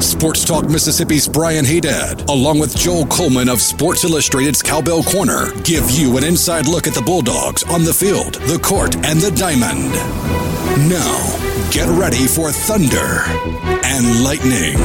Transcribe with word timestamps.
Sports 0.00 0.44
Talk 0.44 0.68
Mississippi's 0.68 1.26
Brian 1.26 1.64
Haydad, 1.64 2.28
along 2.28 2.58
with 2.58 2.76
Joel 2.76 3.06
Coleman 3.06 3.48
of 3.48 3.60
Sports 3.62 4.04
Illustrated's 4.04 4.62
Cowbell 4.62 5.02
Corner, 5.02 5.50
give 5.62 5.90
you 5.90 6.16
an 6.18 6.24
inside 6.24 6.66
look 6.68 6.86
at 6.86 6.92
the 6.92 7.00
Bulldogs 7.00 7.62
on 7.64 7.82
the 7.82 7.94
field, 7.94 8.34
the 8.34 8.58
court, 8.58 8.94
and 8.96 9.20
the 9.20 9.30
diamond. 9.30 9.90
Now, 10.88 11.70
get 11.70 11.88
ready 11.98 12.26
for 12.26 12.52
Thunder 12.52 13.22
and 13.84 14.22
Lightning. 14.22 14.76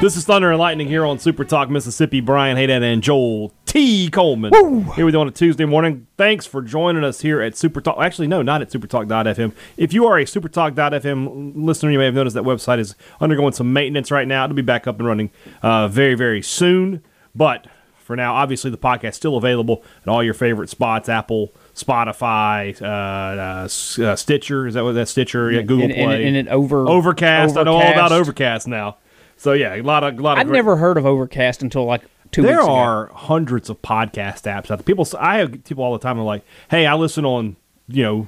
This 0.00 0.16
is 0.16 0.24
Thunder 0.24 0.50
and 0.50 0.58
Lightning 0.60 0.86
here 0.86 1.04
on 1.04 1.18
Super 1.18 1.44
Talk 1.44 1.68
Mississippi. 1.68 2.20
Brian 2.20 2.56
Haydad 2.56 2.82
and 2.82 3.02
Joel 3.02 3.52
T. 3.74 4.08
Coleman 4.08 4.52
here 4.92 5.04
with 5.04 5.16
you 5.16 5.20
on 5.20 5.26
a 5.26 5.32
Tuesday 5.32 5.64
morning. 5.64 6.06
Thanks 6.16 6.46
for 6.46 6.62
joining 6.62 7.02
us 7.02 7.22
here 7.22 7.40
at 7.40 7.56
Super 7.56 7.80
Talk. 7.80 7.98
Actually, 7.98 8.28
no, 8.28 8.40
not 8.40 8.62
at 8.62 8.70
supertalk.fm. 8.70 9.52
If 9.76 9.92
you 9.92 10.06
are 10.06 10.16
a 10.16 10.24
supertalk.fm 10.24 11.52
listener, 11.56 11.90
you 11.90 11.98
may 11.98 12.04
have 12.04 12.14
noticed 12.14 12.34
that 12.34 12.44
website 12.44 12.78
is 12.78 12.94
undergoing 13.20 13.52
some 13.52 13.72
maintenance 13.72 14.12
right 14.12 14.28
now. 14.28 14.44
It'll 14.44 14.54
be 14.54 14.62
back 14.62 14.86
up 14.86 15.00
and 15.00 15.08
running 15.08 15.32
uh, 15.60 15.88
very, 15.88 16.14
very 16.14 16.40
soon. 16.40 17.02
But 17.34 17.66
for 17.98 18.14
now, 18.14 18.36
obviously, 18.36 18.70
the 18.70 18.78
podcast 18.78 19.08
is 19.08 19.16
still 19.16 19.36
available 19.36 19.82
at 20.02 20.08
all 20.08 20.22
your 20.22 20.34
favorite 20.34 20.68
spots 20.68 21.08
Apple, 21.08 21.52
Spotify, 21.74 22.80
uh, 22.80 22.86
uh, 22.86 24.04
uh, 24.04 24.14
Stitcher. 24.14 24.68
Is 24.68 24.74
that 24.74 24.84
what 24.84 24.92
that 24.92 25.08
Stitcher? 25.08 25.50
Yeah, 25.50 25.62
Google 25.62 25.86
and, 25.86 25.94
Play. 25.94 26.24
And, 26.24 26.36
and 26.36 26.46
it 26.46 26.48
over 26.48 26.88
Overcast. 26.88 27.56
I 27.56 27.64
know 27.64 27.74
all 27.74 27.80
about 27.80 28.12
Overcast. 28.12 28.68
Overcast 28.68 28.68
now. 28.68 28.98
So 29.36 29.52
yeah, 29.52 29.74
a 29.74 29.82
lot 29.82 30.04
of 30.04 30.16
a 30.16 30.22
lot 30.22 30.34
of. 30.34 30.42
I'd 30.42 30.46
great- 30.46 30.58
never 30.58 30.76
heard 30.76 30.96
of 30.96 31.06
Overcast 31.06 31.60
until 31.60 31.86
like 31.86 32.02
two 32.34 32.42
There 32.42 32.60
are 32.60 33.06
hundreds 33.14 33.70
of 33.70 33.80
podcast 33.82 34.42
apps 34.42 34.70
out 34.70 34.78
there. 34.78 34.84
People, 34.84 35.06
I 35.18 35.38
have 35.38 35.64
people 35.64 35.84
all 35.84 35.92
the 35.92 35.98
time. 35.98 36.18
Are 36.18 36.24
like, 36.24 36.42
"Hey, 36.70 36.86
I 36.86 36.94
listen 36.94 37.24
on 37.24 37.56
you 37.88 38.02
know 38.02 38.26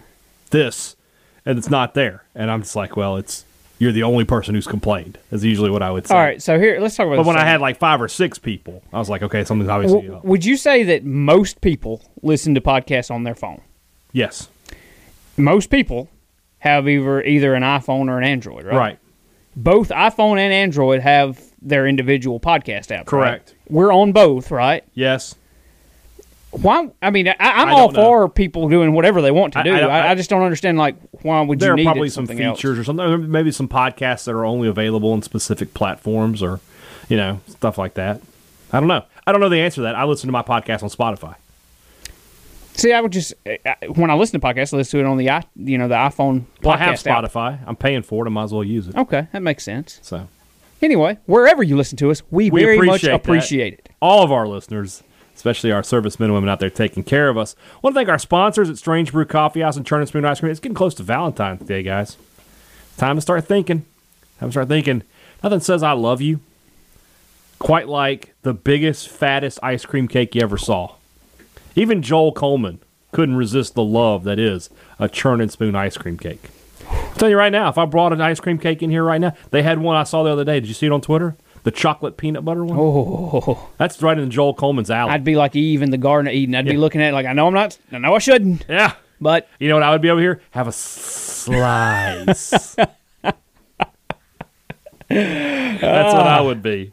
this," 0.51 0.97
and 1.45 1.59
it's 1.59 1.71
not 1.71 1.95
there, 1.95 2.25
and 2.35 2.51
I'm 2.51 2.63
just 2.63 2.77
like, 2.77 2.97
"Well, 2.97 3.17
it's 3.17 3.45
you're 3.79 3.93
the 3.93 4.05
only 4.05 4.25
person 4.25 4.55
who's 4.55 4.67
complained." 4.67 5.19
Is 5.31 5.45
usually 5.45 5.71
what 5.71 5.83
I 5.83 5.91
would 5.91 6.07
say. 6.07 6.15
All 6.15 6.21
right, 6.21 6.41
so 6.41 6.59
here 6.59 6.79
let's 6.81 6.97
talk 6.97 7.07
about. 7.07 7.17
But 7.17 7.27
when 7.27 7.37
I 7.37 7.45
had 7.45 7.61
like 7.61 7.79
five 7.79 8.01
or 8.01 8.09
six 8.09 8.39
people, 8.39 8.83
I 8.93 8.99
was 8.99 9.09
like, 9.11 9.23
"Okay, 9.23 9.45
something's 9.45 9.69
obviously 9.69 10.03
W- 10.03 10.17
up." 10.17 10.25
would 10.25 10.45
you 10.45 10.57
say 10.57 10.83
that 10.85 11.05
most 11.05 11.61
people 11.61 12.03
listen 12.23 12.55
to 12.55 12.61
podcasts 12.61 13.11
on 13.11 13.25
their 13.25 13.35
phone? 13.35 13.61
Yes, 14.13 14.49
Most 15.37 15.69
people 15.71 16.09
have 16.61 16.89
either 16.89 17.23
either 17.23 17.55
an 17.55 17.63
iPhone 17.63 18.09
or 18.09 18.19
an 18.19 18.25
Android, 18.25 18.65
right? 18.65 18.75
right. 18.77 18.99
Both 19.55 19.89
iPhone 19.91 20.39
and 20.39 20.53
Android 20.53 21.01
have 21.01 21.41
their 21.61 21.87
individual 21.87 22.41
podcast 22.41 22.91
right? 22.91 23.07
Correct. 23.07 23.55
We're 23.69 23.93
on 23.93 24.13
both, 24.13 24.51
right? 24.51 24.85
Yes, 24.95 25.35
Why? 26.51 26.91
I 27.03 27.11
mean, 27.11 27.29
I, 27.29 27.37
I'm 27.39 27.69
I 27.69 27.73
all 27.73 27.89
don't 27.89 27.95
know. 27.95 28.05
for 28.05 28.29
people 28.29 28.69
doing 28.69 28.93
whatever 28.93 29.21
they 29.21 29.31
want 29.31 29.53
to 29.55 29.63
do. 29.63 29.73
I 29.73 29.81
I, 29.81 30.11
I, 30.11 30.15
just 30.15 30.31
don't 30.31 30.43
understand 30.43 30.79
like 30.79 30.97
why 31.23 31.41
would 31.41 31.59
there 31.59 31.77
you 31.77 31.83
are 31.83 31.93
probably 31.93 32.09
some 32.09 32.27
something 32.27 32.45
else? 32.45 32.59
features 32.59 32.79
or 32.79 32.85
something. 32.85 33.05
Or 33.05 33.19
Maybe 33.19 33.51
some 33.51 33.69
podcasts 33.69 34.25
that 34.25 34.33
are 34.33 34.45
only 34.45 34.69
available 34.69 35.13
on 35.13 35.23
specific 35.23 35.75
platforms, 35.75 36.43
or 36.43 36.61
you 37.09 37.17
know, 37.17 37.41
stuff 37.49 37.79
like 37.79 37.95
that. 37.95 38.21
I 38.73 38.81
don't 38.81 38.89
know. 38.89 39.05
I 39.27 39.33
don't 39.33 39.41
know 39.41 39.49
the 39.49 39.61
answer 39.61 39.77
to 39.77 39.83
that. 39.83 39.97
I 39.97 40.05
listen 40.05 40.29
to 40.29 40.33
my 40.33 40.43
podcast 40.43 40.83
on 40.83 40.89
Spotify. 40.89 41.37
See, 42.77 42.93
I 42.93 43.01
would 43.01 43.13
just 43.13 43.33
when 43.95 44.11
I 44.11 44.15
listen 44.15 44.39
to 44.39 44.47
podcasts, 44.47 44.75
I 44.75 44.77
listen 44.77 45.01
to 45.01 45.07
it 45.07 45.09
on 45.09 45.17
the 45.17 45.45
you 45.57 45.79
know 45.79 45.89
the 45.89 45.95
iPhone. 45.95 46.45
Well, 46.63 46.75
I 46.75 46.79
have 46.79 46.95
podcast 46.95 47.07
app. 47.07 47.25
Spotify. 47.25 47.59
I'm 47.67 47.77
paying 47.77 48.03
for 48.03 48.25
it. 48.25 48.29
I 48.29 48.31
might 48.31 48.45
as 48.45 48.53
well 48.53 48.65
use 48.65 48.89
it. 48.89 48.97
Okay, 48.97 49.29
that 49.33 49.43
makes 49.43 49.65
sense. 49.65 49.99
So, 50.03 50.29
Anyway, 50.83 51.19
wherever 51.27 51.63
you 51.63 51.77
listen 51.77 51.97
to 51.99 52.11
us, 52.11 52.23
we, 52.31 52.51
We 52.51 52.63
very 52.63 52.77
much 52.79 53.03
appreciate 53.03 53.11
that. 53.11 53.15
appreciate 53.17 53.73
it. 53.75 53.89
all 54.03 54.23
of 54.23 54.31
our 54.31 54.47
listeners, 54.47 55.03
especially 55.35 55.73
our 55.73 55.83
servicemen 55.83 56.27
and 56.27 56.35
women 56.35 56.49
out 56.51 56.61
there 56.61 56.69
taking 56.71 57.03
care 57.03 57.29
of 57.29 57.39
us, 57.39 57.57
want 57.83 57.95
to 57.95 57.99
thank 57.99 58.09
our 58.09 58.19
sponsors 58.19 58.69
at 58.69 58.77
Strange 58.77 59.13
Brew 59.13 59.25
Coffee 59.25 59.61
House 59.63 59.77
and 59.77 59.87
Churn 59.87 60.01
and 60.01 60.09
Spoon 60.09 60.25
Ice 60.25 60.41
Cream. 60.41 60.51
It's 60.51 60.61
getting 60.61 60.75
close 60.75 60.95
to 60.97 61.03
Valentine's 61.03 61.67
Day, 61.67 61.83
guys. 61.83 62.17
Time 62.99 63.17
to 63.17 63.21
start 63.23 63.47
thinking. 63.47 63.85
Time 64.39 64.49
to 64.49 64.53
start 64.53 64.69
thinking. 64.69 65.03
Nothing 65.43 65.61
says 65.61 65.83
I 65.83 65.93
love 65.93 66.21
you 66.21 66.41
quite 67.59 67.89
like 67.89 68.35
the 68.43 68.53
biggest, 68.53 69.09
fattest 69.09 69.59
ice 69.63 69.87
cream 69.87 70.07
cake 70.09 70.35
you 70.35 70.43
ever 70.43 70.59
saw. 70.59 70.95
Even 71.75 72.03
Joel 72.03 72.33
Coleman 72.33 72.81
couldn't 73.13 73.37
resist 73.37 73.75
the 73.75 73.83
love 73.83 74.25
that 74.25 74.39
is 74.39 74.69
a 74.99 75.09
churn 75.09 75.41
and 75.41 75.51
spoon 75.51 75.75
ice 75.75 75.97
cream 75.97 76.19
cake. 76.19 76.51
I'll 77.17 77.21
tell 77.21 77.31
you 77.31 77.39
right 77.39 77.51
now, 77.51 77.71
if 77.71 77.79
I 77.79 77.87
brought 77.87 78.13
an 78.13 78.21
ice 78.21 78.41
cream 78.41 78.59
cake 78.59 78.83
in 78.83 78.91
here 78.91 79.03
right 79.03 79.19
now, 79.19 79.33
they 79.51 79.63
had 79.63 79.79
one 79.79 79.97
I 79.97 80.03
saw 80.03 80.23
the 80.23 80.31
other 80.31 80.45
day. 80.45 80.61
Did 80.61 80.69
you 80.69 80.75
see 80.75 80.85
it 80.85 80.93
on 80.93 81.01
Twitter? 81.01 81.35
The 81.63 81.71
chocolate 81.71 82.19
peanut 82.19 82.45
butter 82.45 82.63
one? 82.63 82.77
Oh, 82.79 83.71
That's 83.79 84.03
right 84.03 84.19
in 84.19 84.31
Joel 84.31 84.53
Coleman's 84.53 84.91
alley. 84.91 85.13
I'd 85.13 85.25
be 85.25 85.35
like 85.35 85.57
Eve 85.57 85.81
in 85.81 85.89
the 85.89 85.97
Garden 85.97 86.29
of 86.29 86.35
Eden. 86.35 86.55
I'd 86.55 86.67
be 86.67 86.77
looking 86.77 87.01
at 87.01 87.13
it 87.13 87.15
like 87.15 87.25
I 87.25 87.33
know 87.33 87.47
I'm 87.47 87.55
not. 87.55 87.79
I 87.91 87.97
know 87.97 88.15
I 88.15 88.19
shouldn't, 88.19 88.67
yeah. 88.69 88.93
but 89.19 89.49
You 89.59 89.71
know 89.71 89.77
what 89.77 89.83
I 89.83 89.93
would 89.93 90.03
be 90.03 90.11
over 90.11 90.21
here? 90.21 90.43
Have 90.51 90.69
a 90.69 90.73
slice. 90.73 92.51
That's 92.51 93.33
what 95.09 96.27
I 96.27 96.43
would 96.43 96.63
be. 96.63 96.93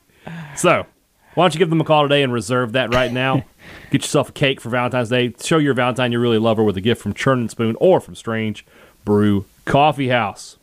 So, 0.56 0.86
why 1.34 1.44
don't 1.44 1.54
you 1.54 1.60
give 1.60 1.70
them 1.70 1.82
a 1.82 1.84
call 1.84 2.04
today 2.04 2.24
and 2.24 2.32
reserve 2.32 2.72
that 2.72 2.94
right 2.94 3.12
now? 3.12 3.44
Get 3.92 4.04
yourself 4.04 4.30
a 4.30 4.32
cake 4.32 4.62
for 4.62 4.70
Valentine's 4.70 5.10
Day. 5.10 5.36
Show 5.44 5.58
your 5.58 5.74
Valentine 5.74 6.14
you 6.14 6.20
really 6.22 6.40
love 6.40 6.56
her 6.56 6.64
with 6.64 6.78
a 6.78 6.82
gift 6.82 7.02
from 7.02 7.14
Churn 7.14 7.40
and 7.42 7.52
Spoon 7.52 7.76
or 7.82 8.00
from 8.00 8.16
Strange 8.16 8.66
Brew 9.04 9.44
Coffee 9.66 10.10
House. 10.10 10.58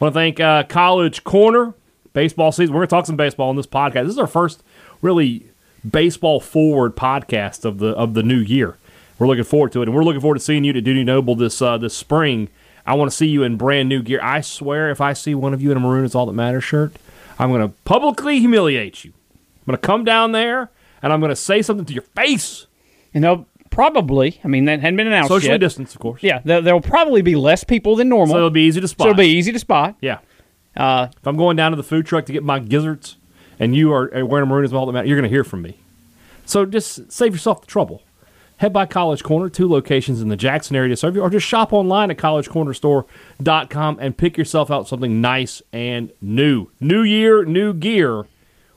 want 0.00 0.14
to 0.14 0.18
thank 0.18 0.40
uh, 0.40 0.64
College 0.64 1.24
Corner 1.24 1.74
baseball 2.12 2.52
season. 2.52 2.74
We're 2.74 2.80
going 2.80 2.88
to 2.88 2.96
talk 2.96 3.06
some 3.06 3.16
baseball 3.16 3.48
on 3.48 3.56
this 3.56 3.66
podcast. 3.66 4.04
This 4.04 4.12
is 4.12 4.18
our 4.18 4.26
first 4.26 4.62
really 5.02 5.46
baseball 5.88 6.40
forward 6.40 6.96
podcast 6.96 7.64
of 7.64 7.78
the 7.78 7.88
of 7.88 8.14
the 8.14 8.22
new 8.22 8.38
year. 8.38 8.76
We're 9.18 9.26
looking 9.26 9.44
forward 9.44 9.72
to 9.72 9.82
it, 9.82 9.88
and 9.88 9.94
we're 9.96 10.04
looking 10.04 10.20
forward 10.20 10.38
to 10.38 10.44
seeing 10.44 10.64
you 10.64 10.72
at 10.72 10.84
Dudy 10.84 11.04
Noble 11.04 11.34
this 11.34 11.60
uh, 11.60 11.78
this 11.78 11.96
spring. 11.96 12.48
I 12.86 12.94
want 12.94 13.10
to 13.10 13.16
see 13.16 13.26
you 13.26 13.42
in 13.42 13.56
brand 13.56 13.88
new 13.88 14.02
gear. 14.02 14.20
I 14.22 14.40
swear, 14.40 14.90
if 14.90 15.00
I 15.00 15.12
see 15.12 15.34
one 15.34 15.52
of 15.52 15.60
you 15.60 15.70
in 15.70 15.76
a 15.76 15.80
maroon 15.80 16.04
is 16.04 16.14
all 16.14 16.24
that 16.26 16.32
matters 16.32 16.64
shirt, 16.64 16.94
I'm 17.38 17.50
going 17.50 17.60
to 17.60 17.74
publicly 17.84 18.40
humiliate 18.40 19.04
you. 19.04 19.12
I'm 19.34 19.72
going 19.72 19.78
to 19.78 19.86
come 19.86 20.04
down 20.04 20.32
there 20.32 20.70
and 21.02 21.12
I'm 21.12 21.20
going 21.20 21.30
to 21.30 21.36
say 21.36 21.60
something 21.60 21.84
to 21.84 21.92
your 21.92 22.02
face. 22.02 22.66
and 23.12 23.24
they'll 23.24 23.46
probably. 23.78 24.40
I 24.42 24.48
mean, 24.48 24.64
that 24.64 24.80
hadn't 24.80 24.96
been 24.96 25.06
announced 25.06 25.28
Socially 25.28 25.52
yet. 25.52 25.58
distanced, 25.60 25.94
of 25.94 26.00
course. 26.00 26.20
Yeah, 26.20 26.40
there, 26.44 26.60
there'll 26.60 26.80
probably 26.80 27.22
be 27.22 27.36
less 27.36 27.62
people 27.62 27.94
than 27.94 28.08
normal, 28.08 28.34
So 28.34 28.38
it'll 28.38 28.50
be 28.50 28.62
easy 28.62 28.80
to 28.80 28.88
spot. 28.88 29.04
so 29.04 29.10
it'll 29.10 29.18
be 29.18 29.28
easy 29.28 29.52
to 29.52 29.58
spot. 29.60 29.94
yeah. 30.00 30.18
Uh, 30.76 31.06
If 31.16 31.26
I'm 31.26 31.36
going 31.36 31.56
down 31.56 31.70
to 31.70 31.76
the 31.76 31.84
food 31.84 32.04
truck 32.04 32.26
to 32.26 32.32
get 32.32 32.42
my 32.42 32.58
gizzards, 32.58 33.16
and 33.60 33.76
you 33.76 33.92
are 33.92 34.10
wearing 34.24 34.42
a 34.42 34.46
maroon 34.46 34.64
as 34.64 34.72
well, 34.72 34.84
that 34.86 35.06
you're 35.06 35.16
going 35.16 35.28
to 35.30 35.34
hear 35.34 35.44
from 35.44 35.62
me. 35.62 35.76
So 36.44 36.66
just 36.66 37.12
save 37.12 37.32
yourself 37.32 37.60
the 37.60 37.66
trouble. 37.68 38.02
Head 38.56 38.72
by 38.72 38.86
College 38.86 39.22
Corner, 39.22 39.48
two 39.48 39.68
locations 39.68 40.20
in 40.20 40.28
the 40.28 40.36
Jackson 40.36 40.74
area 40.74 40.88
to 40.88 40.96
serve 40.96 41.14
you, 41.14 41.22
or 41.22 41.30
just 41.30 41.46
shop 41.46 41.72
online 41.72 42.10
at 42.10 42.16
collegecornerstore.com 42.16 43.98
and 44.00 44.16
pick 44.16 44.36
yourself 44.36 44.70
out 44.72 44.88
something 44.88 45.20
nice 45.20 45.62
and 45.72 46.10
new. 46.20 46.66
New 46.80 47.02
year, 47.02 47.44
new 47.44 47.72
gear 47.72 48.26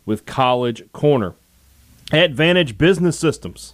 with 0.06 0.28
College 0.28 0.84
Corner. 0.94 1.34
Advantage 2.11 2.78
Business 2.78 3.17
Systems 3.17 3.73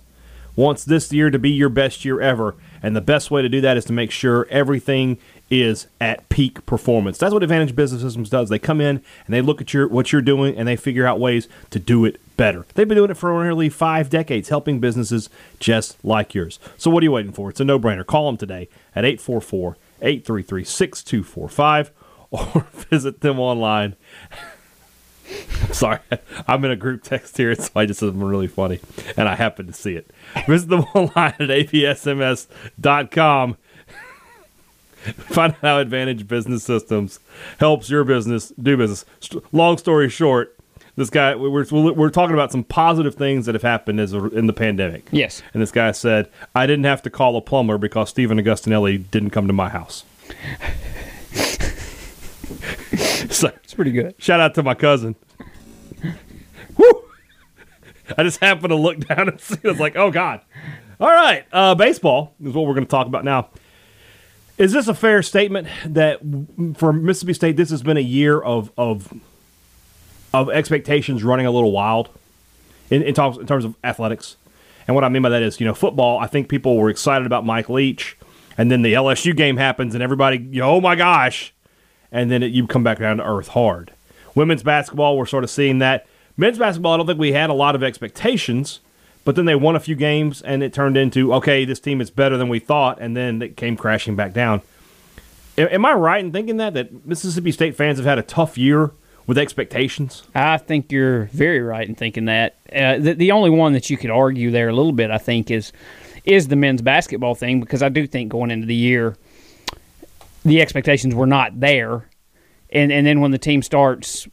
wants 0.58 0.84
this 0.84 1.14
year 1.14 1.30
to 1.30 1.40
be 1.40 1.50
your 1.50 1.70
best 1.70 2.04
year 2.04 2.20
ever. 2.20 2.56
And 2.84 2.94
the 2.96 3.02
best 3.02 3.32
way 3.32 3.42
to 3.42 3.48
do 3.48 3.62
that 3.62 3.78
is 3.78 3.86
to 3.86 3.94
make 3.94 4.12
sure 4.12 4.46
everything 4.50 5.18
is 5.50 5.88
at 6.02 6.28
peak 6.28 6.66
performance. 6.66 7.18
That's 7.18 7.34
what 7.34 7.44
Advantage 7.44 7.74
Business 7.74 8.02
Systems 8.02 8.30
does. 8.30 8.50
They 8.50 8.60
come 8.60 8.82
in 8.82 9.02
and 9.26 9.34
they 9.34 9.40
look 9.40 9.62
at 9.62 9.74
your 9.74 9.88
what 9.88 10.12
you're 10.12 10.22
doing 10.22 10.58
and 10.58 10.68
they 10.68 10.76
figure 10.76 11.08
out 11.08 11.22
ways 11.22 11.48
to 11.70 11.80
do 11.80 12.04
it 12.04 12.20
better. 12.36 12.66
They've 12.74 12.86
been 12.88 12.98
doing 12.98 13.12
it 13.12 13.18
for 13.18 13.32
nearly 13.42 13.70
five 13.70 14.10
decades, 14.10 14.50
helping 14.50 14.82
businesses 14.82 15.30
just 15.60 16.04
like 16.04 16.36
yours. 16.36 16.60
So 16.78 16.92
what 16.92 17.02
are 17.02 17.06
you 17.06 17.14
waiting 17.14 17.32
for? 17.32 17.50
It's 17.50 17.62
a 17.62 17.66
no-brainer. 17.66 18.06
Call 18.06 18.26
them 18.26 18.36
today 18.38 18.68
at 18.96 19.06
844-833-6245 19.06 21.92
or 22.32 22.68
visit 22.90 23.22
them 23.22 23.40
online 23.40 23.96
Sorry, 25.72 26.00
I'm 26.48 26.64
in 26.66 26.72
a 26.72 26.76
group 26.76 27.04
text 27.04 27.38
here, 27.38 27.54
so 27.56 27.70
I 27.76 27.86
just 27.86 28.00
said 28.00 28.08
something 28.08 28.24
really 28.24 28.48
funny, 28.48 28.80
and 29.16 29.28
I 29.28 29.36
happened 29.36 29.68
to 29.70 29.74
see 29.74 29.94
it. 29.96 30.10
Visit 30.48 30.70
them 30.70 30.82
online 30.94 31.34
at 31.40 31.50
absms.com. 31.50 32.48
Find 35.04 35.54
out 35.54 35.60
how 35.62 35.80
Advantage 35.80 36.28
Business 36.28 36.64
Systems 36.64 37.20
helps 37.60 37.90
your 37.90 38.04
business 38.04 38.52
do 38.62 38.76
business. 38.76 39.06
Long 39.52 39.78
story 39.78 40.10
short, 40.10 40.58
this 40.96 41.10
guy 41.10 41.36
we're, 41.36 41.50
we're, 41.72 41.94
we're 41.94 42.10
talking 42.10 42.34
about 42.34 42.52
some 42.52 42.64
positive 42.64 43.16
things 43.16 43.46
that 43.46 43.56
have 43.56 43.62
happened 43.62 44.00
as 44.00 44.14
a, 44.14 44.26
in 44.30 44.48
the 44.48 44.54
pandemic. 44.54 45.08
yes. 45.12 45.42
And 45.54 45.62
this 45.62 45.72
guy 45.72 45.92
said, 45.92 46.30
"I 46.56 46.66
didn't 46.66 46.86
have 46.86 47.02
to 47.04 47.10
call 47.10 47.38
a 47.38 47.42
plumber 47.42 47.78
because 47.78 48.10
Stephen 48.10 48.38
Augustinelli 48.40 49.10
didn't 49.12 49.30
come 49.30 49.48
to 49.48 49.54
my 49.54 49.70
house." 49.70 50.04
so 53.30 53.48
It's 53.64 53.74
pretty 53.74 53.92
good. 53.92 54.16
Shout 54.18 54.40
out 54.40 54.56
to 54.56 54.64
my 54.64 54.74
cousin. 54.74 55.16
I 58.18 58.24
just 58.24 58.40
happened 58.40 58.70
to 58.70 58.76
look 58.76 59.00
down 59.00 59.30
and 59.30 59.40
see. 59.42 59.58
I 59.64 59.68
was 59.68 59.80
like, 59.80 59.96
"Oh 59.96 60.12
God!" 60.12 60.42
All 61.00 61.10
right, 61.10 61.46
uh, 61.52 61.76
baseball 61.76 62.34
is 62.44 62.54
what 62.54 62.66
we're 62.66 62.74
going 62.74 62.86
to 62.86 62.90
talk 62.90 63.08
about 63.08 63.24
now. 63.24 63.50
Is 64.58 64.72
this 64.72 64.88
a 64.88 64.96
fair 64.96 65.22
statement 65.22 65.68
that 65.86 66.20
for 66.76 66.92
Mississippi 66.92 67.34
State, 67.34 67.58
this 67.58 67.70
has 67.70 67.84
been 67.84 67.98
a 67.98 68.02
year 68.02 68.40
of 68.40 68.72
of 68.78 69.14
of 70.34 70.50
expectations 70.50 71.24
running 71.24 71.46
a 71.46 71.52
little 71.52 71.72
wild 71.72 72.10
in, 72.90 73.02
in, 73.04 73.14
terms, 73.14 73.38
in 73.38 73.46
terms 73.46 73.66
of 73.66 73.76
athletics? 73.84 74.36
And 74.88 74.96
what 74.96 75.04
I 75.04 75.10
mean 75.10 75.22
by 75.22 75.30
that 75.30 75.44
is, 75.44 75.60
you 75.60 75.66
know, 75.66 75.74
football. 75.74 76.18
I 76.18 76.28
think 76.28 76.50
people 76.50 76.78
were 76.78 76.90
excited 76.90 77.26
about 77.26 77.46
Mike 77.46 77.70
Leach, 77.70 78.18
and 78.58 78.72
then 78.72 78.82
the 78.82 78.94
LSU 78.94 79.36
game 79.36 79.58
happens, 79.58 79.94
and 79.94 80.02
everybody, 80.02 80.62
oh 80.62 80.82
my 80.82 80.96
gosh, 80.96 81.54
and 82.12 82.32
then 82.32 82.42
it, 82.42 82.52
you 82.52 82.66
come 82.66 82.84
back 82.84 83.00
down 83.00 83.18
to 83.18 83.24
earth 83.24 83.50
hard. 83.50 83.92
Women's 84.34 84.64
basketball, 84.64 85.18
we're 85.18 85.26
sort 85.26 85.44
of 85.44 85.50
seeing 85.50 85.80
that. 85.80 86.08
Men's 86.38 86.60
basketball, 86.60 86.94
I 86.94 86.98
don't 86.98 87.08
think 87.08 87.20
we 87.20 87.32
had 87.32 87.50
a 87.50 87.54
lot 87.54 87.76
of 87.76 87.82
expectations, 87.82 88.80
but 89.26 89.36
then 89.36 89.46
they 89.46 89.56
won 89.56 89.76
a 89.76 89.80
few 89.80 89.96
games, 89.96 90.42
and 90.44 90.62
it 90.62 90.72
turned 90.72 90.96
into 90.96 91.34
okay, 91.34 91.66
this 91.66 91.80
team 91.80 92.00
is 92.00 92.12
better 92.12 92.38
than 92.38 92.48
we 92.48 92.60
thought, 92.60 93.00
and 93.02 93.18
then 93.18 93.42
it 93.42 93.58
came 93.58 93.76
crashing 93.76 94.16
back 94.16 94.34
down. 94.34 94.62
Am 95.58 95.84
I 95.86 95.94
right 95.94 96.24
in 96.24 96.32
thinking 96.32 96.58
that 96.58 96.76
that 96.76 97.06
Mississippi 97.08 97.52
State 97.52 97.76
fans 97.76 97.98
have 97.98 98.06
had 98.06 98.20
a 98.20 98.24
tough 98.24 98.58
year 98.58 98.92
with 99.26 99.40
expectations? 99.40 100.22
I 100.36 100.58
think 100.58 100.92
you're 100.92 101.26
very 101.26 101.60
right 101.60 101.88
in 101.88 101.96
thinking 101.96 102.26
that. 102.26 102.56
Uh, 102.72 103.00
the, 103.00 103.14
the 103.14 103.32
only 103.32 103.50
one 103.50 103.74
that 103.74 103.90
you 103.90 103.98
could 103.98 104.12
argue 104.12 104.52
there 104.52 104.70
a 104.70 104.74
little 104.74 104.92
bit, 104.92 105.10
I 105.10 105.18
think, 105.18 105.50
is 105.50 105.74
is 106.24 106.50
the 106.50 106.56
men's 106.56 106.84
basketball 106.84 107.34
thing 107.34 107.60
because 107.60 107.82
I 107.82 107.90
do 107.90 108.06
think 108.06 108.30
going 108.32 108.52
into 108.52 108.68
the 108.68 108.76
year, 108.76 109.16
the 110.44 110.62
expectations 110.62 111.16
were 111.16 111.26
not 111.26 111.60
there, 111.60 112.08
and 112.70 112.92
and 112.92 113.08
then 113.08 113.22
when 113.22 113.32
the 113.32 113.40
team 113.40 113.64
starts, 113.64 114.28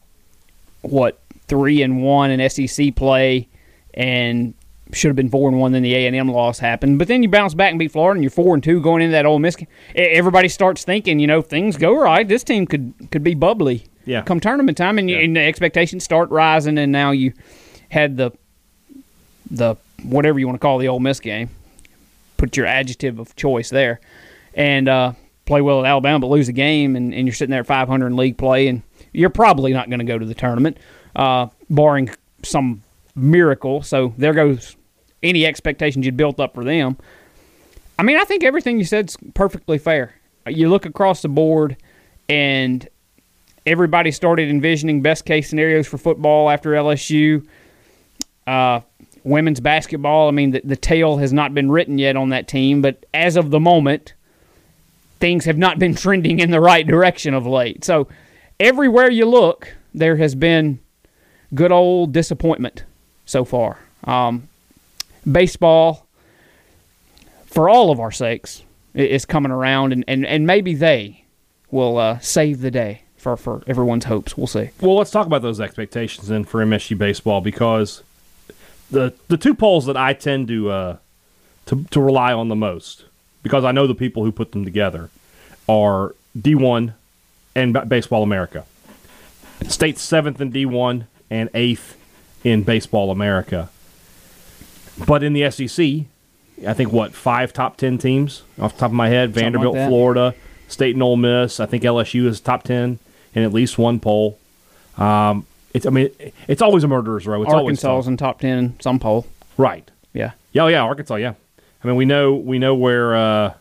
what 0.81 1.19
three 1.47 1.81
and 1.81 2.01
one 2.03 2.31
in 2.31 2.49
SEC 2.49 2.95
play, 2.95 3.47
and 3.93 4.53
should 4.93 5.09
have 5.09 5.15
been 5.15 5.29
four 5.29 5.49
and 5.49 5.59
one. 5.59 5.71
Then 5.71 5.81
the 5.83 5.95
A 5.95 6.07
and 6.07 6.15
M 6.15 6.27
loss 6.29 6.59
happened, 6.59 6.99
but 6.99 7.07
then 7.07 7.23
you 7.23 7.29
bounce 7.29 7.53
back 7.53 7.71
and 7.71 7.79
beat 7.79 7.91
Florida, 7.91 8.17
and 8.17 8.23
you're 8.23 8.29
four 8.31 8.53
and 8.53 8.63
two 8.63 8.79
going 8.81 9.01
into 9.01 9.13
that 9.13 9.25
Ole 9.25 9.39
Miss. 9.39 9.57
Everybody 9.95 10.47
starts 10.47 10.83
thinking, 10.83 11.19
you 11.19 11.27
know, 11.27 11.41
things 11.41 11.75
go 11.77 11.99
right. 11.99 12.27
This 12.27 12.43
team 12.43 12.65
could 12.67 12.93
could 13.11 13.23
be 13.23 13.33
bubbly. 13.33 13.85
Yeah. 14.05 14.21
Come 14.21 14.39
tournament 14.39 14.77
time, 14.77 14.99
and, 14.99 15.09
Yeah. 15.09 15.17
and 15.17 15.35
the 15.35 15.41
expectations 15.41 16.03
start 16.03 16.29
rising, 16.29 16.77
and 16.77 16.91
now 16.91 17.11
you 17.11 17.33
had 17.89 18.17
the 18.17 18.31
the 19.49 19.75
whatever 20.03 20.39
you 20.39 20.47
want 20.47 20.55
to 20.55 20.59
call 20.59 20.77
the 20.77 20.87
Ole 20.87 20.99
Miss 20.99 21.19
game. 21.19 21.49
Put 22.37 22.57
your 22.57 22.65
adjective 22.65 23.17
of 23.19 23.35
choice 23.35 23.69
there, 23.69 23.99
and 24.53 24.87
uh, 24.89 25.13
play 25.45 25.61
well 25.61 25.79
at 25.83 25.89
Alabama, 25.89 26.19
but 26.19 26.27
lose 26.27 26.49
a 26.49 26.53
game, 26.53 26.95
and, 26.95 27.13
and 27.13 27.25
you're 27.27 27.33
sitting 27.33 27.51
there 27.51 27.61
at 27.61 27.65
500 27.67 28.07
in 28.07 28.15
league 28.17 28.37
play, 28.37 28.67
and 28.67 28.81
you're 29.13 29.29
probably 29.29 29.71
not 29.73 29.89
going 29.89 29.99
to 29.99 30.05
go 30.05 30.17
to 30.19 30.25
the 30.25 30.33
tournament, 30.33 30.77
uh, 31.15 31.47
barring 31.69 32.09
some 32.43 32.83
miracle. 33.15 33.81
So 33.81 34.13
there 34.17 34.33
goes 34.33 34.75
any 35.23 35.45
expectations 35.45 36.05
you'd 36.05 36.17
built 36.17 36.39
up 36.39 36.53
for 36.53 36.63
them. 36.63 36.97
I 37.97 38.03
mean, 38.03 38.17
I 38.17 38.23
think 38.25 38.43
everything 38.43 38.77
you 38.77 38.85
said's 38.85 39.17
perfectly 39.33 39.77
fair. 39.77 40.15
You 40.47 40.69
look 40.69 40.85
across 40.85 41.21
the 41.21 41.29
board, 41.29 41.77
and 42.29 42.87
everybody 43.65 44.11
started 44.11 44.49
envisioning 44.49 45.01
best 45.01 45.25
case 45.25 45.49
scenarios 45.49 45.87
for 45.87 45.97
football 45.97 46.49
after 46.49 46.71
LSU. 46.71 47.47
Uh, 48.45 48.81
women's 49.23 49.59
basketball, 49.59 50.27
I 50.27 50.31
mean, 50.31 50.51
the, 50.51 50.61
the 50.63 50.75
tale 50.75 51.17
has 51.17 51.33
not 51.33 51.53
been 51.53 51.71
written 51.71 51.97
yet 51.97 52.15
on 52.15 52.29
that 52.29 52.47
team, 52.47 52.81
but 52.81 53.05
as 53.13 53.37
of 53.37 53.49
the 53.49 53.59
moment, 53.59 54.13
things 55.19 55.45
have 55.45 55.57
not 55.57 55.79
been 55.79 55.95
trending 55.95 56.39
in 56.39 56.51
the 56.51 56.61
right 56.61 56.85
direction 56.85 57.33
of 57.33 57.47
late. 57.47 57.83
So 57.83 58.07
everywhere 58.59 59.09
you 59.09 59.25
look, 59.25 59.73
there 59.93 60.17
has 60.17 60.35
been 60.35 60.79
good 61.55 61.71
old 61.71 62.13
disappointment 62.13 62.83
so 63.25 63.45
far. 63.45 63.79
Um, 64.03 64.47
baseball, 65.29 66.05
for 67.45 67.69
all 67.69 67.91
of 67.91 67.99
our 67.99 68.11
sakes, 68.11 68.63
is 68.93 69.25
coming 69.25 69.51
around, 69.51 69.93
and, 69.93 70.05
and, 70.07 70.25
and 70.25 70.45
maybe 70.45 70.73
they 70.73 71.25
will 71.71 71.97
uh, 71.97 72.19
save 72.19 72.61
the 72.61 72.71
day 72.71 73.03
for, 73.17 73.35
for 73.35 73.63
everyone's 73.67 74.05
hopes. 74.05 74.37
We'll 74.37 74.47
see. 74.47 74.69
Well, 74.81 74.95
let's 74.95 75.11
talk 75.11 75.25
about 75.25 75.41
those 75.41 75.59
expectations 75.59 76.27
then 76.27 76.43
for 76.43 76.63
MSU 76.63 76.97
baseball 76.97 77.41
because 77.41 78.03
the 78.91 79.13
the 79.27 79.37
two 79.37 79.55
polls 79.55 79.87
that 79.87 79.97
I 79.97 80.13
tend 80.13 80.47
to 80.49 80.69
uh, 80.69 80.97
to 81.65 81.83
to 81.89 81.99
rely 81.99 82.33
on 82.33 82.49
the 82.49 82.55
most 82.55 83.05
because 83.41 83.63
I 83.63 83.71
know 83.71 83.87
the 83.87 83.95
people 83.95 84.23
who 84.23 84.31
put 84.31 84.51
them 84.51 84.63
together 84.63 85.09
are 85.67 86.13
D1 86.37 86.93
and 87.55 87.89
Baseball 87.89 88.21
America. 88.21 88.65
State's 89.67 90.01
seventh 90.01 90.39
in 90.39 90.51
D1 90.51 91.05
and 91.35 91.49
eighth 91.53 91.97
in 92.43 92.63
Baseball 92.63 93.11
America. 93.11 93.69
But 95.05 95.23
in 95.23 95.33
the 95.33 95.49
SEC, 95.51 96.05
I 96.67 96.73
think 96.73 96.91
what 96.91 97.13
five 97.13 97.51
top 97.51 97.77
ten 97.77 97.97
teams 97.97 98.43
off 98.59 98.73
the 98.73 98.79
top 98.79 98.91
of 98.91 98.95
my 98.95 99.09
head: 99.09 99.29
Something 99.29 99.43
Vanderbilt, 99.43 99.75
that. 99.75 99.89
Florida, 99.89 100.35
State 100.67 100.95
and 100.95 101.03
Ole 101.03 101.17
Miss. 101.17 101.59
I 101.59 101.65
think 101.65 101.83
LSU 101.83 102.25
is 102.25 102.39
top 102.39 102.63
ten 102.63 102.99
in 103.33 103.43
at 103.43 103.51
least 103.53 103.77
one 103.77 103.99
poll. 103.99 104.39
Um, 104.97 105.45
it's 105.73 105.85
I 105.85 105.89
mean 105.89 106.09
it's 106.47 106.61
always 106.61 106.83
a 106.83 106.87
murderer's 106.87 107.27
row. 107.27 107.43
It's 107.43 107.51
always 107.51 107.83
Arkansas's 107.83 108.07
in 108.07 108.17
top 108.17 108.39
10 108.39 108.79
some 108.79 108.97
poll. 108.97 109.27
right. 109.57 109.89
Yeah. 110.13 110.31
Yeah, 110.53 110.63
oh, 110.63 110.67
yeah, 110.67 110.81
Arkansas. 110.83 111.15
Yeah, 111.15 111.33
I 111.83 111.87
mean 111.87 111.97
we 111.97 112.05
know 112.05 112.33
we 112.33 112.59
know 112.59 112.73
where 112.73 113.13
uh, 113.13 113.53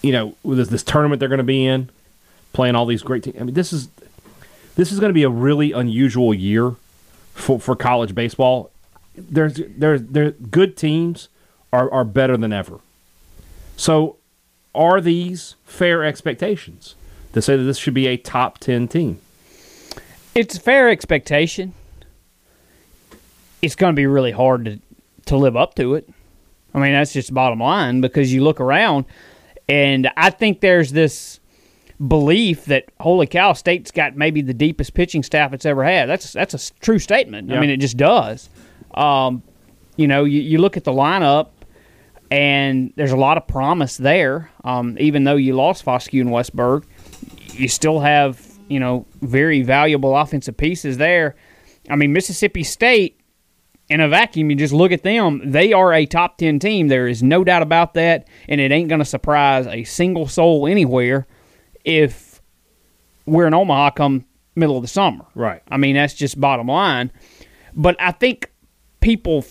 you 0.00 0.12
know 0.12 0.34
with 0.42 0.70
this 0.70 0.82
tournament 0.82 1.20
they're 1.20 1.28
going 1.28 1.38
to 1.38 1.44
be 1.44 1.66
in, 1.66 1.90
playing 2.54 2.74
all 2.74 2.86
these 2.86 3.02
great 3.02 3.22
teams. 3.22 3.36
I 3.38 3.44
mean 3.44 3.54
this 3.54 3.74
is 3.74 3.88
this 4.76 4.92
is 4.92 5.00
going 5.00 5.10
to 5.10 5.14
be 5.14 5.24
a 5.24 5.30
really 5.30 5.72
unusual 5.72 6.32
year 6.32 6.76
for 7.34 7.58
for 7.58 7.74
college 7.74 8.14
baseball. 8.14 8.70
There's 9.14 9.60
there's 9.68 10.02
there 10.02 10.30
good 10.30 10.76
teams 10.76 11.28
are 11.72 11.90
are 11.90 12.04
better 12.04 12.36
than 12.36 12.52
ever. 12.52 12.80
So, 13.76 14.16
are 14.74 15.00
these 15.00 15.56
fair 15.64 16.04
expectations 16.04 16.94
to 17.32 17.42
say 17.42 17.56
that 17.56 17.64
this 17.64 17.78
should 17.78 17.94
be 17.94 18.06
a 18.06 18.16
top 18.16 18.58
ten 18.58 18.86
team? 18.86 19.20
It's 20.34 20.56
a 20.56 20.60
fair 20.60 20.88
expectation. 20.88 21.72
It's 23.62 23.74
going 23.74 23.94
to 23.94 23.96
be 23.96 24.06
really 24.06 24.32
hard 24.32 24.64
to, 24.66 24.78
to 25.26 25.36
live 25.36 25.56
up 25.56 25.74
to 25.76 25.94
it. 25.94 26.08
I 26.74 26.78
mean, 26.78 26.92
that's 26.92 27.14
just 27.14 27.32
bottom 27.32 27.58
line 27.58 28.02
because 28.02 28.32
you 28.32 28.44
look 28.44 28.60
around, 28.60 29.06
and 29.66 30.10
I 30.14 30.28
think 30.28 30.60
there's 30.60 30.92
this 30.92 31.40
belief 32.04 32.66
that 32.66 32.84
holy 33.00 33.26
cow, 33.26 33.52
State's 33.52 33.90
got 33.90 34.16
maybe 34.16 34.42
the 34.42 34.54
deepest 34.54 34.94
pitching 34.94 35.22
staff 35.22 35.52
it's 35.52 35.64
ever 35.64 35.84
had. 35.84 36.08
That's 36.08 36.32
that's 36.32 36.54
a 36.54 36.74
true 36.80 36.98
statement. 36.98 37.52
I 37.52 37.60
mean, 37.60 37.70
it 37.70 37.78
just 37.78 37.96
does. 37.96 38.50
Um, 38.94 39.42
you 39.96 40.06
know, 40.06 40.24
you, 40.24 40.40
you 40.40 40.58
look 40.58 40.76
at 40.76 40.84
the 40.84 40.92
lineup, 40.92 41.48
and 42.30 42.92
there's 42.96 43.12
a 43.12 43.16
lot 43.16 43.36
of 43.36 43.46
promise 43.46 43.96
there. 43.96 44.50
Um, 44.64 44.96
even 45.00 45.24
though 45.24 45.36
you 45.36 45.54
lost 45.54 45.84
Foscue 45.84 46.20
and 46.20 46.30
Westburg, 46.30 46.84
you 47.52 47.68
still 47.68 48.00
have 48.00 48.44
you 48.68 48.80
know 48.80 49.06
very 49.22 49.62
valuable 49.62 50.16
offensive 50.16 50.56
pieces 50.56 50.98
there. 50.98 51.36
I 51.88 51.96
mean, 51.96 52.12
Mississippi 52.12 52.64
State 52.64 53.20
in 53.88 54.00
a 54.00 54.08
vacuum, 54.08 54.50
you 54.50 54.56
just 54.56 54.74
look 54.74 54.90
at 54.90 55.04
them. 55.04 55.40
They 55.44 55.72
are 55.72 55.94
a 55.94 56.04
top 56.04 56.36
ten 56.36 56.58
team. 56.58 56.88
There 56.88 57.06
is 57.06 57.22
no 57.22 57.42
doubt 57.42 57.62
about 57.62 57.94
that, 57.94 58.28
and 58.48 58.60
it 58.60 58.70
ain't 58.70 58.88
going 58.88 58.98
to 58.98 59.04
surprise 59.04 59.66
a 59.66 59.84
single 59.84 60.26
soul 60.26 60.66
anywhere 60.66 61.26
if 61.86 62.42
we're 63.24 63.46
in 63.46 63.54
Omaha 63.54 63.90
come 63.90 64.26
middle 64.54 64.76
of 64.76 64.82
the 64.82 64.88
summer. 64.88 65.24
Right. 65.34 65.62
I 65.68 65.78
mean, 65.78 65.94
that's 65.94 66.14
just 66.14 66.38
bottom 66.38 66.66
line. 66.66 67.10
But 67.74 67.96
I 67.98 68.12
think 68.12 68.52
people, 69.00 69.44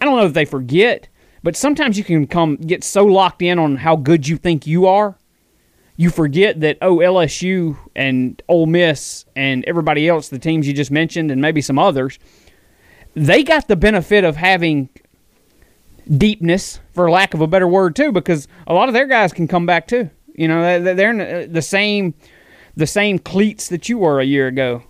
I 0.00 0.04
don't 0.04 0.16
know 0.16 0.26
if 0.26 0.34
they 0.34 0.44
forget, 0.44 1.08
but 1.42 1.56
sometimes 1.56 1.96
you 1.98 2.04
can 2.04 2.26
come 2.26 2.56
get 2.56 2.84
so 2.84 3.04
locked 3.04 3.42
in 3.42 3.58
on 3.58 3.76
how 3.76 3.96
good 3.96 4.28
you 4.28 4.36
think 4.36 4.66
you 4.66 4.86
are, 4.86 5.16
you 5.96 6.10
forget 6.10 6.60
that 6.60 6.76
oh 6.82 6.96
LSU 6.96 7.78
and 7.94 8.42
Ole 8.48 8.66
Miss 8.66 9.24
and 9.34 9.64
everybody 9.64 10.08
else, 10.08 10.28
the 10.28 10.38
teams 10.38 10.66
you 10.66 10.74
just 10.74 10.90
mentioned, 10.90 11.30
and 11.30 11.40
maybe 11.40 11.60
some 11.60 11.78
others, 11.78 12.18
they 13.14 13.42
got 13.42 13.66
the 13.68 13.76
benefit 13.76 14.24
of 14.24 14.36
having 14.36 14.90
deepness, 16.18 16.80
for 16.92 17.10
lack 17.10 17.32
of 17.32 17.40
a 17.40 17.46
better 17.46 17.66
word, 17.66 17.96
too, 17.96 18.12
because 18.12 18.46
a 18.66 18.74
lot 18.74 18.88
of 18.88 18.92
their 18.92 19.06
guys 19.06 19.32
can 19.32 19.48
come 19.48 19.64
back 19.64 19.88
too. 19.88 20.10
You 20.36 20.48
know, 20.48 20.80
they- 20.82 20.94
they're 20.94 21.10
in 21.44 21.52
the 21.52 21.62
same 21.62 22.14
the 22.76 22.86
same 22.86 23.18
cleats 23.18 23.68
that 23.68 23.88
you 23.88 23.96
were 23.96 24.20
a 24.20 24.24
year 24.24 24.46
ago. 24.48 24.82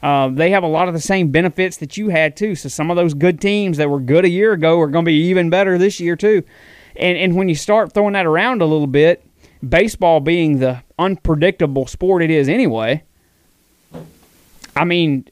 Uh, 0.00 0.28
they 0.28 0.50
have 0.50 0.62
a 0.62 0.68
lot 0.68 0.86
of 0.86 0.94
the 0.94 1.00
same 1.00 1.28
benefits 1.32 1.76
that 1.78 1.96
you 1.96 2.10
had 2.10 2.36
too. 2.36 2.54
So 2.54 2.68
some 2.68 2.90
of 2.92 2.96
those 2.96 3.12
good 3.12 3.40
teams 3.40 3.76
that 3.78 3.90
were 3.90 3.98
good 3.98 4.24
a 4.24 4.28
year 4.28 4.52
ago 4.52 4.78
are 4.80 4.86
going 4.86 5.04
to 5.04 5.08
be 5.08 5.24
even 5.28 5.50
better 5.50 5.76
this 5.76 5.98
year 5.98 6.14
too. 6.14 6.44
And 6.94 7.18
and 7.18 7.34
when 7.34 7.48
you 7.48 7.56
start 7.56 7.92
throwing 7.92 8.12
that 8.12 8.24
around 8.26 8.62
a 8.62 8.66
little 8.66 8.86
bit, 8.86 9.24
baseball 9.68 10.20
being 10.20 10.58
the 10.60 10.82
unpredictable 10.98 11.86
sport 11.88 12.22
it 12.22 12.30
is 12.30 12.48
anyway. 12.48 13.02
I 14.76 14.84
mean, 14.84 15.26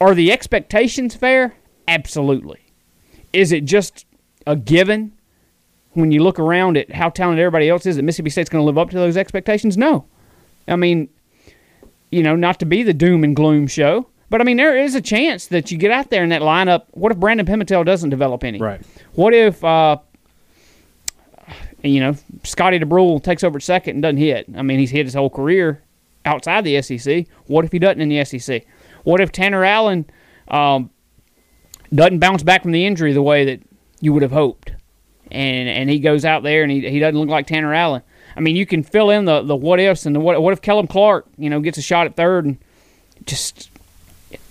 are 0.00 0.14
the 0.14 0.30
expectations 0.30 1.14
fair? 1.16 1.54
Absolutely. 1.88 2.60
Is 3.32 3.50
it 3.52 3.64
just 3.64 4.06
a 4.46 4.54
given 4.56 5.12
when 5.92 6.12
you 6.12 6.22
look 6.22 6.38
around 6.38 6.76
at 6.76 6.92
how 6.92 7.08
talented 7.10 7.42
everybody 7.42 7.68
else 7.68 7.86
is 7.86 7.96
that 7.96 8.02
Mississippi 8.02 8.30
State's 8.30 8.48
going 8.48 8.62
to 8.62 8.66
live 8.66 8.78
up 8.78 8.90
to 8.90 8.96
those 8.96 9.16
expectations? 9.16 9.76
No. 9.76 10.06
I 10.68 10.76
mean, 10.76 11.08
you 12.10 12.22
know, 12.22 12.36
not 12.36 12.58
to 12.60 12.66
be 12.66 12.82
the 12.82 12.94
doom 12.94 13.24
and 13.24 13.34
gloom 13.34 13.66
show, 13.66 14.06
But 14.30 14.40
I 14.40 14.44
mean, 14.44 14.56
there 14.56 14.76
is 14.78 14.94
a 14.94 15.00
chance 15.00 15.48
that 15.48 15.72
you 15.72 15.76
get 15.78 15.90
out 15.90 16.10
there 16.10 16.22
in 16.22 16.28
that 16.30 16.42
lineup. 16.42 16.84
What 16.92 17.10
if 17.10 17.18
Brandon 17.18 17.44
Pimentel 17.44 17.84
doesn't 17.84 18.10
develop 18.10 18.44
any? 18.44 18.58
Right. 18.58 18.80
What 19.14 19.34
if, 19.34 19.62
uh, 19.64 19.98
you 21.82 21.98
know, 21.98 22.14
Scotty 22.44 22.78
Dubrule 22.78 23.22
takes 23.22 23.42
over 23.42 23.56
at 23.56 23.62
second 23.64 23.96
and 23.96 24.02
doesn't 24.02 24.18
hit? 24.18 24.46
I 24.56 24.62
mean, 24.62 24.78
he's 24.78 24.90
hit 24.90 25.06
his 25.06 25.14
whole 25.14 25.30
career 25.30 25.82
outside 26.24 26.62
the 26.62 26.80
SEC. 26.80 27.26
What 27.46 27.64
if 27.64 27.72
he 27.72 27.80
doesn't 27.80 28.00
in 28.00 28.08
the 28.08 28.24
SEC? 28.24 28.64
What 29.02 29.20
if 29.20 29.32
Tanner 29.32 29.64
Allen 29.64 30.08
um, 30.46 30.90
doesn't 31.92 32.20
bounce 32.20 32.44
back 32.44 32.62
from 32.62 32.70
the 32.70 32.86
injury 32.86 33.12
the 33.12 33.22
way 33.22 33.44
that 33.44 33.60
you 34.00 34.12
would 34.12 34.22
have 34.22 34.32
hoped? 34.32 34.72
And 35.30 35.68
and 35.68 35.90
he 35.90 35.98
goes 35.98 36.24
out 36.24 36.42
there 36.42 36.62
and 36.62 36.72
he, 36.72 36.88
he 36.88 36.98
doesn't 36.98 37.18
look 37.18 37.28
like 37.28 37.46
Tanner 37.46 37.72
Allen. 37.74 38.02
I 38.36 38.40
mean, 38.40 38.56
you 38.56 38.66
can 38.66 38.82
fill 38.82 39.10
in 39.10 39.24
the, 39.24 39.42
the 39.42 39.56
what 39.56 39.80
ifs 39.80 40.06
and 40.06 40.14
the 40.14 40.20
what 40.20 40.40
what 40.42 40.52
if 40.52 40.62
Kellum 40.62 40.86
Clark, 40.86 41.26
you 41.38 41.50
know, 41.50 41.60
gets 41.60 41.78
a 41.78 41.82
shot 41.82 42.06
at 42.06 42.16
third 42.16 42.44
and 42.44 42.58
just 43.26 43.70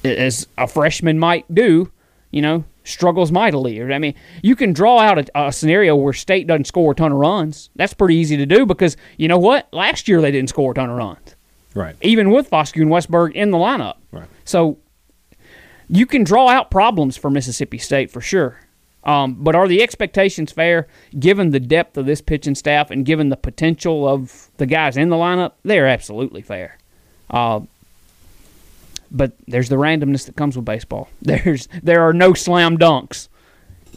as 0.03 0.47
a 0.57 0.67
freshman 0.67 1.19
might 1.19 1.53
do, 1.53 1.91
you 2.31 2.41
know, 2.41 2.63
struggles 2.83 3.31
mightily. 3.31 3.81
I 3.81 3.99
mean, 3.99 4.15
you 4.41 4.55
can 4.55 4.73
draw 4.73 4.99
out 4.99 5.19
a, 5.19 5.47
a, 5.47 5.51
scenario 5.51 5.95
where 5.95 6.13
State 6.13 6.47
doesn't 6.47 6.65
score 6.65 6.91
a 6.91 6.95
ton 6.95 7.11
of 7.11 7.17
runs. 7.17 7.69
That's 7.75 7.93
pretty 7.93 8.15
easy 8.15 8.37
to 8.37 8.45
do 8.45 8.65
because 8.65 8.97
you 9.17 9.27
know 9.27 9.37
what? 9.37 9.71
Last 9.73 10.07
year 10.07 10.21
they 10.21 10.31
didn't 10.31 10.49
score 10.49 10.71
a 10.71 10.75
ton 10.75 10.89
of 10.89 10.97
runs. 10.97 11.35
Right. 11.75 11.95
Even 12.01 12.31
with 12.31 12.49
Foscue 12.49 12.81
and 12.81 12.91
Westburg 12.91 13.33
in 13.33 13.51
the 13.51 13.57
lineup. 13.57 13.97
Right. 14.11 14.27
So 14.43 14.79
you 15.87 16.05
can 16.05 16.23
draw 16.23 16.49
out 16.49 16.71
problems 16.71 17.15
for 17.15 17.29
Mississippi 17.29 17.77
State 17.77 18.11
for 18.11 18.21
sure. 18.21 18.59
Um, 19.03 19.35
but 19.39 19.55
are 19.55 19.67
the 19.67 19.81
expectations 19.81 20.51
fair 20.51 20.87
given 21.17 21.51
the 21.51 21.59
depth 21.59 21.97
of 21.97 22.05
this 22.05 22.21
pitching 22.21 22.55
staff 22.55 22.91
and 22.91 23.05
given 23.05 23.29
the 23.29 23.37
potential 23.37 24.07
of 24.07 24.49
the 24.57 24.65
guys 24.65 24.97
in 24.97 25.09
the 25.09 25.15
lineup? 25.15 25.53
They're 25.63 25.87
absolutely 25.87 26.41
fair. 26.41 26.77
Uh, 27.29 27.61
but 29.11 29.33
there's 29.47 29.69
the 29.69 29.75
randomness 29.75 30.25
that 30.25 30.35
comes 30.35 30.55
with 30.55 30.65
baseball. 30.65 31.09
There's 31.21 31.67
there 31.81 32.01
are 32.01 32.13
no 32.13 32.33
slam 32.33 32.77
dunks 32.77 33.27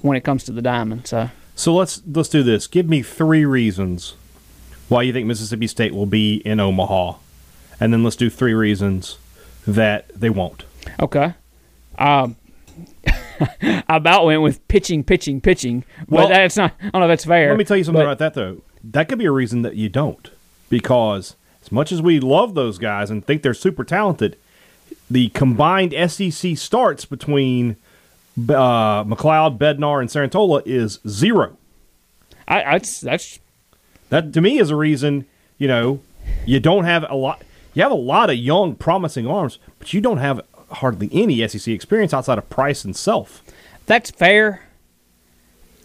when 0.01 0.17
it 0.17 0.23
comes 0.23 0.45
to 0.45 0.53
the 0.53 0.63
diamond. 0.63 1.07
So 1.07 1.31
so 1.55 1.75
let's 1.75 2.03
let's 2.07 2.29
do 2.29 2.43
this. 2.43 2.67
Give 2.67 2.89
me 2.89 3.03
three 3.03 3.45
reasons 3.45 4.15
why 4.89 5.03
you 5.03 5.13
think 5.13 5.27
Mississippi 5.27 5.67
State 5.67 5.95
will 5.95 6.07
be 6.07 6.37
in 6.37 6.61
Omaha, 6.61 7.15
and 7.81 7.93
then 7.93 8.03
let's 8.03 8.17
do 8.17 8.31
three 8.31 8.55
reasons 8.55 9.19
that 9.67 10.09
they 10.09 10.31
won't. 10.31 10.65
Okay. 11.01 11.35
Um, 11.99 12.37
I 13.63 13.97
about 13.97 14.25
went 14.27 14.43
with 14.43 14.67
pitching, 14.69 15.05
pitching, 15.05 15.41
pitching, 15.41 15.85
but 16.09 16.11
Well- 16.11 16.29
that's 16.29 16.57
not. 16.57 16.73
I 16.81 16.91
don't 16.91 17.01
know 17.01 17.07
if 17.07 17.11
that's 17.11 17.25
fair. 17.25 17.49
Let 17.49 17.59
me 17.59 17.65
tell 17.65 17.77
you 17.77 17.85
something 17.85 18.01
but- 18.01 18.07
about 18.07 18.19
that 18.19 18.35
though. 18.35 18.59
That 18.85 19.09
could 19.09 19.19
be 19.19 19.27
a 19.27 19.31
reason 19.33 19.63
that 19.63 19.77
you 19.77 19.89
don't, 19.89 20.29
because 20.69 21.37
as 21.63 21.71
much 21.71 21.93
as 21.93 22.03
we 22.03 22.19
love 22.19 22.55
those 22.55 22.79
guys 22.79 23.11
and 23.11 23.25
think 23.25 23.43
they're 23.43 23.55
super 23.55 23.85
talented, 23.85 24.37
the 25.09 25.29
combined 25.29 25.95
SEC 26.11 26.57
starts 26.57 27.05
between 27.05 27.77
uh, 28.49 29.05
MacLeod, 29.07 29.59
Bednar, 29.59 30.01
and 30.01 30.09
Cerantola 30.11 30.63
is 30.67 30.99
zero. 31.07 31.57
I, 32.49 32.73
that's 32.73 33.01
that's 33.01 33.39
That 34.09 34.33
to 34.33 34.41
me 34.41 34.59
is 34.59 34.71
a 34.71 34.77
reason. 34.77 35.27
You 35.59 35.69
know, 35.69 36.01
you 36.45 36.59
don't 36.59 36.85
have 36.85 37.05
a 37.09 37.15
lot. 37.15 37.43
You 37.75 37.83
have 37.83 37.93
a 37.93 37.95
lot 37.95 38.31
of 38.31 38.37
young, 38.37 38.75
promising 38.75 39.27
arms, 39.29 39.59
but 39.79 39.93
you 39.95 40.01
don't 40.01 40.19
have 40.19 40.41
hardly 40.73 41.09
any 41.13 41.47
SEC 41.49 41.69
experience 41.73 42.13
outside 42.15 42.39
of 42.39 42.49
Price 42.51 42.85
and 42.85 42.95
Self. 42.97 43.43
that's 43.87 44.11
fair. 44.11 44.63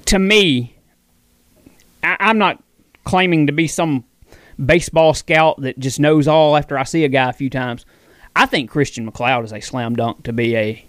To 0.05 0.19
me, 0.19 0.75
I, 2.03 2.15
I'm 2.19 2.37
not 2.37 2.63
claiming 3.03 3.47
to 3.47 3.53
be 3.53 3.67
some 3.67 4.05
baseball 4.63 5.13
scout 5.13 5.61
that 5.61 5.77
just 5.79 5.99
knows 5.99 6.27
all 6.27 6.55
after 6.57 6.77
I 6.77 6.83
see 6.83 7.03
a 7.03 7.09
guy 7.09 7.29
a 7.29 7.33
few 7.33 7.49
times. 7.49 7.85
I 8.35 8.45
think 8.45 8.69
Christian 8.69 9.05
MacLeod 9.05 9.43
is 9.45 9.51
a 9.53 9.59
slam 9.59 9.95
dunk 9.95 10.23
to 10.23 10.33
be 10.33 10.55
a 10.55 10.85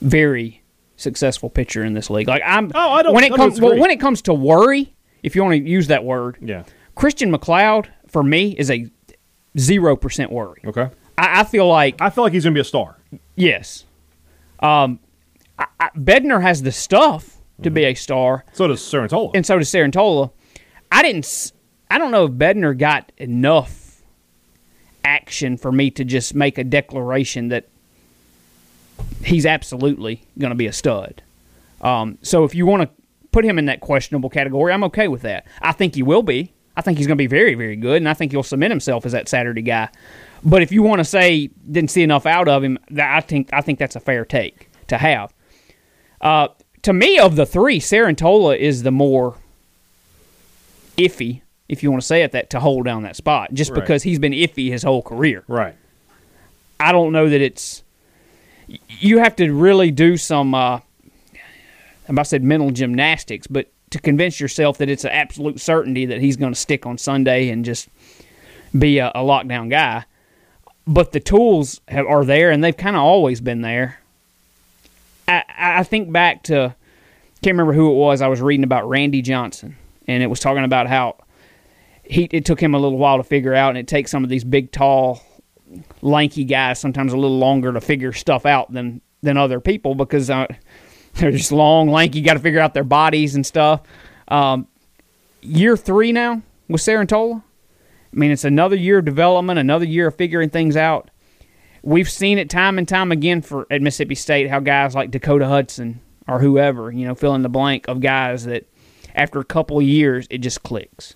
very 0.00 0.62
successful 0.96 1.48
pitcher 1.48 1.84
in 1.84 1.94
this 1.94 2.10
league. 2.10 2.28
Like 2.28 2.42
I'm. 2.44 2.70
Oh, 2.74 2.92
I 2.92 3.02
don't- 3.02 3.14
When 3.14 3.24
it 3.24 3.34
comes 3.34 3.60
well, 3.60 3.78
when 3.78 3.90
it 3.90 4.00
comes 4.00 4.22
to 4.22 4.34
worry, 4.34 4.92
if 5.22 5.34
you 5.34 5.42
want 5.42 5.54
to 5.54 5.68
use 5.68 5.86
that 5.88 6.04
word, 6.04 6.36
Yeah. 6.40 6.64
Christian 6.94 7.30
MacLeod 7.30 7.88
for 8.08 8.22
me 8.22 8.50
is 8.58 8.70
a 8.70 8.86
zero 9.58 9.96
percent 9.96 10.30
worry. 10.30 10.60
Okay. 10.66 10.90
I, 11.16 11.40
I 11.40 11.44
feel 11.44 11.66
like 11.68 12.00
I 12.00 12.10
feel 12.10 12.24
like 12.24 12.32
he's 12.32 12.44
going 12.44 12.52
to 12.54 12.58
be 12.58 12.60
a 12.60 12.64
star. 12.64 12.96
Yes, 13.36 13.84
um, 14.60 14.98
I, 15.58 15.66
I, 15.80 15.90
Bednar 15.96 16.42
has 16.42 16.62
the 16.62 16.72
stuff 16.72 17.38
to 17.62 17.70
be 17.70 17.84
a 17.84 17.94
star, 17.94 18.44
So 18.52 18.66
does 18.66 18.80
Cerantola. 18.80 19.30
and 19.34 19.46
so 19.46 19.58
does 19.58 19.68
Cerantola. 19.70 20.30
I 20.90 21.02
didn't. 21.02 21.52
I 21.90 21.98
don't 21.98 22.10
know 22.10 22.24
if 22.24 22.32
Bednar 22.32 22.76
got 22.76 23.12
enough 23.18 24.02
action 25.04 25.56
for 25.56 25.70
me 25.72 25.90
to 25.90 26.04
just 26.04 26.34
make 26.34 26.58
a 26.58 26.64
declaration 26.64 27.48
that 27.48 27.68
he's 29.24 29.44
absolutely 29.46 30.22
going 30.38 30.50
to 30.50 30.56
be 30.56 30.66
a 30.66 30.72
stud. 30.72 31.22
Um, 31.80 32.18
so 32.22 32.44
if 32.44 32.54
you 32.54 32.66
want 32.66 32.82
to 32.82 32.90
put 33.32 33.44
him 33.44 33.58
in 33.58 33.66
that 33.66 33.80
questionable 33.80 34.30
category, 34.30 34.72
I'm 34.72 34.84
okay 34.84 35.08
with 35.08 35.22
that. 35.22 35.46
I 35.60 35.72
think 35.72 35.94
he 35.94 36.02
will 36.02 36.22
be. 36.22 36.52
I 36.76 36.80
think 36.80 36.98
he's 36.98 37.06
going 37.06 37.16
to 37.16 37.22
be 37.22 37.26
very, 37.26 37.54
very 37.54 37.76
good, 37.76 37.96
and 37.98 38.08
I 38.08 38.14
think 38.14 38.32
he'll 38.32 38.42
cement 38.42 38.70
himself 38.70 39.04
as 39.04 39.12
that 39.12 39.28
Saturday 39.28 39.62
guy. 39.62 39.88
But 40.44 40.62
if 40.62 40.72
you 40.72 40.82
want 40.82 41.00
to 41.00 41.04
say 41.04 41.50
didn't 41.70 41.90
see 41.90 42.02
enough 42.02 42.26
out 42.26 42.48
of 42.48 42.62
him, 42.64 42.78
I 42.98 43.20
think 43.20 43.50
I 43.52 43.60
think 43.60 43.78
that's 43.78 43.94
a 43.96 44.00
fair 44.00 44.24
take 44.24 44.70
to 44.88 44.98
have. 44.98 45.32
Uh, 46.20 46.48
to 46.82 46.92
me, 46.92 47.18
of 47.18 47.36
the 47.36 47.46
three, 47.46 47.78
Cerantola 47.78 48.56
is 48.56 48.82
the 48.82 48.90
more 48.90 49.36
iffy, 50.96 51.42
if 51.68 51.82
you 51.82 51.90
want 51.90 52.00
to 52.02 52.06
say 52.06 52.22
it 52.22 52.32
that, 52.32 52.50
to 52.50 52.60
hold 52.60 52.84
down 52.84 53.02
that 53.02 53.16
spot, 53.16 53.52
just 53.54 53.70
Right. 53.70 53.80
because 53.80 54.02
he's 54.02 54.18
been 54.18 54.32
iffy 54.32 54.70
his 54.70 54.82
whole 54.82 55.02
career. 55.02 55.44
right. 55.48 55.74
I 56.80 56.90
don't 56.90 57.12
know 57.12 57.28
that 57.28 57.40
it's. 57.40 57.84
You 58.88 59.18
have 59.18 59.36
to 59.36 59.52
really 59.52 59.92
do 59.92 60.16
some. 60.16 60.52
Uh, 60.52 60.80
I 62.08 62.22
said 62.24 62.42
mental 62.42 62.72
gymnastics, 62.72 63.46
but 63.46 63.70
to 63.92 64.00
convince 64.00 64.40
yourself 64.40 64.78
that 64.78 64.88
it's 64.88 65.04
an 65.04 65.10
absolute 65.10 65.60
certainty 65.60 66.06
that 66.06 66.20
he's 66.20 66.36
going 66.36 66.52
to 66.52 66.58
stick 66.58 66.86
on 66.86 66.98
Sunday 66.98 67.48
and 67.50 67.64
just 67.64 67.88
be 68.76 68.98
a, 68.98 69.08
a 69.14 69.20
lockdown 69.20 69.70
guy. 69.70 70.04
But 70.86 71.12
the 71.12 71.20
tools 71.20 71.80
have, 71.88 72.06
are 72.06 72.24
there, 72.24 72.50
and 72.50 72.64
they've 72.64 72.76
kind 72.76 72.96
of 72.96 73.02
always 73.02 73.40
been 73.40 73.60
there. 73.60 73.98
I, 75.28 75.44
I 75.56 75.82
think 75.84 76.10
back 76.10 76.42
to 76.44 76.74
can't 77.42 77.54
remember 77.54 77.72
who 77.72 77.90
it 77.90 77.96
was. 77.96 78.22
I 78.22 78.28
was 78.28 78.40
reading 78.40 78.64
about 78.64 78.88
Randy 78.88 79.20
Johnson, 79.20 79.76
and 80.06 80.22
it 80.22 80.28
was 80.28 80.40
talking 80.40 80.64
about 80.64 80.86
how 80.86 81.16
he 82.04 82.24
it 82.30 82.44
took 82.44 82.60
him 82.60 82.74
a 82.74 82.78
little 82.78 82.98
while 82.98 83.18
to 83.18 83.24
figure 83.24 83.54
out, 83.54 83.70
and 83.70 83.78
it 83.78 83.88
takes 83.88 84.10
some 84.10 84.24
of 84.24 84.30
these 84.30 84.44
big, 84.44 84.72
tall, 84.72 85.20
lanky 86.02 86.44
guys 86.44 86.80
sometimes 86.80 87.12
a 87.12 87.16
little 87.16 87.38
longer 87.38 87.72
to 87.72 87.80
figure 87.80 88.12
stuff 88.12 88.46
out 88.46 88.72
than 88.72 89.00
than 89.22 89.36
other 89.36 89.60
people 89.60 89.94
because 89.94 90.30
uh, 90.30 90.46
they're 91.14 91.30
just 91.30 91.52
long, 91.52 91.88
lanky. 91.88 92.20
Got 92.20 92.34
to 92.34 92.40
figure 92.40 92.60
out 92.60 92.74
their 92.74 92.84
bodies 92.84 93.34
and 93.34 93.44
stuff. 93.44 93.82
Um, 94.28 94.66
year 95.40 95.76
three 95.76 96.12
now 96.12 96.42
with 96.68 96.80
Cerantola. 96.80 97.42
I 97.42 98.16
mean, 98.16 98.30
it's 98.30 98.44
another 98.44 98.76
year 98.76 98.98
of 98.98 99.04
development, 99.04 99.58
another 99.58 99.86
year 99.86 100.08
of 100.08 100.16
figuring 100.16 100.50
things 100.50 100.76
out. 100.76 101.10
We've 101.82 102.10
seen 102.10 102.38
it 102.38 102.50
time 102.50 102.78
and 102.78 102.86
time 102.86 103.10
again 103.10 103.42
for 103.42 103.66
at 103.70 103.82
Mississippi 103.82 104.14
State 104.14 104.48
how 104.48 104.60
guys 104.60 104.94
like 104.94 105.10
Dakota 105.10 105.46
Hudson 105.46 106.00
or 106.28 106.38
whoever, 106.38 106.92
you 106.92 107.06
know, 107.06 107.14
fill 107.14 107.34
in 107.34 107.42
the 107.42 107.48
blank 107.48 107.88
of 107.88 108.00
guys 108.00 108.44
that 108.44 108.66
after 109.14 109.40
a 109.40 109.44
couple 109.44 109.78
of 109.78 109.84
years 109.84 110.26
it 110.30 110.38
just 110.38 110.62
clicks. 110.62 111.14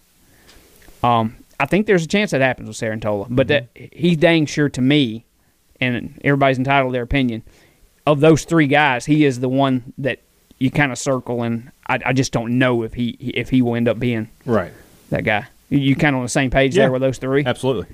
Um, 1.02 1.36
I 1.60 1.66
think 1.66 1.86
there's 1.86 2.04
a 2.04 2.08
chance 2.08 2.32
that 2.32 2.40
happens 2.40 2.68
with 2.68 2.76
Cerantola, 2.76 3.28
but 3.30 3.48
that 3.48 3.68
he's 3.74 4.16
dang 4.16 4.46
sure 4.46 4.68
to 4.70 4.80
me, 4.80 5.24
and 5.80 6.20
everybody's 6.24 6.58
entitled 6.58 6.92
to 6.92 6.92
their 6.92 7.02
opinion. 7.02 7.42
Of 8.06 8.20
those 8.20 8.44
three 8.44 8.66
guys, 8.68 9.04
he 9.06 9.25
is 9.25 9.40
the 9.40 9.48
one 9.48 9.92
that 9.98 10.20
you 10.58 10.70
kind 10.70 10.92
of 10.92 10.98
circle, 10.98 11.42
and 11.42 11.70
I, 11.86 11.98
I 12.06 12.12
just 12.12 12.32
don't 12.32 12.58
know 12.58 12.82
if 12.82 12.94
he 12.94 13.10
if 13.20 13.50
he 13.50 13.62
will 13.62 13.75
end 13.75 13.88
up 13.88 13.98
being 13.98 14.28
Right. 14.44 14.72
that 15.10 15.25
guy. 15.25 15.46
You- 15.70 15.96
kind 15.96 16.14
of 16.14 16.18
on 16.20 16.25
the 16.25 16.28
same 16.30 16.50
page 16.50 16.76
Yeah. 16.76 16.84
there 16.84 16.92
with 16.92 17.02
those 17.02 17.18
three. 17.18 17.44
Absolutely. 17.44 17.86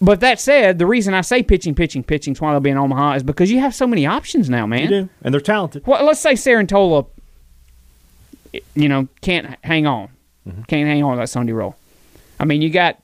But 0.00 0.20
that 0.20 0.38
said, 0.40 0.78
the 0.78 0.86
reason 0.86 1.14
I 1.14 1.22
say 1.22 1.42
pitching, 1.42 1.74
pitching, 1.74 2.02
pitching, 2.02 2.34
why 2.36 2.50
they'll 2.52 2.60
be 2.60 2.70
in 2.70 2.76
Omaha 2.76 3.14
is 3.14 3.22
because 3.22 3.50
you 3.50 3.60
have 3.60 3.74
so 3.74 3.86
many 3.86 4.04
options 4.06 4.50
now, 4.50 4.66
man. 4.66 4.82
You 4.82 4.88
do. 4.88 5.08
And 5.22 5.32
they're 5.32 5.40
talented. 5.40 5.86
Well, 5.86 6.04
let's 6.04 6.20
say 6.20 6.34
Cerantola, 6.34 7.06
you 8.74 8.88
know, 8.88 9.08
can't 9.22 9.56
hang 9.62 9.86
on, 9.86 10.08
Mm-hmm. 10.48 10.62
can't 10.64 10.86
hang 10.88 11.02
on 11.02 11.16
that 11.16 11.28
Sunday 11.30 11.52
roll. 11.52 11.74
I 12.38 12.44
mean, 12.44 12.60
you 12.60 12.68
got. 12.70 12.98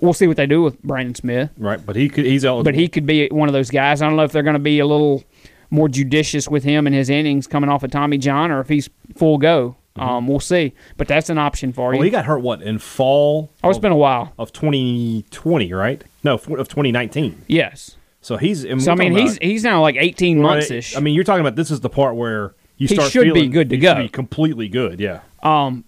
We'll 0.00 0.12
see 0.12 0.26
what 0.28 0.36
they 0.36 0.46
do 0.46 0.62
with 0.62 0.80
Brandon 0.82 1.14
Smith, 1.14 1.50
Right. 1.58 1.84
But 1.84 1.96
he 1.96 2.08
could 2.08 2.24
he's 2.24 2.44
eligible. 2.44 2.64
but 2.64 2.74
he 2.74 2.86
could 2.88 3.06
be 3.06 3.28
one 3.28 3.48
of 3.48 3.52
those 3.52 3.70
guys. 3.70 4.00
I 4.02 4.06
don't 4.06 4.16
know 4.16 4.22
if 4.22 4.32
they're 4.32 4.42
going 4.44 4.54
to 4.54 4.58
be 4.60 4.78
a 4.78 4.86
little 4.86 5.24
more 5.70 5.88
judicious 5.88 6.48
with 6.48 6.64
him 6.64 6.86
and 6.86 6.94
his 6.94 7.10
innings 7.10 7.46
coming 7.46 7.68
off 7.70 7.82
of 7.82 7.90
Tommy 7.90 8.18
John, 8.18 8.50
or 8.50 8.60
if 8.60 8.68
he's 8.68 8.88
full 9.16 9.38
go. 9.38 9.76
Um, 9.96 10.28
we'll 10.28 10.40
see. 10.40 10.72
But 10.96 11.08
that's 11.08 11.28
an 11.30 11.38
option 11.38 11.72
for 11.72 11.90
Mm-hmm. 11.90 11.98
well, 11.98 11.98
you. 11.98 12.04
he 12.04 12.10
got 12.10 12.24
hurt 12.24 12.38
what 12.40 12.62
in 12.62 12.78
fall 12.78 13.50
oh, 13.62 13.68
it's 13.68 13.76
of, 13.78 13.82
been 13.82 13.92
a 13.92 13.96
while. 13.96 14.32
of 14.38 14.52
2020, 14.52 15.72
right? 15.72 16.02
No, 16.24 16.34
of 16.34 16.46
2019. 16.46 17.42
Yes. 17.48 17.96
So 18.22 18.36
he's. 18.36 18.62
So 18.84 18.92
I 18.92 18.94
mean, 18.94 19.12
he's 19.16 19.32
about- 19.36 19.42
he's 19.42 19.64
now 19.64 19.80
like 19.82 19.96
eighteen 19.96 20.38
Right. 20.40 20.56
months 20.56 20.70
ish. 20.70 20.96
I 20.96 21.00
mean, 21.00 21.14
you're 21.14 21.24
talking 21.24 21.40
about 21.40 21.56
this 21.56 21.70
is 21.70 21.80
the 21.80 21.88
part 21.88 22.16
where 22.16 22.54
you 22.76 22.86
He 22.86 22.94
start 22.94 23.10
should 23.10 23.32
be 23.34 23.48
good 23.48 23.70
to 23.70 23.76
he 23.76 23.80
should 23.82 23.96
go. 23.96 24.02
be 24.02 24.08
completely 24.08 24.68
good. 24.68 25.00
Yeah. 25.00 25.20
Um, 25.42 25.84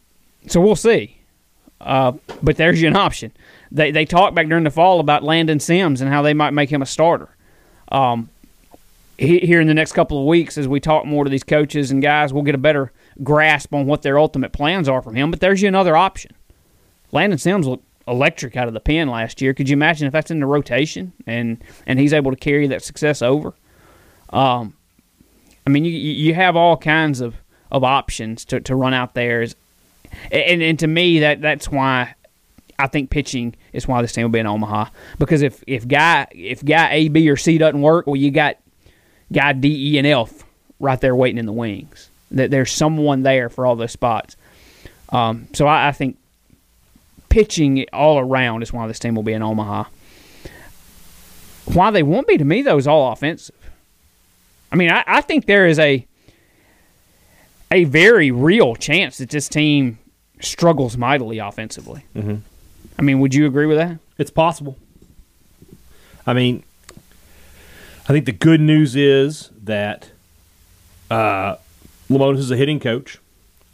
so 0.47 0.61
we'll 0.61 0.75
see. 0.77 1.19
Uh, 1.81 2.13
but 2.43 2.57
there's 2.57 2.81
you 2.81 2.89
an 2.89 2.97
option. 2.97 3.33
They 3.75 3.91
they 3.91 4.05
talked 4.05 4.35
back 4.35 4.49
during 4.49 4.65
the 4.65 4.71
fall 4.71 5.01
about 5.01 5.25
Landon 5.25 5.59
Sims 5.61 6.01
and 6.01 6.11
how 6.13 6.23
they 6.23 6.35
might 6.35 6.51
make 6.53 6.71
him 6.71 6.83
a 6.83 6.87
starter. 6.87 7.29
um, 7.91 8.29
he- 9.19 9.41
here 9.41 9.61
in 9.61 9.67
the 9.69 9.75
next 9.75 9.93
couple 9.93 10.19
of 10.19 10.27
weeks, 10.27 10.57
as 10.59 10.67
we 10.67 10.81
talk 10.81 11.05
more 11.05 11.23
to 11.25 11.31
these 11.31 11.45
coaches 11.45 11.91
and 11.91 12.03
guys, 12.03 12.33
we'll 12.33 12.43
get 12.43 12.55
a 12.55 12.59
better 12.59 12.91
grasp 13.23 13.73
on 13.75 13.87
what 13.87 14.03
their 14.03 14.19
ultimate 14.19 14.53
plans 14.53 14.89
are 14.89 15.03
from 15.03 15.15
him. 15.15 15.31
But 15.31 15.41
there's 15.41 15.61
you 15.63 15.69
another 15.69 15.97
option. 15.97 16.33
Landon 17.13 17.39
Sims 17.39 17.67
looked 17.67 17.85
electric 18.09 18.57
out 18.57 18.67
of 18.69 18.75
the 18.75 18.81
pen 18.81 19.09
last 19.09 19.41
year. 19.43 19.55
Could 19.55 19.69
you 19.69 19.75
imagine 19.75 20.07
if 20.07 20.13
that's 20.13 20.31
in 20.31 20.41
the 20.41 20.47
rotation 20.47 21.13
and 21.27 21.63
and 21.87 21.99
he's 22.01 22.13
able 22.13 22.31
to 22.33 22.37
carry 22.37 22.67
that 22.69 22.83
success 22.83 23.23
over? 23.23 23.55
Um, 24.31 24.75
I 25.67 25.71
mean, 25.71 25.85
you 25.85 25.93
you 25.93 26.35
have 26.35 26.57
all 26.57 26.77
kinds 26.77 27.21
of, 27.21 27.37
of 27.71 27.85
options 27.85 28.45
to, 28.47 28.61
to 28.61 28.75
run 28.75 28.95
out 28.95 29.15
there, 29.15 29.43
and, 30.33 30.63
and 30.63 30.79
to 30.81 30.87
me 30.87 31.21
that 31.21 31.41
that's 31.41 31.69
why 31.71 32.15
I 32.79 32.87
think 32.87 33.11
pitching 33.11 33.55
is 33.73 33.87
why 33.87 34.03
this 34.03 34.13
team 34.13 34.25
will 34.25 34.31
be 34.31 34.39
in 34.39 34.47
Omaha 34.47 34.87
because 35.19 35.43
if 35.43 35.63
if 35.67 35.87
guy 35.87 36.27
if 36.33 36.65
guy 36.65 36.93
A 36.93 37.09
B 37.09 37.29
or 37.29 37.37
C 37.37 37.59
doesn't 37.59 37.81
work, 37.81 38.07
well 38.07 38.17
you 38.17 38.31
got 38.31 38.57
guy 39.33 39.53
D 39.53 39.95
E 39.95 39.99
and 39.99 40.07
F 40.07 40.45
right 40.81 41.01
there 41.01 41.15
waiting 41.15 41.39
in 41.39 41.47
the 41.47 41.53
wings. 41.53 42.11
That 42.31 42.51
there's 42.51 42.73
someone 42.73 43.23
there 43.23 43.49
for 43.49 43.67
all 43.67 43.77
those 43.77 43.93
spots. 43.93 44.37
Um, 45.11 45.49
so 45.53 45.67
I, 45.67 45.89
I 45.89 45.93
think 45.93 46.17
pitching 47.29 47.87
all 47.93 48.19
around 48.19 48.63
is 48.63 48.73
why 48.73 48.87
this 48.87 48.99
team 48.99 49.15
will 49.15 49.23
be 49.23 49.33
in 49.33 49.43
Omaha. 49.43 49.85
Why 51.67 51.91
they 51.91 52.03
won't 52.03 52.27
be 52.27 52.39
to 52.39 52.45
me 52.45 52.63
though 52.63 52.79
is 52.79 52.87
all 52.87 53.13
offensive. 53.13 53.55
I 54.71 54.77
mean, 54.77 54.91
I, 54.91 55.05
I 55.07 55.21
think 55.21 55.47
there 55.47 55.67
is 55.67 55.79
a 55.79 56.07
a 57.71 57.85
very 57.85 58.31
real 58.31 58.75
chance 58.77 59.19
that 59.19 59.31
this 59.31 59.49
team 59.49 59.99
struggles 60.41 60.97
mightily 60.97 61.39
offensively. 61.39 62.05
Mm-hmm. 62.15 62.37
I 62.99 63.03
mean, 63.03 63.21
would 63.21 63.35
you 63.35 63.47
agree 63.47 63.67
with 63.67 63.79
that? 63.79 63.99
It's 64.19 64.31
possible. 64.31 64.77
I 66.27 66.33
mean, 66.33 66.63
I 68.05 68.13
think 68.13 68.27
the 68.27 68.33
good 68.33 68.61
news 68.61 68.95
is 68.95 69.51
that 69.63 70.11
uh, 71.11 71.57
Lamont 72.09 72.39
is 72.39 72.51
a 72.51 72.57
hitting 72.57 72.81
coach. 72.81 73.19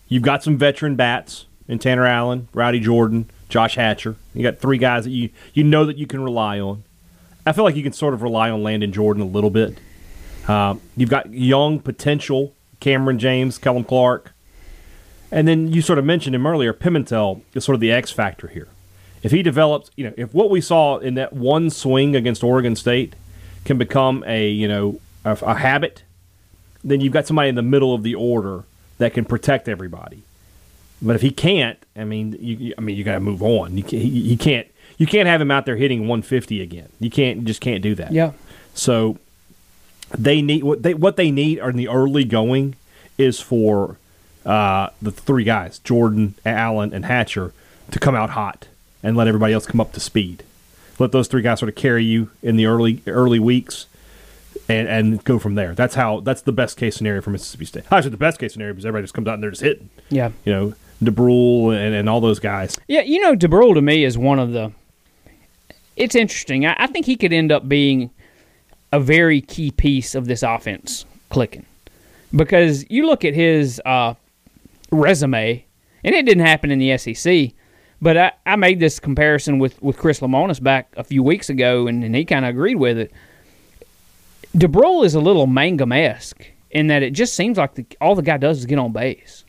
You've 0.09 0.23
got 0.23 0.43
some 0.43 0.57
veteran 0.57 0.97
bats 0.97 1.47
in 1.67 1.79
Tanner 1.79 2.07
Allen, 2.07 2.49
Rowdy 2.55 2.81
Jordan, 2.81 3.29
Josh 3.49 3.77
Hatcher. 3.77 4.17
You 4.35 4.43
got 4.43 4.59
three 4.59 4.79
guys 4.79 5.05
that 5.05 5.11
you 5.11 5.31
you 5.53 5.65
know 5.65 5.85
that 5.85 5.97
you 5.97 6.07
can 6.07 6.23
rely 6.23 6.61
on. 6.61 6.85
I 7.47 7.53
feel 7.53 7.65
like 7.65 7.77
you 7.77 7.83
can 7.83 7.93
sort 7.93 8.15
of 8.15 8.23
rely 8.23 8.51
on 8.51 8.63
Landon 8.63 8.93
Jordan 8.93 9.23
a 9.23 9.27
little 9.27 9.51
bit. 9.51 9.79
Um, 10.47 10.81
you've 10.97 11.11
got 11.11 11.33
young 11.33 11.81
potential 11.81 12.55
Kamren 12.81 13.19
James, 13.19 13.59
Kellum 13.59 13.85
Clark, 13.85 14.33
and 15.31 15.47
then 15.47 15.73
you 15.73 15.83
sort 15.83 15.99
of 15.99 16.05
mentioned 16.05 16.35
him 16.35 16.47
earlier. 16.47 16.73
Pimentel 16.73 17.43
is 17.55 17.65
sort 17.65 17.75
of 17.75 17.81
the 17.81 17.93
X 17.93 18.11
factor 18.11 18.49
here. 18.49 18.69
If 19.23 19.33
he 19.33 19.43
develops, 19.43 19.91
you 19.97 20.05
know, 20.05 20.15
if 20.17 20.33
what 20.33 20.51
we 20.51 20.61
saw 20.61 20.99
in 20.99 21.15
that 21.15 21.33
one 21.33 21.71
swing 21.71 22.15
against 22.15 22.45
Oregon 22.45 22.77
State 22.77 23.15
can 23.65 23.79
become 23.79 24.25
a 24.27 24.49
you 24.49 24.69
know 24.69 25.01
a, 25.25 25.33
a 25.43 25.55
habit, 25.55 26.03
then 26.85 27.01
you've 27.01 27.13
got 27.13 27.27
somebody 27.27 27.49
in 27.49 27.55
the 27.55 27.63
middle 27.63 27.95
of 27.95 28.03
the 28.03 28.15
order 28.15 28.65
that 28.99 29.15
can 29.15 29.25
protect 29.25 29.69
everybody. 29.69 30.23
But 31.01 31.17
if 31.17 31.23
he 31.23 31.31
can't, 31.31 31.79
I 31.97 32.05
mean, 32.05 32.37
you, 32.41 32.75
I 32.77 32.81
mean, 32.81 32.97
you 32.97 33.05
got 33.05 33.15
to 33.15 33.21
move 33.21 33.43
on. 33.43 33.77
You 33.77 33.85
can't, 33.85 34.03
he, 34.03 34.23
he 34.23 34.37
can't, 34.37 34.67
you 34.97 35.07
can't 35.07 35.29
have 35.29 35.41
him 35.41 35.51
out 35.51 35.65
there 35.65 35.77
hitting 35.77 36.01
150 36.01 36.61
again. 36.61 36.89
You 36.99 37.09
can't, 37.09 37.39
you 37.39 37.45
just 37.45 37.61
can't 37.61 37.83
do 37.83 37.95
that. 37.95 38.11
Yeah. 38.11 38.33
So 38.75 39.19
they 40.17 40.43
need 40.43 40.65
what 40.65 40.83
they 40.83 40.95
what 40.95 41.17
they 41.17 41.31
need 41.31 41.61
are 41.61 41.71
in 41.71 41.77
the 41.77 41.89
early 41.89 42.25
going 42.25 42.77
is 43.19 43.41
for 43.41 43.99
uh, 44.47 44.91
the 45.03 45.11
three 45.11 45.45
guys, 45.45 45.79
Jordan, 45.81 46.35
Allen, 46.47 46.95
and 46.95 47.05
Hatcher, 47.05 47.53
to 47.91 47.99
come 47.99 48.15
out 48.15 48.31
hot 48.31 48.69
and 49.03 49.17
let 49.17 49.29
everybody 49.29 49.53
else 49.53 49.67
come 49.67 49.81
up 49.81 49.93
to 49.93 50.01
speed. 50.01 50.45
Let 50.99 51.13
those 51.13 51.29
three 51.29 51.43
guys 51.43 51.61
sort 51.61 51.69
of 51.69 51.75
carry 51.75 52.05
you 52.05 52.31
in 52.43 52.57
the 52.57 52.67
early 52.67 53.03
early 53.07 53.39
weeks, 53.39 53.87
and 54.69 54.89
and 54.89 55.25
go 55.25 55.39
from 55.39 55.55
there. 55.55 55.75
That's 55.75 55.95
how. 55.95 56.21
That's 56.21 56.43
the 56.43 56.53
best 56.53 56.77
case 56.77 56.97
scenario 56.97 57.21
for 57.21 57.31
Mississippi 57.31 57.65
State. 57.67 57.85
Actually, 57.91 58.11
the 58.11 58.17
best 58.17 58.39
case 58.39 58.53
scenario 58.53 58.75
because 58.75 58.85
everybody 58.85 59.05
just 59.05 59.15
comes 59.15 59.29
out 59.29 59.35
and 59.35 59.43
they're 59.43 59.51
just 59.51 59.63
hitting. 59.63 59.91
Yeah. 60.11 60.31
You 60.45 60.53
know, 60.53 60.75
Dubrule 61.03 61.77
and, 61.77 61.95
and 61.95 62.09
all 62.09 62.21
those 62.21 62.41
guys. 62.41 62.77
Yeah, 62.89 63.03
you 63.03 63.21
know, 63.21 63.35
Dubrule 63.37 63.75
to 63.75 63.83
me 63.83 64.05
is 64.05 64.19
one 64.19 64.39
of 64.39 64.53
the. 64.53 64.73
It's 65.97 66.15
interesting. 66.15 66.67
I, 66.67 66.75
I 66.79 66.87
think 66.87 67.07
he 67.07 67.17
could 67.17 67.33
end 67.33 67.53
up 67.53 67.69
being 67.69 68.11
a 68.93 68.99
very 68.99 69.41
key 69.41 69.71
piece 69.71 70.15
of 70.15 70.27
this 70.27 70.43
offense 70.43 71.05
clicking, 71.31 71.67
because 72.35 72.89
you 72.91 73.07
look 73.07 73.25
at 73.25 73.35
his 73.35 73.81
uh, 73.85 74.15
resume, 74.91 75.65
and 76.03 76.15
it 76.15 76.25
didn't 76.25 76.47
happen 76.47 76.71
in 76.71 76.79
the 76.79 76.97
SEC. 76.99 77.53
But 78.01 78.17
I, 78.17 78.33
I 78.47 78.57
made 78.57 78.79
this 78.81 79.01
comparison 79.01 79.59
with, 79.59 79.81
with 79.83 79.97
Chris 79.97 80.21
Lemonis 80.21 80.63
back 80.63 80.93
a 80.97 81.05
few 81.05 81.23
weeks 81.23 81.51
ago, 81.51 81.87
and, 81.89 82.05
and 82.05 82.15
he 82.15 82.25
kind 82.25 82.45
of 82.45 82.51
agreed 82.51 82.77
with 82.77 82.99
it. 82.99 83.13
Dubrule 84.57 85.05
is 85.05 85.15
a 85.15 85.21
little 85.21 85.47
Mangum 85.47 85.93
esque 85.93 86.47
in 86.71 86.87
that 86.89 87.03
it 87.03 87.13
just 87.13 87.35
seems 87.35 87.59
like 87.59 87.75
the, 87.75 87.87
all 88.01 88.15
the 88.15 88.23
guy 88.23 88.37
does 88.37 88.59
is 88.59 88.67
get 88.67 88.79
on 88.79 88.93
base. 88.93 89.45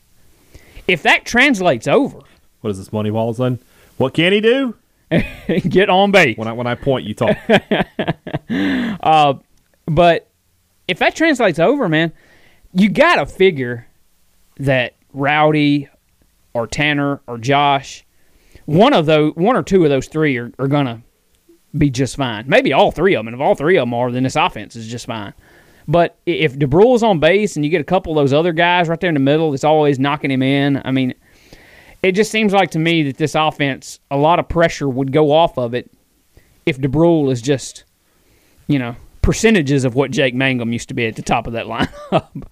If 0.88 1.02
that 1.04 1.24
translates 1.24 1.86
over, 1.86 2.20
What 2.60 2.70
is 2.70 2.78
this 2.78 2.92
money 2.92 3.10
Moneyball 3.10 3.36
then? 3.36 3.58
What 3.96 4.14
can 4.14 4.32
he 4.32 4.40
do? 4.40 4.74
get 5.68 5.88
on 5.88 6.10
base. 6.10 6.36
When 6.36 6.48
I 6.48 6.52
when 6.52 6.66
I 6.66 6.74
point, 6.74 7.06
you 7.06 7.14
talk. 7.14 7.36
Uh, 8.52 9.34
but 9.86 10.28
if 10.88 10.98
that 10.98 11.14
translates 11.14 11.60
over, 11.60 11.88
man, 11.88 12.12
you 12.74 12.88
got 12.88 13.16
to 13.16 13.26
figure 13.26 13.86
that 14.58 14.96
Rowdy 15.12 15.88
or 16.52 16.66
Tanner 16.66 17.20
or 17.28 17.38
Josh, 17.38 18.04
one 18.70 18.92
of 18.92 19.04
those, 19.04 19.34
one 19.34 19.56
or 19.56 19.64
two 19.64 19.82
of 19.82 19.90
those 19.90 20.06
three 20.06 20.38
are, 20.38 20.52
are 20.60 20.68
gonna 20.68 21.02
be 21.76 21.90
just 21.90 22.16
fine. 22.16 22.44
Maybe 22.46 22.72
all 22.72 22.92
three 22.92 23.14
of 23.14 23.18
them. 23.18 23.26
And 23.26 23.34
if 23.34 23.40
all 23.40 23.56
three 23.56 23.76
of 23.76 23.82
them 23.82 23.94
are, 23.94 24.12
then 24.12 24.22
this 24.22 24.36
offense 24.36 24.76
is 24.76 24.86
just 24.86 25.06
fine. 25.06 25.34
But 25.88 26.16
if 26.24 26.56
Dubrule's 26.56 27.02
on 27.02 27.18
base 27.18 27.56
and 27.56 27.64
you 27.64 27.70
get 27.70 27.80
a 27.80 27.84
couple 27.84 28.12
of 28.12 28.22
those 28.22 28.32
other 28.32 28.52
guys 28.52 28.88
right 28.88 29.00
there 29.00 29.08
in 29.08 29.14
the 29.14 29.20
middle 29.20 29.50
that's 29.50 29.64
always 29.64 29.98
knocking 29.98 30.30
him 30.30 30.42
in, 30.42 30.80
I 30.84 30.92
mean, 30.92 31.14
it 32.04 32.12
just 32.12 32.30
seems 32.30 32.52
like 32.52 32.70
to 32.70 32.78
me 32.78 33.02
that 33.04 33.16
this 33.16 33.34
offense, 33.34 33.98
a 34.08 34.16
lot 34.16 34.38
of 34.38 34.48
pressure 34.48 34.88
would 34.88 35.10
go 35.10 35.32
off 35.32 35.58
of 35.58 35.74
it 35.74 35.90
if 36.64 36.78
Dubrule 36.78 37.32
is 37.32 37.42
just, 37.42 37.82
you 38.68 38.78
know, 38.78 38.94
percentages 39.22 39.84
of 39.84 39.94
what 39.94 40.10
Jake 40.10 40.34
Mangum 40.34 40.72
used 40.72 40.88
to 40.88 40.94
be 40.94 41.06
at 41.06 41.16
the 41.16 41.22
top 41.22 41.46
of 41.46 41.52
that 41.54 41.66
lineup. 42.12 42.44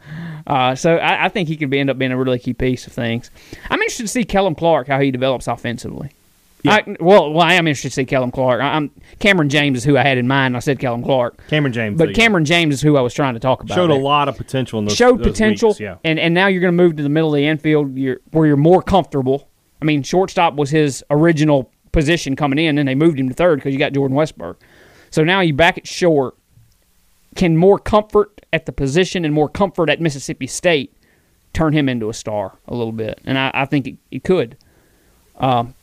Uh, 0.46 0.74
so 0.74 0.96
I, 0.96 1.26
I 1.26 1.28
think 1.28 1.48
he 1.48 1.56
could 1.56 1.70
be, 1.70 1.78
end 1.78 1.90
up 1.90 1.98
being 1.98 2.12
a 2.12 2.16
really 2.16 2.38
key 2.38 2.54
piece 2.54 2.86
of 2.86 2.92
things. 2.92 3.30
I'm 3.70 3.80
interested 3.80 4.04
to 4.04 4.08
see 4.08 4.24
Kellum 4.24 4.54
Clark 4.54 4.88
how 4.88 5.00
he 5.00 5.10
develops 5.10 5.46
offensively. 5.46 6.10
I, 6.66 6.96
well, 7.00 7.32
well, 7.32 7.42
I 7.42 7.54
am 7.54 7.66
interested 7.66 7.90
to 7.90 7.94
see 7.94 8.04
Kellum 8.04 8.30
Clark. 8.30 8.60
I, 8.60 8.74
I'm 8.74 8.90
Kamren 9.20 9.48
James 9.48 9.78
is 9.78 9.84
who 9.84 9.96
I 9.96 10.02
had 10.02 10.18
in 10.18 10.26
mind. 10.26 10.56
I 10.56 10.60
said 10.60 10.78
Kellum 10.78 11.02
Clark, 11.02 11.40
Kamren 11.48 11.72
James, 11.72 11.96
but 11.96 12.10
Kamren 12.10 12.44
James 12.44 12.74
is 12.74 12.82
who 12.82 12.96
I 12.96 13.00
was 13.00 13.14
trying 13.14 13.34
to 13.34 13.40
talk 13.40 13.62
about. 13.62 13.74
showed 13.74 13.90
a 13.90 13.94
lot 13.94 14.28
of 14.28 14.36
potential 14.36 14.78
in 14.80 14.86
those 14.86 14.96
showed 14.96 15.18
those 15.20 15.28
potential, 15.28 15.70
weeks, 15.70 15.80
yeah. 15.80 15.96
and 16.04 16.18
and 16.18 16.34
now 16.34 16.48
you're 16.48 16.60
going 16.60 16.76
to 16.76 16.82
move 16.82 16.96
to 16.96 17.02
the 17.02 17.08
middle 17.08 17.32
of 17.32 17.36
the 17.36 17.46
infield, 17.46 17.96
you're, 17.96 18.18
where 18.32 18.46
you're 18.46 18.56
more 18.56 18.82
comfortable. 18.82 19.48
I 19.80 19.84
mean, 19.84 20.02
shortstop 20.02 20.54
was 20.54 20.70
his 20.70 21.04
original 21.10 21.70
position 21.92 22.34
coming 22.34 22.58
in, 22.58 22.78
and 22.78 22.88
they 22.88 22.94
moved 22.94 23.20
him 23.20 23.28
to 23.28 23.34
third 23.34 23.60
because 23.60 23.72
you 23.72 23.78
got 23.78 23.92
Jordan 23.92 24.16
Westburg. 24.16 24.56
So 25.10 25.24
now 25.24 25.40
you 25.40 25.54
back 25.54 25.78
at 25.78 25.86
short. 25.86 26.34
Can 27.34 27.56
more 27.56 27.78
comfort 27.78 28.40
at 28.52 28.66
the 28.66 28.72
position 28.72 29.24
and 29.24 29.32
more 29.34 29.48
comfort 29.48 29.90
at 29.90 30.00
Mississippi 30.00 30.46
State 30.46 30.92
turn 31.52 31.72
him 31.72 31.88
into 31.88 32.08
a 32.08 32.14
star 32.14 32.58
a 32.66 32.74
little 32.74 32.92
bit? 32.92 33.20
And 33.24 33.38
I, 33.38 33.50
I 33.54 33.64
think 33.64 33.86
it, 33.86 33.96
it 34.10 34.24
could. 34.24 34.56
Um, 35.36 35.74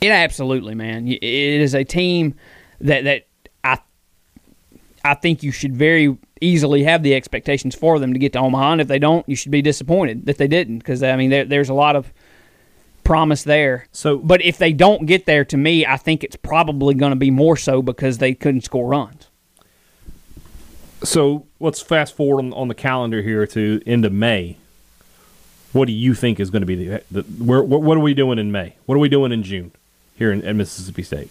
it 0.00 0.10
absolutely, 0.10 0.74
man. 0.74 1.08
It 1.08 1.22
is 1.22 1.74
a 1.74 1.84
team 1.84 2.34
that 2.80 3.04
that 3.04 3.26
I 3.64 3.78
I 5.04 5.14
think 5.14 5.42
you 5.42 5.52
should 5.52 5.76
very 5.76 6.16
easily 6.40 6.84
have 6.84 7.02
the 7.02 7.14
expectations 7.14 7.74
for 7.74 7.98
them 7.98 8.12
to 8.12 8.18
get 8.18 8.32
to 8.32 8.38
Omaha. 8.40 8.72
And 8.72 8.80
if 8.80 8.88
they 8.88 8.98
don't, 8.98 9.28
you 9.28 9.36
should 9.36 9.52
be 9.52 9.62
disappointed 9.62 10.26
that 10.26 10.38
they 10.38 10.48
didn't, 10.48 10.78
because 10.78 11.02
I 11.02 11.16
mean, 11.16 11.30
there, 11.30 11.44
there's 11.44 11.68
a 11.68 11.74
lot 11.74 11.96
of 11.96 12.12
promise 13.04 13.42
there. 13.42 13.86
So- 13.92 14.18
but 14.18 14.42
if 14.42 14.58
they 14.58 14.72
don't 14.72 15.06
get 15.06 15.26
there, 15.26 15.44
to 15.46 15.56
me, 15.56 15.84
I 15.84 15.96
think 15.96 16.24
it's 16.24 16.36
probably 16.36 16.94
going 16.94 17.10
to 17.10 17.16
be 17.16 17.30
more 17.30 17.56
so 17.56 17.82
because 17.82 18.18
they 18.18 18.34
couldn't 18.34 18.62
score 18.62 18.88
runs. 18.88 19.28
So 21.02 21.46
let's 21.58 21.80
fast 21.80 22.14
forward 22.14 22.44
on, 22.44 22.52
on 22.52 22.68
the 22.68 22.74
calendar 22.74 23.22
here 23.22 23.46
to 23.46 23.82
end 23.86 24.04
of 24.04 24.12
May. 24.12 24.58
What 25.72 25.86
do 25.86 25.92
you 25.92 26.14
think 26.14 26.40
is 26.40 26.50
going 26.50 26.62
to 26.62 26.66
be 26.66 26.74
the, 26.74 27.02
the 27.10 27.22
where, 27.22 27.62
what, 27.62 27.82
what 27.82 27.96
are 27.96 28.00
we 28.00 28.12
doing 28.12 28.38
in 28.38 28.50
May? 28.50 28.74
What 28.86 28.96
are 28.96 28.98
we 28.98 29.08
doing 29.08 29.32
in 29.32 29.42
June 29.42 29.72
here 30.16 30.32
in, 30.32 30.44
at 30.44 30.56
Mississippi 30.56 31.02
State? 31.02 31.30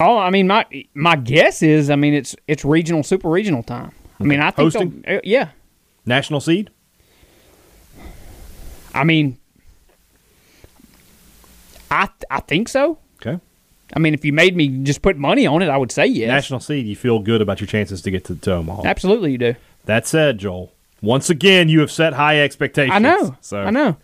Oh, 0.00 0.18
I 0.18 0.30
mean, 0.30 0.48
my 0.48 0.66
my 0.94 1.14
guess 1.14 1.62
is, 1.62 1.90
I 1.90 1.96
mean, 1.96 2.14
it's 2.14 2.34
it's 2.48 2.64
regional, 2.64 3.02
super 3.04 3.28
regional 3.28 3.62
time. 3.62 3.92
I 4.18 4.24
mean, 4.24 4.40
I 4.40 4.50
think, 4.50 4.72
Hosting? 4.72 5.04
uh, 5.06 5.20
yeah. 5.22 5.50
National 6.04 6.40
seed? 6.40 6.70
I 8.94 9.04
mean, 9.04 9.38
I 11.90 12.08
I 12.30 12.40
think 12.40 12.68
so. 12.68 12.98
Okay. 13.20 13.38
I 13.94 13.98
mean, 13.98 14.14
if 14.14 14.24
you 14.24 14.32
made 14.32 14.56
me 14.56 14.68
just 14.82 15.00
put 15.02 15.16
money 15.16 15.46
on 15.46 15.62
it, 15.62 15.68
I 15.68 15.76
would 15.76 15.92
say 15.92 16.06
yes. 16.06 16.28
National 16.28 16.60
seed, 16.60 16.86
you 16.86 16.96
feel 16.96 17.20
good 17.20 17.40
about 17.40 17.60
your 17.60 17.68
chances 17.68 18.02
to 18.02 18.10
get 18.10 18.24
to, 18.24 18.34
to 18.36 18.54
Omaha. 18.54 18.82
Absolutely, 18.84 19.32
you 19.32 19.38
do. 19.38 19.54
That 19.84 20.06
said, 20.06 20.38
Joel, 20.38 20.72
once 21.00 21.30
again, 21.30 21.68
you 21.68 21.80
have 21.80 21.90
set 21.92 22.12
high 22.14 22.40
expectations. 22.40 22.94
I 22.94 22.98
know. 22.98 23.36
So 23.40 23.62
I 23.62 23.70
know. 23.70 23.96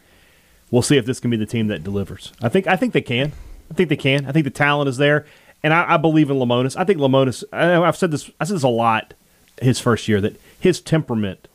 we'll 0.70 0.82
see 0.82 0.96
if 0.96 1.04
this 1.06 1.18
can 1.18 1.30
be 1.30 1.36
the 1.36 1.46
team 1.46 1.66
that 1.68 1.82
delivers. 1.82 2.32
I 2.40 2.48
think 2.48 2.66
I 2.68 2.76
think 2.76 2.92
they 2.92 3.00
can. 3.00 3.32
I 3.70 3.74
think 3.74 3.88
they 3.88 3.96
can. 3.96 4.26
I 4.26 4.32
think 4.32 4.44
the 4.44 4.50
talent 4.50 4.88
is 4.88 4.98
there. 4.98 5.26
and 5.62 5.72
I, 5.74 5.94
I 5.94 5.96
believe 5.96 6.30
in 6.30 6.36
Lemonis. 6.36 6.76
I 6.76 6.84
think 6.84 7.00
Lemonis. 7.00 7.42
I, 7.52 7.82
I've 7.82 7.96
said 7.96 8.10
this. 8.12 8.30
I 8.38 8.44
said 8.44 8.56
this 8.56 8.62
a 8.62 8.68
lot. 8.68 9.14
His 9.60 9.80
first 9.80 10.08
year 10.08 10.20
that 10.20 10.40
his 10.58 10.80
temperament 10.80 11.46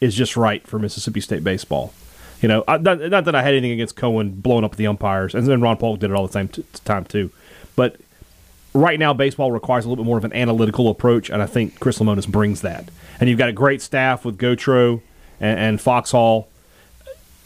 is 0.00 0.14
just 0.14 0.36
right 0.36 0.66
for 0.66 0.78
Mississippi 0.78 1.20
State 1.20 1.44
baseball. 1.44 1.92
You 2.40 2.48
know, 2.48 2.64
I, 2.66 2.78
not, 2.78 2.98
not 2.98 3.24
that 3.26 3.34
I 3.36 3.42
had 3.42 3.54
anything 3.54 3.70
against 3.72 3.94
Cohen 3.94 4.30
blowing 4.30 4.64
up 4.64 4.74
the 4.76 4.86
umpires, 4.86 5.34
and 5.34 5.46
then 5.46 5.60
Ron 5.60 5.76
Polk 5.76 6.00
did 6.00 6.10
it 6.10 6.14
all 6.14 6.26
the 6.26 6.32
time, 6.32 6.48
t- 6.48 6.64
time 6.84 7.04
too. 7.04 7.30
But 7.76 7.96
right 8.74 8.98
now, 8.98 9.12
baseball 9.14 9.50
requires 9.52 9.84
a 9.84 9.88
little 9.88 10.04
bit 10.04 10.08
more 10.08 10.18
of 10.18 10.24
an 10.24 10.32
analytical 10.32 10.88
approach, 10.88 11.30
and 11.30 11.42
I 11.42 11.46
think 11.46 11.78
Chris 11.80 11.98
Lemonis 11.98 12.28
brings 12.28 12.60
that. 12.62 12.88
And 13.20 13.28
you've 13.28 13.38
got 13.38 13.48
a 13.48 13.52
great 13.52 13.80
staff 13.82 14.24
with 14.24 14.38
Gautreau 14.38 15.00
and, 15.40 15.58
and 15.58 15.80
Foxhall. 15.80 16.48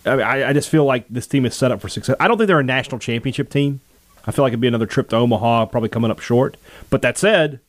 I, 0.05 0.45
I 0.45 0.53
just 0.53 0.69
feel 0.69 0.85
like 0.85 1.05
this 1.11 1.27
team 1.27 1.45
is 1.47 1.55
set 1.55 1.73
up 1.73 1.81
for 1.81 1.89
success. 1.89 2.17
I 2.21 2.29
don't 2.29 2.37
think 2.39 2.47
they're 2.47 2.61
a 2.61 2.65
national 2.65 3.01
championship 3.01 3.51
team. 3.51 3.81
I 4.25 4.31
feel 4.31 4.45
like 4.45 4.51
it'd 4.53 4.61
be 4.61 4.69
another 4.69 4.87
trip 4.87 5.09
to 5.11 5.17
Omaha, 5.17 5.67
probably 5.67 5.89
coming 5.89 6.11
up 6.11 6.21
short. 6.21 6.57
But 6.91 7.03
that 7.03 7.19
said, 7.19 7.61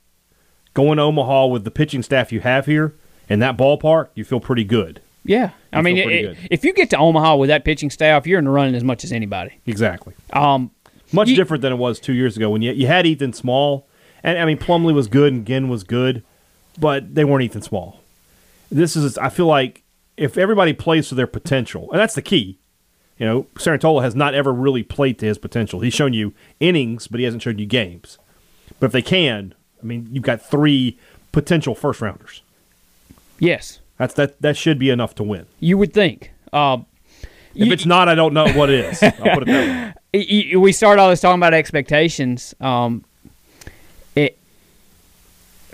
going 0.74 0.98
to 0.98 1.04
Omaha 1.04 1.48
with 1.48 1.64
the 1.64 1.72
pitching 1.72 2.04
staff 2.04 2.32
you 2.32 2.40
have 2.42 2.66
here 2.68 2.94
in 3.30 3.40
that 3.40 3.58
ballpark, 3.58 4.10
you 4.16 4.24
feel 4.24 4.40
pretty 4.40 4.64
good. 4.64 5.02
Yeah, 5.26 5.50
I 5.74 5.82
mean, 5.82 5.98
it- 5.98 6.38
if 6.50 6.64
you 6.64 6.74
get 6.74 6.90
to 6.92 6.98
Omaha 6.98 7.36
with 7.36 7.50
that 7.50 7.66
pitching 7.66 7.90
staff, 7.90 8.26
you're 8.26 8.40
in 8.40 8.46
the 8.46 8.52
running 8.52 8.76
as 8.76 8.84
much 8.84 9.04
as 9.04 9.12
anybody. 9.12 9.60
Exactly. 9.66 10.14
Um, 10.32 10.72
Much 11.12 11.30
You- 11.30 11.36
different 11.36 11.62
than 11.62 11.72
it 11.74 11.78
was 11.78 12.00
two 12.00 12.14
years 12.14 12.36
ago 12.38 12.50
when 12.50 12.62
you, 12.62 12.72
you 12.74 12.88
had 12.88 13.06
Ethan 13.06 13.34
Small, 13.34 13.88
and 14.24 14.38
I 14.38 14.46
mean 14.46 14.58
Plumlee 14.58 14.94
was 14.94 15.08
good 15.08 15.32
and 15.34 15.46
Ginn 15.46 15.70
was 15.70 15.84
good, 15.84 16.24
but 16.80 17.16
they 17.16 17.24
weren't 17.24 17.44
Ethan 17.44 17.62
Small. 17.62 18.02
This 18.72 18.96
is 18.96 19.18
I 19.18 19.30
feel 19.30 19.46
like 19.48 19.84
if 20.18 20.38
everybody 20.38 20.74
plays 20.74 21.10
to 21.10 21.16
their 21.16 21.28
potential, 21.28 21.90
and 21.92 22.00
that's 22.00 22.16
the 22.16 22.22
key. 22.22 22.58
You 23.20 23.26
know, 23.26 23.44
Cerantola 23.56 24.04
has 24.04 24.14
not 24.16 24.36
ever 24.36 24.54
really 24.54 24.84
played 24.84 25.18
to 25.20 25.26
his 25.26 25.40
potential. 25.40 25.80
He's 25.80 25.94
shown 25.96 26.14
you 26.14 26.34
innings, 26.60 27.08
but 27.08 27.20
he 27.20 27.24
hasn't 27.24 27.42
shown 27.42 27.58
you 27.58 27.66
games. 27.66 28.20
But 28.80 28.88
if 28.88 28.92
they 28.92 29.02
can, 29.02 29.56
I 29.82 29.86
mean, 29.88 30.08
you've 30.12 30.24
got 30.24 30.40
three 30.40 31.00
potential 31.32 31.74
first 31.74 32.00
rounders. 32.00 32.44
yes, 33.40 33.80
That's 33.98 34.14
that 34.16 34.40
that 34.42 34.56
should 34.58 34.78
be 34.78 34.90
enough 34.92 35.16
to 35.16 35.24
win. 35.24 35.46
you 35.60 35.78
would 35.78 35.94
think. 35.94 36.32
Uh, 36.54 36.80
If 37.56 37.66
you- 37.68 37.74
it's 37.74 37.86
not, 37.88 38.08
I 38.08 38.14
don't 38.16 38.34
know 38.36 38.48
what 38.54 38.70
it 38.70 38.86
is. 38.86 39.02
I'll 39.02 39.12
put 39.12 39.44
it 39.44 39.46
that 39.48 39.68
way. 39.68 39.94
y- 40.14 40.50
y- 40.54 40.58
we 40.58 40.72
start 40.72 41.00
all 41.00 41.10
this 41.10 41.22
talking 41.22 41.40
about 41.40 41.54
expectations. 41.54 42.54
Um, 42.60 43.04
it 44.16 44.38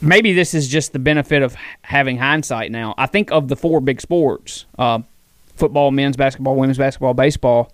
maybe 0.01 0.33
this 0.33 0.53
is 0.53 0.67
just 0.67 0.93
the 0.93 0.99
benefit 0.99 1.41
of 1.41 1.55
having 1.81 2.17
hindsight. 2.17 2.71
Now, 2.71 2.93
I 2.97 3.05
think 3.05 3.31
of 3.31 3.47
the 3.47 3.55
four 3.55 3.79
big 3.81 4.01
sports: 4.01 4.65
uh, 4.77 4.99
football, 5.55 5.91
men's 5.91 6.17
basketball, 6.17 6.55
women's 6.55 6.77
basketball, 6.77 7.13
baseball. 7.13 7.71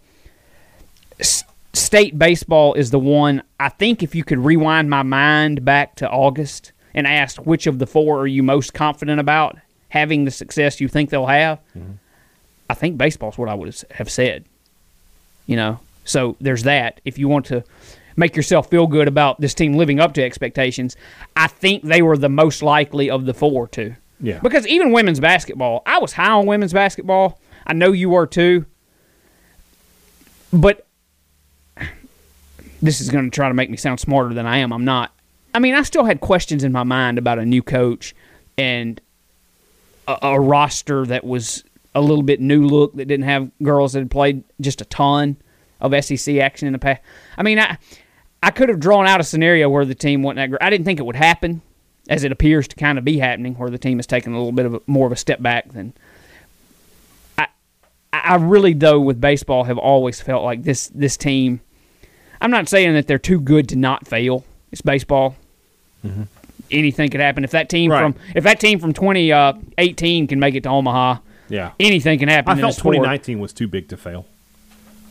S- 1.19 1.43
state 1.73 2.17
baseball 2.17 2.73
is 2.75 2.91
the 2.91 2.99
one. 2.99 3.41
I 3.59 3.69
think 3.69 4.03
if 4.03 4.15
you 4.15 4.23
could 4.23 4.39
rewind 4.39 4.89
my 4.89 5.03
mind 5.03 5.65
back 5.65 5.95
to 5.95 6.09
August 6.09 6.71
and 6.93 7.05
ask 7.05 7.37
which 7.45 7.67
of 7.67 7.77
the 7.79 7.85
four 7.87 8.19
are 8.19 8.27
you 8.27 8.41
most 8.43 8.73
confident 8.73 9.19
about 9.19 9.57
having 9.89 10.25
the 10.25 10.31
success 10.31 10.79
you 10.79 10.87
think 10.87 11.09
they'll 11.09 11.25
have, 11.25 11.59
I 12.69 12.73
think 12.73 12.97
baseball's 12.97 13.37
what 13.37 13.49
I 13.49 13.53
would 13.55 13.75
have 13.91 14.09
said 14.09 14.45
you 15.47 15.55
know 15.55 15.79
so 16.05 16.35
there's 16.41 16.63
that. 16.63 17.01
If 17.05 17.17
you 17.17 17.27
want 17.27 17.45
to 17.47 17.63
make 18.15 18.35
yourself 18.35 18.69
feel 18.69 18.88
good 18.88 19.07
about 19.07 19.39
this 19.39 19.53
team 19.53 19.73
living 19.73 19.99
up 20.01 20.13
to 20.13 20.21
expectations 20.21 20.97
i 21.38 21.47
think 21.47 21.83
they 21.83 22.01
were 22.01 22.17
the 22.17 22.27
most 22.27 22.62
likely 22.62 23.09
of 23.09 23.25
the 23.25 23.33
four 23.33 23.65
to 23.69 23.95
Yeah. 24.19 24.39
because 24.39 24.67
even 24.67 24.91
women's 24.91 25.21
basketball 25.21 25.83
i 25.85 25.99
was 25.99 26.12
high 26.13 26.31
on 26.31 26.45
women's 26.45 26.73
basketball. 26.73 27.39
I 27.65 27.73
know 27.73 27.91
you 27.93 28.09
were 28.09 28.25
too. 28.27 28.65
But 30.51 30.85
this 32.81 32.99
is 33.01 33.09
going 33.09 33.25
to 33.29 33.31
try 33.35 33.47
to 33.47 33.53
make 33.53 33.69
me 33.69 33.77
sound 33.77 33.99
smarter 33.99 34.33
than 34.33 34.45
i 34.45 34.57
am. 34.57 34.71
I'm 34.73 34.85
not. 34.85 35.13
I 35.53 35.59
mean 35.59 35.75
i 35.75 35.83
still 35.83 36.03
had 36.05 36.19
questions 36.19 36.63
in 36.63 36.71
my 36.71 36.83
mind 36.83 37.17
about 37.17 37.39
a 37.39 37.45
new 37.45 37.62
coach 37.63 38.13
and 38.57 38.99
a, 40.07 40.17
a 40.23 40.39
roster 40.39 41.05
that 41.05 41.23
was 41.23 41.63
a 41.95 42.01
little 42.01 42.23
bit 42.23 42.39
new 42.41 42.65
look 42.67 42.93
that 42.95 43.05
didn't 43.05 43.25
have 43.25 43.49
girls 43.63 43.93
that 43.93 43.99
had 43.99 44.12
played 44.12 44.43
just 44.59 44.81
a 44.81 44.85
ton 44.85 45.38
of 45.81 45.93
SEC 46.03 46.35
action 46.37 46.67
in 46.67 46.73
the 46.73 46.79
past. 46.79 47.01
I 47.37 47.43
mean, 47.43 47.59
I 47.59 47.77
I 48.41 48.51
could 48.51 48.69
have 48.69 48.79
drawn 48.79 49.05
out 49.07 49.19
a 49.19 49.23
scenario 49.23 49.69
where 49.69 49.85
the 49.85 49.95
team 49.95 50.23
wasn't 50.23 50.37
that 50.37 50.49
great. 50.49 50.61
I 50.61 50.69
didn't 50.69 50.85
think 50.85 50.99
it 50.99 51.05
would 51.05 51.15
happen, 51.15 51.61
as 52.07 52.23
it 52.23 52.31
appears 52.31 52.67
to 52.69 52.75
kind 52.75 52.97
of 52.97 53.03
be 53.05 53.17
happening, 53.19 53.55
where 53.55 53.69
the 53.69 53.77
team 53.77 53.97
has 53.97 54.07
taken 54.07 54.33
a 54.33 54.37
little 54.37 54.51
bit 54.51 54.65
of 54.65 54.75
a, 54.75 54.81
more 54.87 55.05
of 55.05 55.11
a 55.11 55.17
step 55.17 55.41
back 55.41 55.71
than. 55.73 55.93
I 57.37 57.47
I 58.13 58.35
really 58.35 58.73
though 58.73 58.99
with 58.99 59.21
baseball 59.21 59.65
have 59.65 59.77
always 59.77 60.21
felt 60.21 60.43
like 60.43 60.63
this 60.63 60.87
this 60.87 61.17
team. 61.17 61.61
I'm 62.41 62.51
not 62.51 62.69
saying 62.69 62.93
that 62.93 63.07
they're 63.07 63.17
too 63.17 63.39
good 63.41 63.67
to 63.69 63.75
not 63.75 64.07
fail. 64.07 64.45
It's 64.71 64.81
baseball. 64.81 65.35
Mm-hmm. 66.05 66.23
Anything 66.71 67.09
could 67.09 67.19
happen 67.19 67.43
if 67.43 67.51
that 67.51 67.67
team 67.69 67.91
Right. 67.91 68.01
from 68.01 68.15
if 68.35 68.43
that 68.45 68.59
team 68.59 68.79
from 68.79 68.93
2018 68.93 70.23
uh, 70.23 70.27
can 70.27 70.39
make 70.39 70.55
it 70.55 70.63
to 70.63 70.69
Omaha. 70.69 71.17
Yeah. 71.49 71.71
Anything 71.79 72.19
can 72.19 72.29
happen. 72.29 72.49
I 72.49 72.53
in 72.53 72.59
felt 72.59 72.69
this 72.69 72.77
sport. 72.77 72.93
2019 72.95 73.39
was 73.39 73.53
too 73.53 73.67
big 73.67 73.89
to 73.89 73.97
fail. 73.97 74.25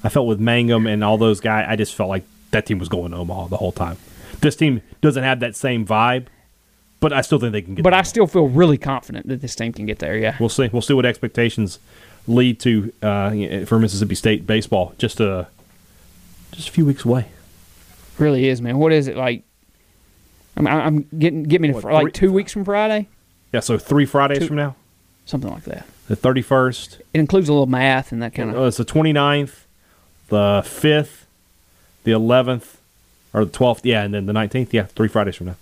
I 0.05 0.09
felt 0.09 0.27
with 0.27 0.39
Mangum 0.41 0.87
and 0.87 1.03
all 1.03 1.19
those 1.19 1.41
guys, 1.41 1.67
I 1.69 1.77
just 1.77 1.95
felt 1.95 2.09
like 2.09 2.25
that 2.51 2.67
team 2.67 2.79
was 2.79 2.89
going 2.89 3.11
to 3.11 3.17
Omaha 3.19 3.49
the 3.49 3.57
whole 3.57 3.73
time. 3.73 3.97
This 4.41 4.55
team 4.57 4.81
doesn't 5.01 5.23
have 5.25 5.41
that 5.41 5.57
same 5.57 5.85
vibe, 5.87 6.27
but 7.01 7.13
I 7.13 7.21
still 7.23 7.39
think 7.41 7.53
they 7.53 7.63
can 7.63 7.75
get. 7.75 7.83
But 7.83 7.91
there. 7.91 7.99
I 7.99 8.03
still 8.03 8.27
feel 8.27 8.49
really 8.49 8.79
confident 8.79 9.27
that 9.29 9.41
this 9.41 9.55
team 9.57 9.73
can 9.73 9.87
get 9.87 9.99
there. 9.99 10.17
Yeah. 10.17 10.37
we'll 10.39 10.49
see. 10.49 10.69
We'll 10.73 10.83
see 10.83 10.95
what 10.95 11.05
expectations 11.07 11.79
lead 12.27 12.61
to 12.61 12.93
uh, 13.03 13.65
for 13.67 13.79
Mississippi 13.79 14.15
State 14.15 14.47
baseball. 14.47 14.95
Just 14.99 15.19
a 15.21 15.49
just 16.53 16.69
a 16.69 16.73
few 16.73 16.87
weeks 16.87 17.05
away. 17.05 17.27
really 18.19 18.49
is, 18.49 18.63
man. 18.63 18.79
What 18.79 18.93
is 18.93 19.09
it 19.09 19.17
like? 19.17 19.43
I'm, 20.57 20.67
I'm 20.67 21.07
getting 21.19 21.43
get 21.45 21.61
me 21.61 21.69
to 21.69 21.75
What, 21.75 21.83
fr- 21.83 21.93
like 21.93 22.03
three- 22.05 22.13
two 22.13 22.33
weeks 22.33 22.53
from 22.53 22.65
Friday, 22.65 23.09
Yeah, 23.53 23.61
so 23.61 23.79
three 23.79 24.05
Fridays 24.07 24.39
Two- 24.41 24.47
from 24.49 24.57
now, 24.57 24.75
something 25.25 25.51
like 25.51 25.65
that. 25.65 25.87
the 26.09 26.17
31st. 26.17 27.01
It 27.15 27.21
includes 27.21 27.49
a 27.49 27.53
little 27.53 27.67
math 27.67 28.11
and 28.13 28.23
that 28.23 28.35
kind 28.35 28.51
of. 28.51 28.57
Uh, 28.57 28.63
it's 28.63 28.77
the 28.79 28.85
29th, 28.85 29.65
the 30.29 30.63
5th, 30.65 31.25
the 32.05 32.13
11th, 32.13 32.77
or 33.33 33.45
the 33.45 33.51
12th. 33.51 33.81
Yeah, 33.85 34.03
and 34.03 34.15
then 34.15 34.27
the 34.27 34.33
19th. 34.33 34.73
Yeah, 34.73 34.85
three 34.85 35.09
Fridays 35.09 35.37
from 35.37 35.49
now. 35.49 35.57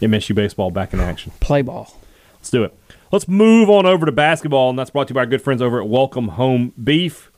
MSU 0.00 0.34
baseball 0.34 0.70
back 0.70 0.92
in 0.92 1.00
action. 1.00 1.32
play 1.40 1.62
ball. 1.62 1.94
Let's 2.34 2.50
do 2.50 2.64
it. 2.64 2.74
Let's 3.12 3.28
move 3.28 3.68
on 3.68 3.86
over 3.86 4.06
to 4.06 4.12
basketball, 4.12 4.70
and 4.70 4.78
that's 4.78 4.90
brought 4.90 5.08
to 5.08 5.12
you 5.12 5.16
by 5.16 5.20
our 5.20 5.26
good 5.26 5.42
friends 5.42 5.60
over 5.60 5.80
at 5.80 5.88
Welcome 5.88 6.28
Home 6.28 6.72
Beef, 6.82 7.30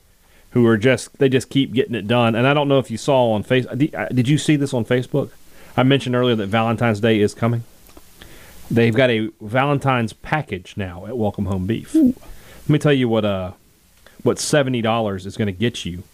who 0.51 0.67
are 0.67 0.77
just 0.77 1.19
they 1.19 1.29
just 1.29 1.49
keep 1.49 1.73
getting 1.73 1.95
it 1.95 2.07
done. 2.07 2.35
And 2.35 2.47
I 2.47 2.55
don't 2.55 2.69
know 2.69 2.79
if 2.79 2.91
you 2.91 2.99
saw 2.99 3.33
on 3.33 3.43
face. 3.43 3.67
Did, 3.75 3.95
uh, 3.95 4.09
did 4.09 4.29
you 4.29 4.39
see 4.39 4.57
this 4.57 4.75
on 4.75 4.85
Facebook? 4.85 5.31
I 5.77 5.83
mentioned 5.83 6.15
earlier 6.15 6.37
that 6.37 6.49
Valentine's 6.49 7.01
Day 7.01 7.21
is 7.21 7.33
coming. 7.33 7.65
They've 8.71 8.95
got 8.95 9.11
a 9.11 9.31
Valentine's 9.41 10.13
package 10.13 10.75
now 10.77 11.07
at 11.07 11.17
Welcome 11.17 11.47
Home 11.47 11.67
Beef. 11.67 11.95
Let 11.95 12.69
me 12.69 12.79
tell 12.79 12.93
you 12.93 13.09
what 13.09 13.25
uh 13.25 13.53
what 14.23 14.39
seventy 14.39 14.83
dollars 14.83 15.27
is 15.27 15.37
going 15.37 15.47
to 15.47 15.53
get 15.53 15.85
you. 15.85 16.05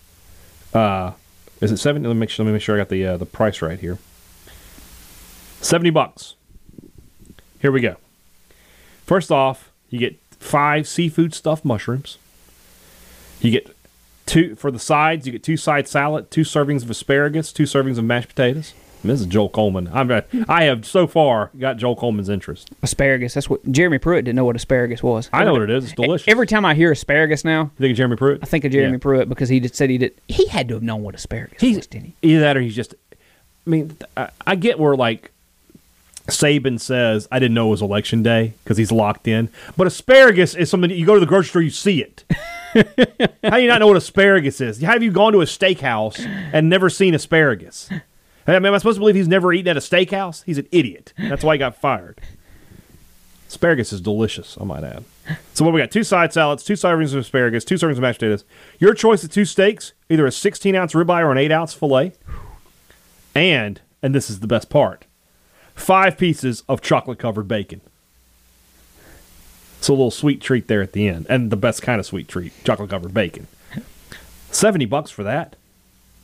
Uh, 0.72 1.12
is 1.60 1.72
it 1.72 1.78
seventy? 1.78 2.06
Let 2.06 2.14
me 2.14 2.20
make 2.20 2.30
sure. 2.30 2.44
Let 2.44 2.50
me 2.50 2.54
make 2.54 2.62
sure 2.62 2.76
I 2.76 2.78
got 2.78 2.88
the 2.88 3.06
uh, 3.06 3.16
the 3.16 3.26
price 3.26 3.62
right 3.62 3.78
here. 3.78 3.98
Seventy 5.60 5.90
bucks. 5.90 6.34
Here 7.60 7.72
we 7.72 7.80
go. 7.80 7.96
First 9.04 9.32
off, 9.32 9.70
you 9.90 9.98
get 9.98 10.18
five 10.38 10.86
seafood 10.86 11.34
stuffed 11.34 11.64
mushrooms. 11.64 12.18
You 13.40 13.50
get 13.50 13.74
two 14.26 14.54
for 14.54 14.70
the 14.70 14.78
sides. 14.78 15.26
You 15.26 15.32
get 15.32 15.42
two 15.42 15.56
side 15.56 15.88
salad, 15.88 16.30
two 16.30 16.42
servings 16.42 16.82
of 16.82 16.90
asparagus, 16.90 17.52
two 17.52 17.64
servings 17.64 17.98
of 17.98 18.04
mashed 18.04 18.28
potatoes. 18.28 18.74
This 19.04 19.20
is 19.20 19.26
Joel 19.26 19.48
Coleman. 19.48 19.88
I'm, 19.92 20.10
I 20.48 20.64
have 20.64 20.84
so 20.84 21.06
far 21.06 21.50
got 21.58 21.76
Joel 21.76 21.94
Coleman's 21.96 22.28
interest. 22.28 22.70
Asparagus. 22.82 23.34
That's 23.34 23.48
what 23.48 23.64
Jeremy 23.70 23.98
Pruitt 23.98 24.24
didn't 24.24 24.36
know 24.36 24.44
what 24.44 24.56
asparagus 24.56 25.02
was. 25.02 25.30
I 25.32 25.44
know 25.44 25.52
what 25.52 25.62
it 25.62 25.70
is. 25.70 25.84
It's 25.84 25.92
delicious. 25.94 26.26
Every 26.28 26.46
time 26.46 26.64
I 26.64 26.74
hear 26.74 26.90
asparagus 26.92 27.44
now, 27.44 27.62
you 27.78 27.82
think 27.82 27.90
of 27.92 27.96
Jeremy 27.96 28.16
Pruitt? 28.16 28.40
I 28.42 28.46
think 28.46 28.64
of 28.64 28.72
Jeremy 28.72 28.92
Yeah. 28.92 28.98
Pruitt 28.98 29.28
because 29.28 29.48
he 29.48 29.66
said 29.68 29.88
he 29.90 29.98
did. 29.98 30.14
He 30.26 30.46
had 30.48 30.68
to 30.68 30.74
have 30.74 30.82
known 30.82 31.02
what 31.02 31.14
asparagus 31.14 31.60
He's 31.60 31.76
was, 31.76 31.86
didn't 31.86 32.06
he? 32.06 32.14
either 32.22 32.40
that 32.40 32.56
or 32.56 32.60
he's 32.60 32.74
just. 32.76 32.94
I 33.66 33.70
mean, 33.70 33.96
I, 34.16 34.30
I 34.46 34.54
get 34.56 34.78
where 34.78 34.96
like 34.96 35.30
Saban 36.26 36.80
says 36.80 37.28
I 37.30 37.38
didn't 37.38 37.54
know 37.54 37.68
it 37.68 37.70
was 37.70 37.82
election 37.82 38.22
day 38.22 38.54
because 38.64 38.76
he's 38.78 38.90
locked 38.92 39.28
in, 39.28 39.48
but 39.76 39.86
asparagus 39.86 40.54
is 40.54 40.68
something 40.70 40.90
you 40.90 41.06
go 41.06 41.14
to 41.14 41.20
the 41.20 41.26
grocery 41.26 41.48
store, 41.48 41.62
you 41.62 41.70
see 41.70 42.02
it. 42.02 42.24
How 43.44 43.56
do 43.56 43.62
you 43.62 43.68
not 43.68 43.78
know 43.80 43.86
what 43.86 43.96
asparagus 43.96 44.60
is? 44.60 44.80
Have 44.80 45.02
you 45.02 45.10
gone 45.10 45.32
to 45.32 45.40
a 45.40 45.44
steakhouse 45.46 46.18
and 46.52 46.68
never 46.68 46.90
seen 46.90 47.14
asparagus? 47.14 47.88
I 48.48 48.58
mean, 48.58 48.66
am 48.66 48.74
I 48.74 48.78
supposed 48.78 48.96
to 48.96 49.00
believe 49.00 49.14
he's 49.14 49.28
never 49.28 49.52
eaten 49.52 49.68
at 49.68 49.76
a 49.76 49.80
steakhouse? 49.80 50.42
He's 50.44 50.58
an 50.58 50.66
idiot. 50.72 51.12
That's 51.18 51.44
why 51.44 51.54
he 51.54 51.58
got 51.58 51.76
fired. 51.76 52.20
Asparagus 53.48 53.92
is 53.92 54.00
delicious, 54.00 54.56
I 54.60 54.64
might 54.64 54.84
add. 54.84 55.04
So 55.54 55.64
what 55.64 55.74
we 55.74 55.80
got? 55.80 55.90
Two 55.90 56.04
side 56.04 56.32
salads, 56.32 56.64
two 56.64 56.74
servings 56.74 57.12
of 57.12 57.20
asparagus, 57.20 57.64
two 57.64 57.74
servings 57.74 57.92
of 57.92 58.00
mashed 58.00 58.20
potatoes. 58.20 58.44
Your 58.78 58.94
choice 58.94 59.22
of 59.24 59.30
two 59.30 59.44
steaks, 59.44 59.92
either 60.08 60.26
a 60.26 60.32
16 60.32 60.74
ounce 60.74 60.94
ribeye 60.94 61.22
or 61.22 61.32
an 61.32 61.38
8 61.38 61.52
ounce 61.52 61.74
fillet. 61.74 62.12
And, 63.34 63.80
and 64.02 64.14
this 64.14 64.30
is 64.30 64.40
the 64.40 64.46
best 64.46 64.70
part, 64.70 65.04
five 65.74 66.16
pieces 66.16 66.62
of 66.68 66.80
chocolate 66.80 67.18
covered 67.18 67.48
bacon. 67.48 67.80
So 69.80 69.92
a 69.92 69.94
little 69.94 70.10
sweet 70.10 70.40
treat 70.40 70.68
there 70.68 70.82
at 70.82 70.92
the 70.92 71.08
end, 71.08 71.26
and 71.28 71.50
the 71.50 71.56
best 71.56 71.82
kind 71.82 72.00
of 72.00 72.06
sweet 72.06 72.28
treat, 72.28 72.52
chocolate 72.64 72.90
covered 72.90 73.14
bacon. 73.14 73.46
Seventy 74.50 74.86
bucks 74.86 75.10
for 75.10 75.22
that. 75.22 75.56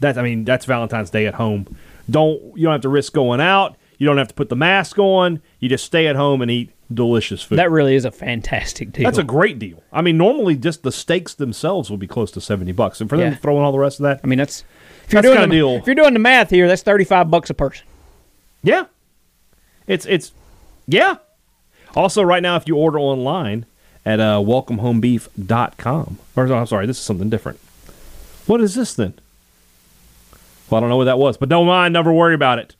That 0.00 0.18
I 0.18 0.22
mean, 0.22 0.44
that's 0.44 0.64
Valentine's 0.64 1.10
Day 1.10 1.26
at 1.26 1.34
home. 1.34 1.76
Don't 2.10 2.40
you 2.56 2.64
don't 2.64 2.72
have 2.72 2.80
to 2.82 2.88
risk 2.88 3.12
going 3.12 3.40
out. 3.40 3.76
You 3.98 4.06
don't 4.06 4.18
have 4.18 4.28
to 4.28 4.34
put 4.34 4.48
the 4.48 4.56
mask 4.56 4.98
on. 4.98 5.40
You 5.60 5.68
just 5.68 5.84
stay 5.84 6.06
at 6.08 6.16
home 6.16 6.42
and 6.42 6.50
eat 6.50 6.70
delicious 6.92 7.42
food. 7.42 7.58
That 7.58 7.70
really 7.70 7.94
is 7.94 8.04
a 8.04 8.10
fantastic 8.10 8.92
deal. 8.92 9.04
That's 9.04 9.18
a 9.18 9.22
great 9.24 9.58
deal. 9.58 9.82
I 9.92 10.02
mean, 10.02 10.18
normally 10.18 10.56
just 10.56 10.82
the 10.82 10.92
steaks 10.92 11.32
themselves 11.34 11.88
will 11.90 11.96
be 11.96 12.06
close 12.06 12.30
to 12.32 12.40
seventy 12.40 12.72
bucks, 12.72 13.00
and 13.00 13.08
for 13.08 13.16
them 13.16 13.28
Yeah. 13.28 13.34
to 13.36 13.40
throw 13.40 13.56
in 13.58 13.62
all 13.62 13.72
the 13.72 13.78
rest 13.78 14.00
of 14.00 14.04
that, 14.04 14.20
I 14.22 14.26
mean, 14.26 14.38
that's 14.38 14.64
if 15.04 15.10
That's 15.10 15.26
doing 15.26 15.40
the, 15.40 15.46
deal. 15.46 15.70
If 15.76 15.86
you're 15.86 15.94
doing 15.94 16.12
the 16.14 16.18
math 16.20 16.50
here, 16.50 16.66
that's 16.68 16.82
thirty 16.82 17.04
five 17.04 17.30
bucks 17.30 17.50
a 17.50 17.54
person. 17.54 17.86
yeah, 18.62 18.84
it's 19.86 20.04
it's 20.06 20.32
yeah. 20.86 21.16
Also, 21.94 22.22
right 22.22 22.42
now, 22.42 22.56
if 22.56 22.66
you 22.66 22.76
order 22.76 22.98
online 22.98 23.66
at 24.04 24.18
uh, 24.20 24.38
welcomehomebeef.com, 24.40 26.18
or 26.36 26.46
no, 26.46 26.54
I'm 26.56 26.66
sorry, 26.66 26.86
this 26.86 26.98
is 26.98 27.04
something 27.04 27.30
different. 27.30 27.58
What 28.46 28.60
is 28.60 28.74
this 28.74 28.94
then? 28.94 29.14
Well, 30.68 30.78
I 30.78 30.80
don't 30.80 30.90
know 30.90 30.96
what 30.96 31.04
that 31.04 31.18
was, 31.18 31.36
but 31.36 31.48
don't 31.48 31.66
mind. 31.66 31.92
Never 31.92 32.12
worry 32.12 32.34
about 32.34 32.58
it. 32.58 32.76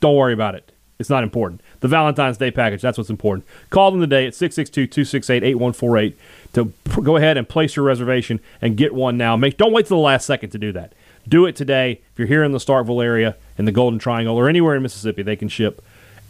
Don't 0.00 0.16
worry 0.16 0.32
about 0.32 0.54
it. 0.54 0.72
It's 0.98 1.10
not 1.10 1.22
important. 1.22 1.60
The 1.80 1.88
Valentine's 1.88 2.38
Day 2.38 2.50
package, 2.50 2.80
that's 2.80 2.96
what's 2.96 3.10
important. 3.10 3.46
Call 3.68 3.90
them 3.90 4.00
today 4.00 4.26
at 4.26 4.34
662 4.34 4.86
268 4.86 5.42
8148 5.42 6.18
to 6.54 6.64
p- 6.64 7.02
go 7.02 7.16
ahead 7.16 7.36
and 7.36 7.46
place 7.48 7.76
your 7.76 7.84
reservation 7.84 8.40
and 8.62 8.76
get 8.76 8.94
one 8.94 9.18
now. 9.18 9.36
Make, 9.36 9.58
don't 9.58 9.72
wait 9.72 9.86
till 9.86 9.98
the 9.98 10.02
last 10.02 10.24
second 10.24 10.50
to 10.50 10.58
do 10.58 10.72
that. 10.72 10.94
Do 11.28 11.44
it 11.44 11.54
today. 11.54 12.00
If 12.12 12.18
you're 12.18 12.28
here 12.28 12.44
in 12.44 12.52
the 12.52 12.58
Starkville 12.58 13.04
area, 13.04 13.36
in 13.58 13.66
the 13.66 13.72
Golden 13.72 13.98
Triangle, 13.98 14.36
or 14.36 14.48
anywhere 14.48 14.74
in 14.74 14.82
Mississippi, 14.82 15.22
they 15.22 15.36
can 15.36 15.48
ship 15.48 15.82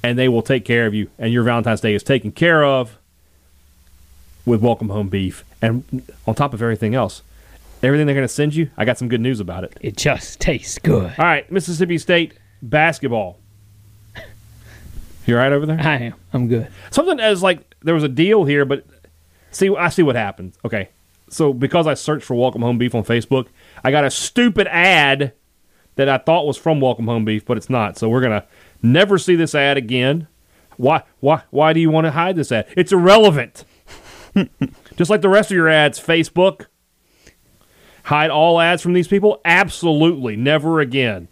and 0.03 0.19
they 0.19 0.29
will 0.29 0.43
take 0.43 0.65
care 0.65 0.87
of 0.87 0.95
you. 0.95 1.11
And 1.19 1.33
your 1.33 1.43
Valentine's 1.45 1.81
Day 1.81 1.95
is 1.95 2.03
taken 2.03 2.33
care 2.33 2.65
of 2.65 2.99
with 4.45 4.61
Welcome 4.61 4.89
Home 4.89 5.09
Beef. 5.09 5.45
And 5.63 6.03
on 6.27 6.35
top 6.35 6.55
of 6.55 6.63
everything 6.63 6.95
else, 6.95 7.23
everything 7.83 8.07
they're 8.07 8.15
going 8.15 8.27
to 8.27 8.33
send 8.33 8.55
you, 8.55 8.71
I 8.77 8.85
got 8.85 8.99
some 8.99 9.09
good 9.09 9.21
news 9.21 9.41
about 9.41 9.65
it. 9.65 9.77
It 9.81 9.97
just 9.97 10.41
tastes 10.41 10.79
good. 10.79 11.13
All 11.19 11.25
right, 11.25 11.51
Mississippi 11.51 11.99
State 11.99 12.35
basketball. 12.63 13.39
You 15.27 15.35
all 15.35 15.43
right 15.43 15.53
over 15.53 15.67
there? 15.67 15.81
I 15.81 15.97
am. 15.97 16.15
I'm 16.33 16.47
good. 16.47 16.69
Something 16.91 17.19
as 17.19 17.43
like 17.43 17.75
there 17.83 17.95
was 17.95 18.05
a 18.05 18.09
deal 18.09 18.45
here, 18.45 18.65
but 18.65 18.87
see, 19.51 19.75
I 19.75 19.89
see 19.89 20.03
what 20.03 20.15
happens. 20.15 20.57
Okay, 20.65 20.91
so 21.29 21.53
because 21.53 21.89
I 21.89 21.95
searched 21.95 22.25
for 22.25 22.35
Welcome 22.35 22.63
Home 22.63 22.79
Beef 22.79 22.95
on 22.95 23.03
Facebook, 23.03 23.49
I 23.83 23.91
got 23.91 24.05
a 24.05 24.11
stupid 24.11 24.69
ad 24.69 25.33
that 25.97 26.09
I 26.09 26.19
thought 26.19 26.47
was 26.47 26.57
from 26.57 26.81
Welcome 26.81 27.07
Home 27.07 27.25
Beef, 27.25 27.45
but 27.45 27.57
it's 27.57 27.69
not. 27.69 27.99
So 27.99 28.09
we're 28.09 28.21
gonna 28.21 28.45
never 28.83 29.19
see 29.19 29.35
this 29.35 29.55
ad 29.55 29.77
again. 29.77 30.29
Why? 30.77 31.03
Why? 31.19 31.43
Why 31.51 31.73
do 31.73 31.81
you 31.81 31.91
want 31.91 32.05
to 32.05 32.13
hide 32.13 32.37
this 32.37 32.53
ad? 32.53 32.67
It's 32.77 32.93
irrelevant. 32.93 33.65
Just 34.97 35.11
like 35.11 35.23
the 35.23 35.29
rest 35.29 35.51
of 35.51 35.57
your 35.57 35.69
ads, 35.69 35.99
Facebook. 35.99 36.67
Hide 38.07 38.31
all 38.31 38.61
ads 38.61 38.83
from 38.83 38.93
these 38.93 39.09
people? 39.09 39.41
Absolutely, 39.45 40.37
never 40.37 40.79
again. 40.79 41.27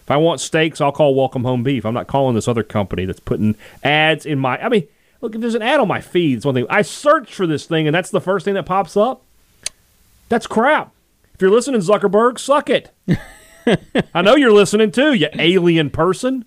If 0.00 0.10
I 0.10 0.16
want 0.16 0.40
steaks, 0.40 0.80
I'll 0.80 0.90
call 0.90 1.14
Welcome 1.14 1.44
Home 1.44 1.62
Beef. 1.62 1.84
I'm 1.84 1.92
not 1.92 2.06
calling 2.06 2.34
this 2.34 2.48
other 2.48 2.62
company 2.62 3.04
that's 3.04 3.20
putting 3.20 3.56
ads 3.84 4.24
in 4.24 4.38
my. 4.38 4.58
I 4.58 4.70
mean, 4.70 4.88
look, 5.20 5.34
if 5.34 5.42
there's 5.42 5.54
an 5.54 5.60
ad 5.60 5.80
on 5.80 5.88
my 5.88 6.00
feed, 6.00 6.38
it's 6.38 6.46
one 6.46 6.54
thing. 6.54 6.64
I 6.70 6.80
search 6.80 7.34
for 7.34 7.46
this 7.46 7.66
thing, 7.66 7.86
and 7.86 7.94
that's 7.94 8.08
the 8.08 8.22
first 8.22 8.46
thing 8.46 8.54
that 8.54 8.64
pops 8.64 8.96
up. 8.96 9.22
That's 10.30 10.46
crap. 10.46 10.94
If 11.34 11.42
you're 11.42 11.50
listening, 11.50 11.82
Zuckerberg, 11.82 12.38
suck 12.38 12.70
it. 12.70 12.90
I 14.14 14.22
know 14.22 14.34
you're 14.34 14.50
listening 14.50 14.92
too, 14.92 15.12
you 15.12 15.28
alien 15.34 15.90
person. 15.90 16.46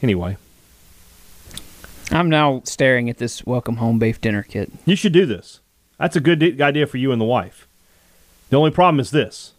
Anyway, 0.00 0.36
I'm 2.12 2.30
now 2.30 2.62
staring 2.64 3.10
at 3.10 3.18
this 3.18 3.44
welcome 3.44 3.78
home 3.78 3.98
beef 3.98 4.20
dinner 4.20 4.44
kit. 4.44 4.70
you 4.84 4.94
should 4.94 5.12
do 5.12 5.26
this. 5.26 5.58
That's 5.98 6.14
a 6.14 6.20
good 6.20 6.60
idea 6.60 6.86
for 6.86 6.98
you 6.98 7.10
and 7.10 7.20
the 7.20 7.24
wife. 7.24 7.65
The 8.50 8.56
only 8.56 8.70
problem 8.70 9.00
is 9.00 9.10
this: 9.10 9.54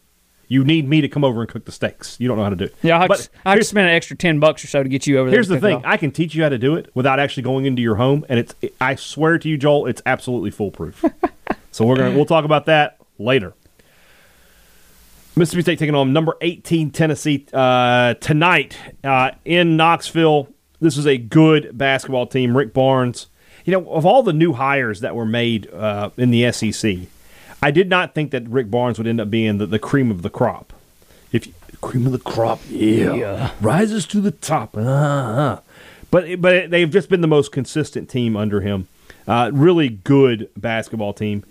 you 0.48 0.64
need 0.64 0.88
me 0.88 1.02
to 1.02 1.10
come 1.10 1.24
over 1.24 1.42
and 1.42 1.50
cook 1.50 1.66
the 1.66 1.72
steaks. 1.72 2.18
You 2.20 2.28
don't 2.28 2.38
know 2.38 2.44
how 2.44 2.50
to 2.50 2.56
do 2.56 2.66
it. 2.66 2.76
Yeah, 2.82 3.00
I 3.00 3.08
But 3.08 3.18
just, 3.18 3.30
I 3.46 3.56
just 3.58 3.70
spent 3.70 3.88
an 3.88 3.94
extra 3.94 4.16
ten 4.16 4.40
bucks 4.40 4.64
or 4.64 4.68
so 4.68 4.84
to 4.84 4.90
get 4.90 5.06
you 5.06 5.20
over 5.20 5.30
there. 5.30 5.38
Here's 5.38 5.48
the 5.48 5.60
thing. 5.60 5.82
I 5.86 5.98
can 5.98 6.12
teach 6.12 6.36
you 6.36 6.44
how 6.44 6.50
to 6.50 6.58
do 6.58 6.76
it 6.76 6.90
without 6.94 7.20
actually 7.20 7.44
going 7.44 7.66
into 7.66 7.82
your 7.82 7.96
home, 7.96 8.26
and 8.30 8.40
it's. 8.40 8.56
I 8.80 8.96
swear 8.96 9.38
to 9.40 9.50
you, 9.50 9.58
Joel, 9.58 9.88
it's 9.88 10.02
absolutely 10.06 10.52
foolproof. 10.52 11.04
so 11.72 11.86
we're 11.86 11.98
gonna 11.98 12.16
we'll 12.16 12.26
talk 12.26 12.46
about 12.46 12.66
that 12.66 12.98
later. 13.18 13.54
Mississippi 15.36 15.62
State 15.62 15.80
taking 15.80 15.94
on 15.94 16.14
number 16.14 16.36
18 16.42 16.90
Tennessee 16.90 17.46
uh, 17.54 18.16
tonight 18.16 18.76
uh, 19.04 19.32
in 19.46 19.78
Knoxville. 19.78 20.48
This 20.80 20.98
is 20.98 21.06
a 21.06 21.18
good 21.18 21.78
basketball 21.78 22.26
team. 22.26 22.58
Rick 22.58 22.74
Barnes, 22.74 23.28
you 23.64 23.72
know, 23.72 23.88
of 23.92 24.04
all 24.06 24.24
the 24.24 24.34
new 24.34 24.54
hires 24.54 25.02
that 25.02 25.16
were 25.16 25.26
made 25.28 25.72
uh, 25.72 26.10
in 26.18 26.32
the 26.32 26.52
SEC, 26.52 26.98
I 27.62 27.72
did 27.72 27.90
not 27.90 28.14
think 28.14 28.32
that 28.32 28.48
Rick 28.48 28.70
Barnes 28.70 28.98
would 28.98 29.08
end 29.08 29.20
up 29.20 29.30
being 29.30 29.58
the, 29.58 29.66
the 29.66 29.80
cream 29.80 30.12
of 30.12 30.22
the 30.22 30.30
crop. 30.30 30.74
If 31.32 31.48
you, 31.48 31.54
cream 31.82 32.06
of 32.06 32.12
the 32.12 32.20
crop, 32.20 32.60
yeah, 32.70 33.52
rises 33.62 34.06
to 34.08 34.22
the 34.22 34.32
top. 34.32 34.78
Uh-huh. 34.78 35.60
But 36.10 36.42
but 36.42 36.70
they've 36.70 36.90
just 36.90 37.10
been 37.10 37.22
the 37.22 37.28
most 37.28 37.52
consistent 37.52 38.10
team 38.10 38.38
under 38.38 38.62
him. 38.62 38.88
Uh, 39.28 39.52
really 39.54 39.90
good 39.90 40.50
basketball 40.56 41.14
team. 41.14 41.44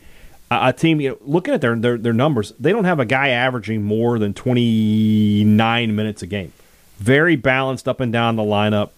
Uh, 0.50 0.72
a 0.72 0.72
team, 0.72 1.00
you 1.00 1.10
know, 1.10 1.18
looking 1.22 1.52
at 1.52 1.60
their, 1.60 1.74
their 1.76 1.98
their 1.98 2.12
numbers, 2.12 2.52
they 2.58 2.70
don't 2.70 2.84
have 2.84 3.00
a 3.00 3.04
guy 3.04 3.28
averaging 3.28 3.82
more 3.82 4.18
than 4.18 4.32
twenty 4.32 5.44
nine 5.44 5.94
minutes 5.94 6.22
a 6.22 6.26
game. 6.26 6.52
Very 6.98 7.36
balanced 7.36 7.86
up 7.86 8.00
and 8.00 8.12
down 8.12 8.36
the 8.36 8.42
lineup. 8.42 8.90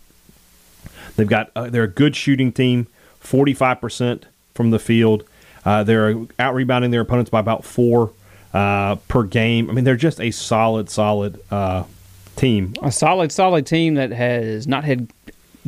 They've 1.16 1.26
got 1.28 1.50
uh, 1.56 1.70
they're 1.70 1.84
a 1.84 1.88
good 1.88 2.14
shooting 2.14 2.52
team, 2.52 2.86
forty 3.18 3.54
five 3.54 3.80
percent 3.80 4.26
from 4.54 4.70
the 4.70 4.78
field. 4.78 5.24
Uh, 5.68 5.84
they're 5.84 6.16
out 6.38 6.54
rebounding 6.54 6.90
their 6.90 7.02
opponents 7.02 7.28
by 7.28 7.40
about 7.40 7.62
four 7.62 8.10
uh, 8.54 8.94
per 9.06 9.22
game. 9.22 9.68
I 9.68 9.74
mean, 9.74 9.84
they're 9.84 9.96
just 9.96 10.18
a 10.18 10.30
solid, 10.30 10.88
solid 10.88 11.38
uh, 11.50 11.84
team. 12.36 12.72
a 12.82 12.90
solid, 12.90 13.30
solid 13.32 13.66
team 13.66 13.92
that 13.96 14.10
has 14.10 14.66
not 14.66 14.84
had 14.84 15.10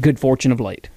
good 0.00 0.18
fortune 0.18 0.52
of 0.52 0.58
late. 0.58 0.88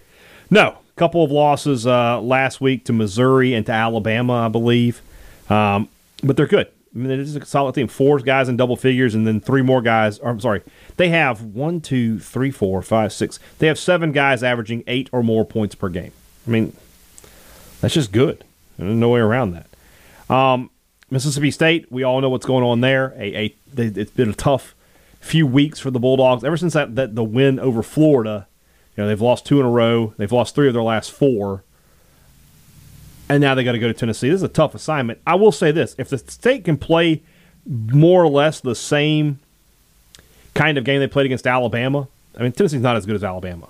No, 0.50 0.78
A 0.96 1.00
couple 1.00 1.22
of 1.22 1.32
losses 1.32 1.86
uh, 1.86 2.22
last 2.22 2.62
week 2.62 2.86
to 2.86 2.94
Missouri 2.94 3.54
and 3.54 3.66
to 3.66 3.74
Alabama, 3.74 4.46
I 4.46 4.48
believe, 4.48 5.02
um, 5.50 5.90
but 6.24 6.38
they're 6.38 6.48
good. 6.48 6.68
I 6.96 6.98
mean, 6.98 7.12
it 7.12 7.20
is 7.20 7.36
a 7.36 7.44
solid 7.46 7.76
team. 7.76 7.90
Four 7.90 8.20
guys 8.20 8.48
in 8.48 8.56
double 8.56 8.78
figures, 8.78 9.16
and 9.16 9.28
then 9.28 9.42
three 9.42 9.64
more 9.64 9.82
guys. 9.82 10.18
Or, 10.20 10.30
I'm 10.30 10.40
sorry, 10.40 10.62
they 10.96 11.10
have 11.10 11.42
one, 11.42 11.82
two, 11.82 12.20
three, 12.20 12.52
four, 12.52 12.82
five, 12.82 13.12
six. 13.12 13.38
They 13.60 13.68
have 13.68 13.78
seven 13.78 14.14
guys 14.14 14.44
averaging 14.44 14.86
eight 14.88 15.10
or 15.12 15.24
more 15.24 15.44
points 15.44 15.76
per 15.76 15.90
game. 15.90 16.14
I 16.48 16.52
mean, 16.52 16.74
that's 17.82 17.96
just 17.96 18.14
good. 18.14 18.46
There's 18.78 18.96
no 18.96 19.10
way 19.10 19.20
around 19.20 19.52
that. 19.52 20.34
Um, 20.34 20.70
Mississippi 21.10 21.52
State, 21.52 21.92
we 21.92 22.04
all 22.04 22.22
know 22.22 22.30
what's 22.30 22.46
going 22.46 22.64
on 22.64 22.82
there. 22.82 23.14
A, 23.18 23.36
a 23.36 23.56
they, 23.74 23.86
it's 23.86 24.12
been 24.12 24.30
a 24.30 24.34
tough 24.36 24.76
few 25.20 25.48
weeks 25.48 25.80
for 25.80 25.92
the 25.92 26.00
Bulldogs 26.00 26.44
ever 26.44 26.58
since 26.58 26.74
that, 26.74 26.96
that 26.96 27.16
the 27.16 27.24
win 27.24 27.60
over 27.60 27.84
Florida. 27.84 28.48
You 28.96 29.04
know, 29.04 29.08
they've 29.08 29.22
lost 29.22 29.46
two 29.46 29.60
in 29.60 29.66
a 29.66 29.70
row. 29.70 30.14
They've 30.18 30.32
lost 30.32 30.56
three 30.56 30.68
of 30.68 30.74
their 30.74 30.84
last 30.84 31.12
four. 31.12 31.64
And 33.30 33.42
now 33.42 33.56
they 33.56 33.64
got 33.64 33.72
to 33.72 33.80
go 33.80 33.88
to 33.88 33.94
Tennessee. 33.94 34.30
This 34.30 34.38
is 34.38 34.44
a 34.44 34.50
tough 34.50 34.76
assignment. 34.76 35.20
I 35.26 35.36
will 35.36 35.52
say 35.52 35.72
this 35.72 35.96
if 35.98 36.10
the 36.10 36.18
state 36.18 36.66
can 36.66 36.78
play 36.78 37.24
more 37.66 38.24
or 38.24 38.28
less 38.28 38.60
the 38.60 38.76
same 38.76 39.40
kind 40.54 40.78
of 40.78 40.84
game 40.84 41.00
they 41.00 41.08
played 41.08 41.26
against 41.26 41.48
Alabama, 41.48 42.08
I 42.38 42.44
mean, 42.44 42.52
Tennessee's 42.52 42.82
not 42.82 42.96
as 42.96 43.06
good 43.06 43.16
as 43.16 43.24
Alabama. 43.24 43.68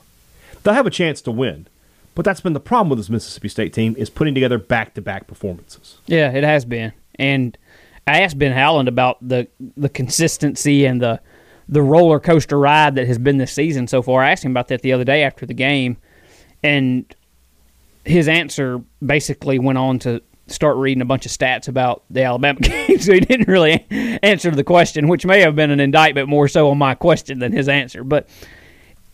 They'll 0.64 0.74
have 0.74 0.88
a 0.88 0.92
chance 0.92 1.22
to 1.22 1.32
win. 1.32 1.68
But 2.16 2.26
that's 2.26 2.42
been 2.42 2.54
the 2.54 2.60
problem 2.60 2.90
with 2.90 3.00
this 3.00 3.10
Mississippi 3.10 3.50
State 3.50 3.74
team 3.74 3.96
is 3.98 4.10
putting 4.10 4.34
together 4.34 4.58
back 4.58 4.94
to 4.96 5.02
back 5.02 5.28
performances. 5.28 5.98
Yeah, 6.06 6.32
it 6.32 6.44
has 6.44 6.64
been. 6.66 6.94
And 7.16 7.58
I 8.06 8.22
asked 8.22 8.38
Ben 8.38 8.52
Howland 8.52 8.88
about 8.88 9.18
the 9.28 9.48
the 9.78 9.90
consistency 9.90 10.86
and 10.86 11.02
the 11.02 11.22
the 11.70 11.82
roller 11.82 12.20
coaster 12.20 12.60
ride 12.60 12.96
that 12.96 13.08
has 13.08 13.18
been 13.18 13.38
this 13.38 13.52
season 13.52 13.88
so 13.88 14.02
far. 14.02 14.22
I 14.22 14.32
asked 14.32 14.44
him 14.44 14.52
about 14.52 14.68
that 14.68 14.82
the 14.82 14.94
other 14.94 15.06
day 15.06 15.24
after 15.24 15.46
the 15.46 15.54
game, 15.54 15.98
and 16.62 17.06
his 18.06 18.28
answer 18.28 18.82
basically 19.04 19.60
went 19.60 19.78
on 19.78 20.00
to 20.00 20.22
start 20.48 20.76
reading 20.76 21.02
a 21.02 21.06
bunch 21.06 21.26
of 21.26 21.32
stats 21.32 21.70
about 21.70 22.04
the 22.10 22.22
Alabama 22.24 22.60
game. 22.62 23.00
so 23.00 23.14
he 23.14 23.22
didn't 23.22 23.48
really 23.48 23.86
answer 24.22 24.52
the 24.52 24.64
question, 24.64 25.08
which 25.08 25.26
may 25.26 25.40
have 25.40 25.56
been 25.56 25.72
an 25.72 25.80
indictment 25.80 26.28
more 26.28 26.48
so 26.48 26.70
on 26.70 26.78
my 26.78 26.96
question 26.96 27.40
than 27.40 27.54
his 27.54 27.70
answer. 27.70 28.04
But 28.04 28.28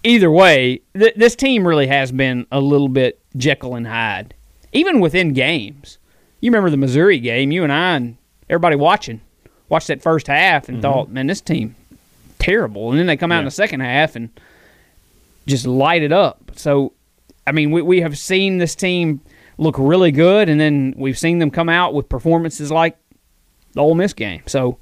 either 0.04 0.32
way, 0.32 0.82
th- 0.98 1.16
this 1.16 1.36
team 1.36 1.68
really 1.68 1.88
has 1.88 2.12
been 2.12 2.46
a 2.52 2.60
little 2.60 2.88
bit 2.88 3.20
Jekyll 3.36 3.76
and 3.76 3.88
Hyde, 3.88 4.34
even 4.72 5.00
within 5.00 5.34
games. 5.34 5.98
You 6.42 6.52
remember 6.52 6.70
the 6.70 6.78
Missouri 6.78 7.20
game? 7.20 7.52
You 7.52 7.64
and 7.64 7.72
I 7.72 7.96
and 7.96 8.18
everybody 8.50 8.76
watching 8.76 9.22
watched 9.68 9.88
that 9.88 10.02
first 10.02 10.28
half 10.28 10.68
and 10.68 10.78
mm-hmm. 10.78 10.82
thought, 10.82 11.10
"Man, 11.10 11.28
this 11.28 11.42
team 11.42 11.76
terrible." 12.40 12.90
And 12.90 13.00
then 13.00 13.08
they 13.08 13.18
come 13.18 13.32
out 13.32 13.40
in 13.40 13.46
the 13.46 13.52
second 13.52 13.82
half 13.82 14.16
and 14.16 14.30
just 15.48 15.66
light 15.66 16.04
it 16.04 16.12
up. 16.12 16.52
So, 16.56 16.94
I 17.46 17.52
mean, 17.52 17.72
we 17.72 17.82
we 17.82 18.02
have 18.02 18.18
seen 18.18 18.58
this 18.58 18.76
team 18.76 19.22
look 19.58 19.76
really 19.78 20.12
good, 20.12 20.50
and 20.50 20.60
then 20.60 20.94
we've 20.98 21.20
seen 21.20 21.40
them 21.40 21.52
come 21.52 21.70
out 21.70 21.94
with 21.94 22.10
performances 22.10 22.72
like 22.72 22.98
the 23.74 23.82
Ole 23.82 23.96
Miss 23.96 24.14
game. 24.14 24.44
So 24.48 24.78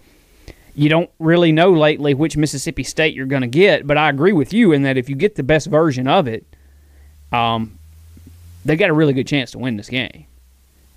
you 0.78 0.90
don't 0.90 1.10
really 1.20 1.52
know 1.52 1.74
lately 1.74 2.14
which 2.14 2.38
Mississippi 2.38 2.84
State 2.84 3.16
you're 3.16 3.26
going 3.26 3.42
to 3.42 3.48
get, 3.48 3.88
but 3.88 3.98
I 3.98 4.10
agree 4.10 4.32
with 4.32 4.54
you 4.54 4.72
in 4.74 4.84
that 4.84 4.96
if 4.96 5.10
you 5.10 5.16
get 5.16 5.36
the 5.36 5.44
best 5.44 5.68
version 5.68 6.08
of 6.08 6.28
it, 6.28 6.46
um, 7.32 7.78
they 8.64 8.76
got 8.76 8.90
a 8.90 8.94
really 8.94 9.14
good 9.14 9.28
chance 9.28 9.52
to 9.52 9.58
win 9.60 9.76
this 9.78 9.90
game. 9.90 10.26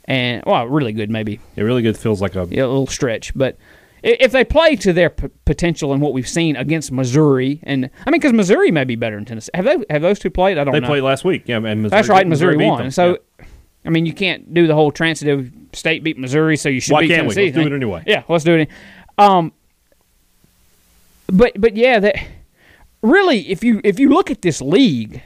And 0.05 0.43
well, 0.47 0.67
really 0.67 0.93
good 0.93 1.09
maybe 1.09 1.41
It 1.57 1.63
really 1.63 1.83
good 1.83 1.97
feels 1.97 2.21
like 2.21 2.35
a 2.35 2.41
a 2.43 2.45
little 2.45 2.87
stretch, 2.87 3.33
but 3.35 3.57
if 4.03 4.33
they 4.33 4.45
play 4.45 4.77
to 4.77 4.93
their 4.93 5.11
p- 5.11 5.29
potential 5.45 5.93
and 5.93 6.01
what 6.01 6.13
we've 6.15 6.29
seen 6.29 6.57
against 6.57 6.91
Missouri, 6.91 7.61
and 7.63 7.91
I 8.07 8.11
mean, 8.11 8.19
because 8.21 8.33
Missouri 8.33 8.71
may 8.71 8.85
be 8.85 8.97
better 8.97 9.17
than 9.17 9.25
Tennessee. 9.27 9.51
Have 9.55 9.65
they 9.67 9.77
have 9.91 10.03
those 10.03 10.19
two 10.19 10.31
played? 10.31 10.57
I 10.59 10.65
don't 10.65 10.73
They 10.73 10.81
know. 10.81 10.87
played 10.87 11.03
last 11.03 11.25
week. 11.25 11.45
Yeah, 11.47 11.57
and 11.59 11.83
Missouri, 11.83 11.89
That's 11.99 12.09
right. 12.09 12.27
Missouri, 12.27 12.57
beat 12.57 12.67
won. 12.67 12.91
So, 12.91 13.19
Yeah. 13.39 13.45
I 13.85 13.91
mean, 13.91 14.05
you 14.07 14.13
can't 14.15 14.53
do 14.53 14.67
the 14.67 14.75
whole 14.75 14.91
transitive 14.91 15.51
state 15.75 16.03
beat 16.03 16.19
Missouri, 16.19 16.57
so 16.57 16.69
you 16.69 16.81
should 16.81 16.93
Why 16.93 17.03
beat 17.03 17.09
can't 17.09 17.27
we? 17.29 17.35
Tennessee. 17.35 17.53
Let's 17.59 17.69
do 17.69 17.73
it 17.75 17.77
anyway. 17.77 18.03
Yeah, 18.07 18.23
let's 18.29 18.45
do 18.45 18.55
it. 18.57 18.69
Um, 19.19 19.53
but 21.33 21.61
but 21.61 21.77
yeah, 21.77 21.99
that 22.01 22.17
really, 23.03 23.51
if 23.51 23.65
you 23.65 23.81
if 23.85 23.99
you 23.99 24.09
look 24.09 24.31
at 24.31 24.43
this 24.43 24.61
league, 24.61 25.23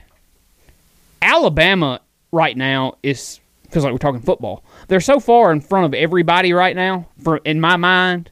Alabama 1.22 2.00
right 2.32 2.56
now 2.56 2.94
is 3.02 3.40
feels 3.70 3.84
like 3.84 3.92
we're 3.92 3.98
talking 3.98 4.20
football. 4.20 4.64
They're 4.88 5.00
so 5.00 5.20
far 5.20 5.52
in 5.52 5.60
front 5.60 5.86
of 5.86 5.94
everybody 5.94 6.52
right 6.52 6.76
now. 6.76 7.08
For 7.22 7.38
in 7.38 7.60
my 7.60 7.76
mind, 7.76 8.30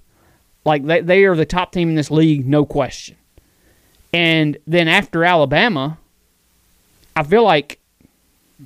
like 0.64 0.84
they 0.84 1.00
they 1.00 1.24
are 1.24 1.36
the 1.36 1.46
top 1.46 1.72
team 1.72 1.88
in 1.88 1.94
this 1.94 2.10
league, 2.10 2.46
no 2.46 2.64
question. 2.64 3.16
And 4.12 4.58
then 4.66 4.88
after 4.88 5.24
Alabama, 5.24 5.98
I 7.16 7.22
feel 7.22 7.44
like 7.44 7.78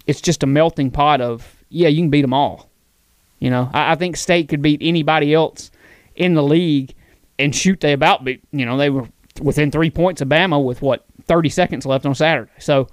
it's 0.07 0.21
just 0.21 0.43
a 0.43 0.47
melting 0.47 0.91
pot 0.91 1.21
of 1.21 1.65
yeah, 1.69 1.89
you 1.89 2.03
can 2.03 2.11
beat 2.11 2.23
them 2.23 2.35
all. 2.35 2.69
You 3.39 3.51
know, 3.51 3.71
I, 3.73 3.93
I 3.93 3.95
think 3.95 4.17
State 4.17 4.49
could 4.49 4.63
beat 4.63 4.81
anybody 4.83 5.35
else 5.35 5.71
in 6.15 6.35
the 6.35 6.43
league 6.43 6.95
and 7.39 7.55
shoot 7.55 7.81
they 7.81 7.93
about 7.93 8.25
beat. 8.25 8.43
You 8.53 8.67
know, 8.67 8.77
they 8.77 8.91
were 8.91 9.09
within 9.41 9.71
three 9.71 9.91
points 9.91 10.21
of 10.21 10.29
Bama 10.29 10.63
with 10.65 10.83
what 10.83 11.05
thirty 11.27 11.49
seconds 11.49 11.85
left 11.87 12.07
on 12.07 12.15
Saturday. 12.15 12.51
So, 12.59 12.89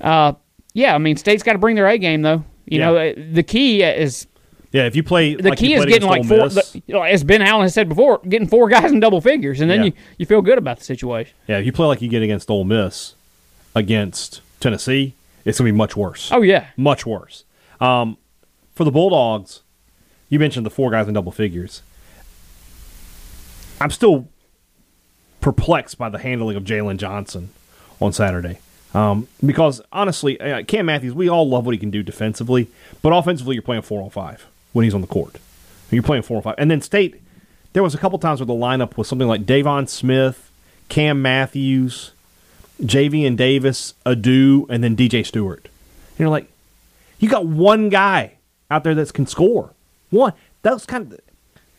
uh, 0.00 0.32
yeah, 0.74 0.94
I 0.94 0.98
mean, 0.98 1.16
State's 1.16 1.42
got 1.42 1.54
to 1.54 1.58
bring 1.58 1.76
their 1.76 1.88
A 1.88 1.98
game 1.98 2.22
though. 2.22 2.44
You 2.66 2.78
Yeah. 2.80 2.86
know, 2.86 2.96
uh, 2.96 3.14
the 3.32 3.42
key 3.42 3.82
is 3.82 4.26
yeah, 4.70 4.84
if 4.84 4.94
you 4.94 5.02
play, 5.02 5.34
the 5.34 5.48
like 5.50 5.58
key 5.58 5.72
is 5.74 5.86
getting 5.86 6.08
like 6.08 6.24
four. 6.26 6.48
The, 6.48 6.82
you 6.86 6.94
know, 6.94 7.02
as 7.02 7.24
Ben 7.24 7.40
Howland 7.40 7.64
has 7.64 7.74
said 7.74 7.88
before, 7.88 8.20
getting 8.28 8.46
four 8.46 8.68
guys 8.68 8.92
in 8.92 9.00
double 9.00 9.20
figures, 9.22 9.60
and 9.62 9.70
then 9.70 9.80
Yeah. 9.80 9.86
you 9.86 9.92
you 10.18 10.26
feel 10.26 10.42
good 10.42 10.58
about 10.58 10.78
the 10.78 10.84
situation. 10.84 11.34
yeah, 11.46 11.58
if 11.58 11.64
you 11.66 11.72
play 11.72 11.86
like 11.86 12.02
you 12.02 12.08
get 12.08 12.22
against 12.22 12.50
Ole 12.50 12.64
Miss, 12.64 13.14
against 13.74 14.40
Tennessee, 14.60 15.14
it's 15.44 15.58
gonna 15.58 15.68
be 15.68 15.76
much 15.76 15.96
worse. 15.96 16.30
Oh 16.32 16.42
yeah, 16.42 16.66
much 16.76 17.06
worse. 17.06 17.44
Um, 17.80 18.18
for 18.74 18.84
the 18.84 18.90
Bulldogs, 18.90 19.62
you 20.28 20.38
mentioned 20.38 20.66
the 20.66 20.70
four 20.70 20.90
guys 20.90 21.08
in 21.08 21.14
double 21.14 21.32
figures. 21.32 21.82
I'm 23.80 23.90
still 23.90 24.28
perplexed 25.40 25.98
by 25.98 26.08
the 26.08 26.18
handling 26.18 26.56
of 26.56 26.64
Jalen 26.64 26.96
Johnson 26.96 27.50
on 28.00 28.12
Saturday. 28.12 28.58
Um, 28.94 29.28
because 29.44 29.82
honestly, 29.92 30.40
uh, 30.40 30.62
Cam 30.64 30.86
Matthews, 30.86 31.14
we 31.14 31.28
all 31.28 31.48
love 31.48 31.66
what 31.66 31.72
he 31.72 31.78
can 31.78 31.90
do 31.90 32.02
defensively, 32.02 32.68
but 33.02 33.10
offensively, 33.10 33.54
you're 33.54 33.62
playing 33.62 33.82
four 33.82 34.02
on 34.02 34.10
five 34.10 34.46
when 34.72 34.84
he's 34.84 34.94
on 34.94 35.02
the 35.02 35.06
court. 35.06 35.36
You're 35.90 36.02
playing 36.02 36.22
four 36.22 36.38
on 36.38 36.42
five, 36.42 36.54
and 36.58 36.70
then 36.70 36.80
State. 36.80 37.20
There 37.74 37.82
was 37.82 37.94
a 37.94 37.98
couple 37.98 38.18
times 38.18 38.40
where 38.40 38.46
the 38.46 38.54
lineup 38.54 38.96
was 38.96 39.08
something 39.08 39.28
like 39.28 39.44
Deivon 39.44 39.88
Smith, 39.88 40.50
Cam 40.88 41.20
Matthews, 41.20 42.12
Javian 42.80 43.36
Davis, 43.36 43.94
Ado, 44.06 44.66
and 44.70 44.82
then 44.82 44.96
DJ 44.96 45.24
Stewart. 45.24 45.64
And 45.64 46.20
you're 46.20 46.28
like, 46.30 46.50
you 47.18 47.28
got 47.28 47.46
one 47.46 47.90
guy 47.90 48.32
out 48.70 48.84
there 48.84 48.94
that 48.94 49.12
can 49.12 49.26
score. 49.26 49.74
One. 50.10 50.32
Those 50.62 50.86
kind 50.86 51.12
of, 51.12 51.20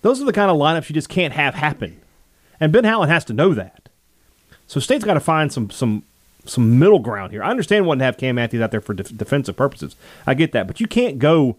those 0.01 0.21
are 0.21 0.25
the 0.25 0.33
kind 0.33 0.49
of 0.51 0.57
lineups 0.57 0.89
you 0.89 0.93
just 0.93 1.09
can't 1.09 1.33
have 1.33 1.55
happen. 1.55 1.99
And 2.59 2.71
Ben 2.71 2.83
Howland 2.83 3.12
has 3.12 3.25
to 3.25 3.33
know 3.33 3.53
that. 3.53 3.89
So 4.67 4.79
State's 4.79 5.05
got 5.05 5.15
to 5.15 5.19
find 5.19 5.51
some 5.51 5.69
some 5.69 6.03
some 6.45 6.79
middle 6.79 6.99
ground 6.99 7.31
here. 7.31 7.43
I 7.43 7.49
understand 7.49 7.85
wanting 7.85 7.99
to 7.99 8.05
have 8.05 8.17
Cam 8.17 8.35
Matthews 8.35 8.62
out 8.62 8.71
there 8.71 8.81
for 8.81 8.93
def- 8.93 9.15
defensive 9.15 9.55
purposes. 9.55 9.95
I 10.25 10.33
get 10.33 10.51
that, 10.53 10.67
but 10.67 10.79
you 10.79 10.88
can't 10.88 11.19
go 11.19 11.57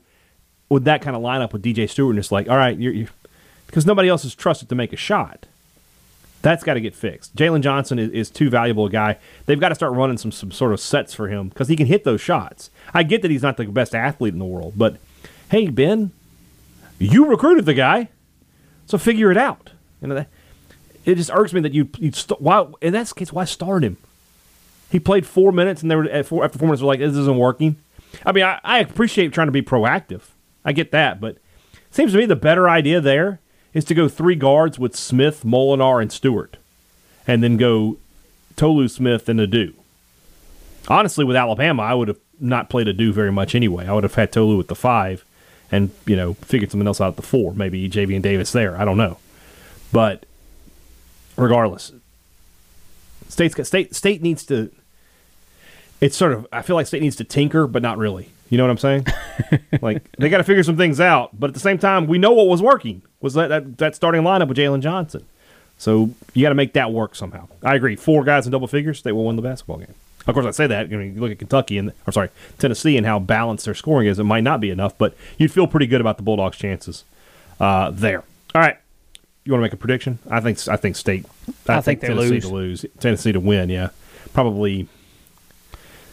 with 0.68 0.84
that 0.84 1.02
kind 1.02 1.16
of 1.16 1.22
lineup 1.22 1.52
with 1.52 1.62
DJ 1.62 1.88
Stewart 1.88 2.10
and 2.10 2.18
it's 2.18 2.32
like, 2.32 2.48
all 2.48 2.56
right, 2.56 2.78
you're, 2.78 2.92
you're 2.92 3.08
because 3.66 3.86
nobody 3.86 4.08
else 4.08 4.24
is 4.24 4.34
trusted 4.34 4.68
to 4.68 4.74
make 4.74 4.92
a 4.92 4.96
shot. 4.96 5.46
That's 6.42 6.64
got 6.64 6.74
to 6.74 6.80
get 6.80 6.94
fixed. 6.94 7.36
Jalen 7.36 7.60
Johnson 7.60 7.98
is, 7.98 8.10
is 8.10 8.30
too 8.30 8.48
valuable 8.50 8.86
a 8.86 8.90
guy. 8.90 9.18
They've 9.46 9.60
got 9.60 9.68
to 9.68 9.74
start 9.74 9.92
running 9.92 10.16
some, 10.16 10.32
some 10.32 10.50
sort 10.50 10.72
of 10.72 10.80
sets 10.80 11.12
for 11.12 11.28
him 11.28 11.50
because 11.50 11.68
he 11.68 11.76
can 11.76 11.86
hit 11.86 12.04
those 12.04 12.20
shots. 12.20 12.70
I 12.94 13.02
get 13.02 13.22
that 13.22 13.30
he's 13.30 13.42
not 13.42 13.58
the 13.58 13.66
best 13.66 13.94
athlete 13.94 14.32
in 14.32 14.38
the 14.38 14.44
world, 14.44 14.74
but 14.76 14.96
hey, 15.50 15.68
Ben, 15.68 16.12
you 16.98 17.26
recruited 17.26 17.66
the 17.66 17.74
guy, 17.74 18.08
so 18.90 18.98
figure 18.98 19.30
it 19.30 19.36
out. 19.36 19.70
You 20.02 20.08
know 20.08 20.16
that 20.16 20.28
it 21.04 21.14
just 21.14 21.30
irks 21.32 21.52
me 21.52 21.60
that 21.60 21.72
you 21.72 21.88
you 21.98 22.12
st- 22.12 22.40
why 22.40 22.66
in 22.80 22.92
that 22.92 23.14
case 23.14 23.32
why 23.32 23.44
start 23.44 23.84
him? 23.84 23.96
He 24.90 24.98
played 24.98 25.26
four 25.26 25.52
minutes 25.52 25.82
and 25.82 25.90
they 25.90 25.94
were 25.94 26.04
at 26.04 26.26
four, 26.26 26.44
after 26.44 26.58
four 26.58 26.66
minutes 26.66 26.82
were 26.82 26.88
like 26.88 26.98
this 26.98 27.16
isn't 27.16 27.38
working. 27.38 27.76
I 28.26 28.32
mean 28.32 28.44
I, 28.44 28.60
I 28.64 28.78
appreciate 28.80 29.32
trying 29.32 29.48
to 29.48 29.52
be 29.52 29.62
proactive. 29.62 30.22
I 30.64 30.72
get 30.72 30.90
that, 30.90 31.20
but 31.20 31.36
it 31.36 31.42
seems 31.90 32.12
to 32.12 32.18
me 32.18 32.26
the 32.26 32.36
better 32.36 32.68
idea 32.68 33.00
there 33.00 33.40
is 33.72 33.84
to 33.84 33.94
go 33.94 34.08
three 34.08 34.34
guards 34.34 34.78
with 34.78 34.96
Smith, 34.96 35.44
Molinar, 35.44 36.02
and 36.02 36.10
Stewart, 36.10 36.56
and 37.26 37.42
then 37.42 37.56
go 37.56 37.98
Tolu 38.56 38.88
Smith 38.88 39.28
and 39.28 39.40
Ado. 39.40 39.74
Honestly, 40.88 41.24
with 41.24 41.36
Alabama, 41.36 41.82
I 41.82 41.94
would 41.94 42.08
have 42.08 42.18
not 42.40 42.68
played 42.68 42.88
Ado 42.88 43.12
very 43.12 43.30
much 43.30 43.54
anyway. 43.54 43.86
I 43.86 43.92
would 43.92 44.02
have 44.02 44.16
had 44.16 44.32
Tolu 44.32 44.56
with 44.56 44.68
the 44.68 44.74
five, 44.74 45.24
and 45.72 45.90
you 46.06 46.16
know 46.16 46.34
figured 46.34 46.70
something 46.70 46.86
else 46.86 47.00
out 47.00 47.08
at 47.08 47.16
the 47.16 47.22
four, 47.22 47.54
maybe 47.54 47.88
Javian 47.88 48.22
Davis 48.22 48.52
there. 48.52 48.76
I 48.76 48.84
don't 48.84 48.96
know, 48.96 49.18
but 49.92 50.26
regardless, 51.36 51.92
state's 53.28 53.54
got, 53.54 53.66
state 53.66 53.94
state 53.94 54.22
needs 54.22 54.44
to. 54.46 54.70
It's 56.00 56.16
sort 56.16 56.32
of 56.32 56.46
I 56.52 56.62
feel 56.62 56.76
like 56.76 56.86
state 56.86 57.02
needs 57.02 57.16
to 57.16 57.24
tinker, 57.24 57.66
but 57.66 57.82
not 57.82 57.98
really. 57.98 58.30
You 58.48 58.58
know 58.58 58.64
what 58.64 58.70
I'm 58.70 58.78
saying? 58.78 59.06
like 59.82 60.10
they 60.18 60.28
got 60.28 60.38
to 60.38 60.44
figure 60.44 60.62
some 60.62 60.76
things 60.76 61.00
out, 61.00 61.38
but 61.38 61.50
at 61.50 61.54
the 61.54 61.60
same 61.60 61.78
time, 61.78 62.06
we 62.06 62.18
know 62.18 62.32
what 62.32 62.48
was 62.48 62.60
working 62.60 63.02
was 63.20 63.34
that 63.34 63.48
that, 63.48 63.78
that 63.78 63.94
starting 63.94 64.22
lineup 64.22 64.48
with 64.48 64.58
Jalen 64.58 64.80
Johnson. 64.80 65.24
So 65.78 66.10
you 66.34 66.42
got 66.42 66.50
to 66.50 66.54
make 66.54 66.74
that 66.74 66.92
work 66.92 67.14
somehow. 67.14 67.48
I 67.64 67.74
agree. 67.74 67.96
Four 67.96 68.22
guys 68.24 68.44
in 68.44 68.52
double 68.52 68.66
figures, 68.66 69.02
they 69.02 69.12
will 69.12 69.24
win 69.24 69.36
the 69.36 69.42
basketball 69.42 69.78
game. 69.78 69.94
Of 70.26 70.34
course, 70.34 70.46
I 70.46 70.50
say 70.50 70.66
that. 70.66 70.86
I 70.86 70.88
mean, 70.88 71.14
you 71.14 71.20
look 71.20 71.32
at 71.32 71.38
Kentucky 71.38 71.78
and, 71.78 71.92
or 72.06 72.12
sorry, 72.12 72.28
Tennessee 72.58 72.96
and 72.96 73.06
how 73.06 73.18
balanced 73.18 73.64
their 73.64 73.74
scoring 73.74 74.06
is. 74.06 74.18
It 74.18 74.24
might 74.24 74.44
not 74.44 74.60
be 74.60 74.70
enough, 74.70 74.96
but 74.98 75.14
you'd 75.38 75.52
feel 75.52 75.66
pretty 75.66 75.86
good 75.86 76.00
about 76.00 76.18
the 76.18 76.22
Bulldogs' 76.22 76.58
chances 76.58 77.04
uh, 77.58 77.90
there. 77.90 78.22
All 78.54 78.60
right, 78.60 78.76
you 79.44 79.52
want 79.52 79.60
to 79.60 79.64
make 79.64 79.72
a 79.72 79.76
prediction? 79.76 80.18
I 80.28 80.40
think 80.40 80.68
I 80.68 80.76
think 80.76 80.96
State. 80.96 81.24
I 81.68 81.80
think 81.80 82.00
they 82.00 82.08
Tennessee 82.08 82.28
lose. 82.28 82.42
to 82.44 82.48
lose. 82.48 82.86
Tennessee 82.98 83.32
to 83.32 83.40
win. 83.40 83.70
Yeah, 83.70 83.88
probably 84.34 84.88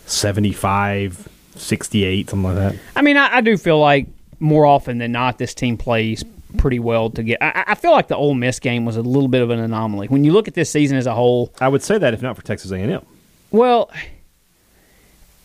75, 0.06 1.28
68, 1.56 2.30
something 2.30 2.43
like 2.43 2.56
that. 2.56 2.76
I 2.96 3.02
mean, 3.02 3.17
I, 3.17 3.38
I 3.38 3.41
do 3.41 3.58
feel 3.58 3.80
like 3.80 4.08
more 4.39 4.65
often 4.65 5.00
than 5.00 5.12
not, 5.12 5.38
this 5.38 5.54
team 5.54 5.78
plays 5.78 6.24
pretty 6.58 6.80
well 6.80 7.10
to 7.12 7.24
get. 7.24 7.41
I, 7.41 7.65
I 7.67 7.76
feel 7.76 7.91
like 7.91 8.08
the 8.08 8.15
Ole 8.15 8.34
Miss 8.34 8.60
game 8.60 8.86
was 8.86 8.96
a 8.96 9.02
little 9.02 9.28
bit 9.28 9.41
of 9.41 9.50
an 9.50 9.60
anomaly 9.60 10.08
when 10.08 10.24
you 10.24 10.32
look 10.32 10.48
at 10.48 10.54
this 10.54 10.70
season 10.70 10.98
as 10.98 11.08
a 11.08 11.13
whole. 11.13 11.54
I 11.60 11.67
would 11.67 11.84
say 11.84 11.98
that 11.98 12.13
if 12.13 12.22
not 12.22 12.36
for 12.36 12.43
Texas 12.43 12.72
A&M. 12.72 13.06
Well, 13.51 13.89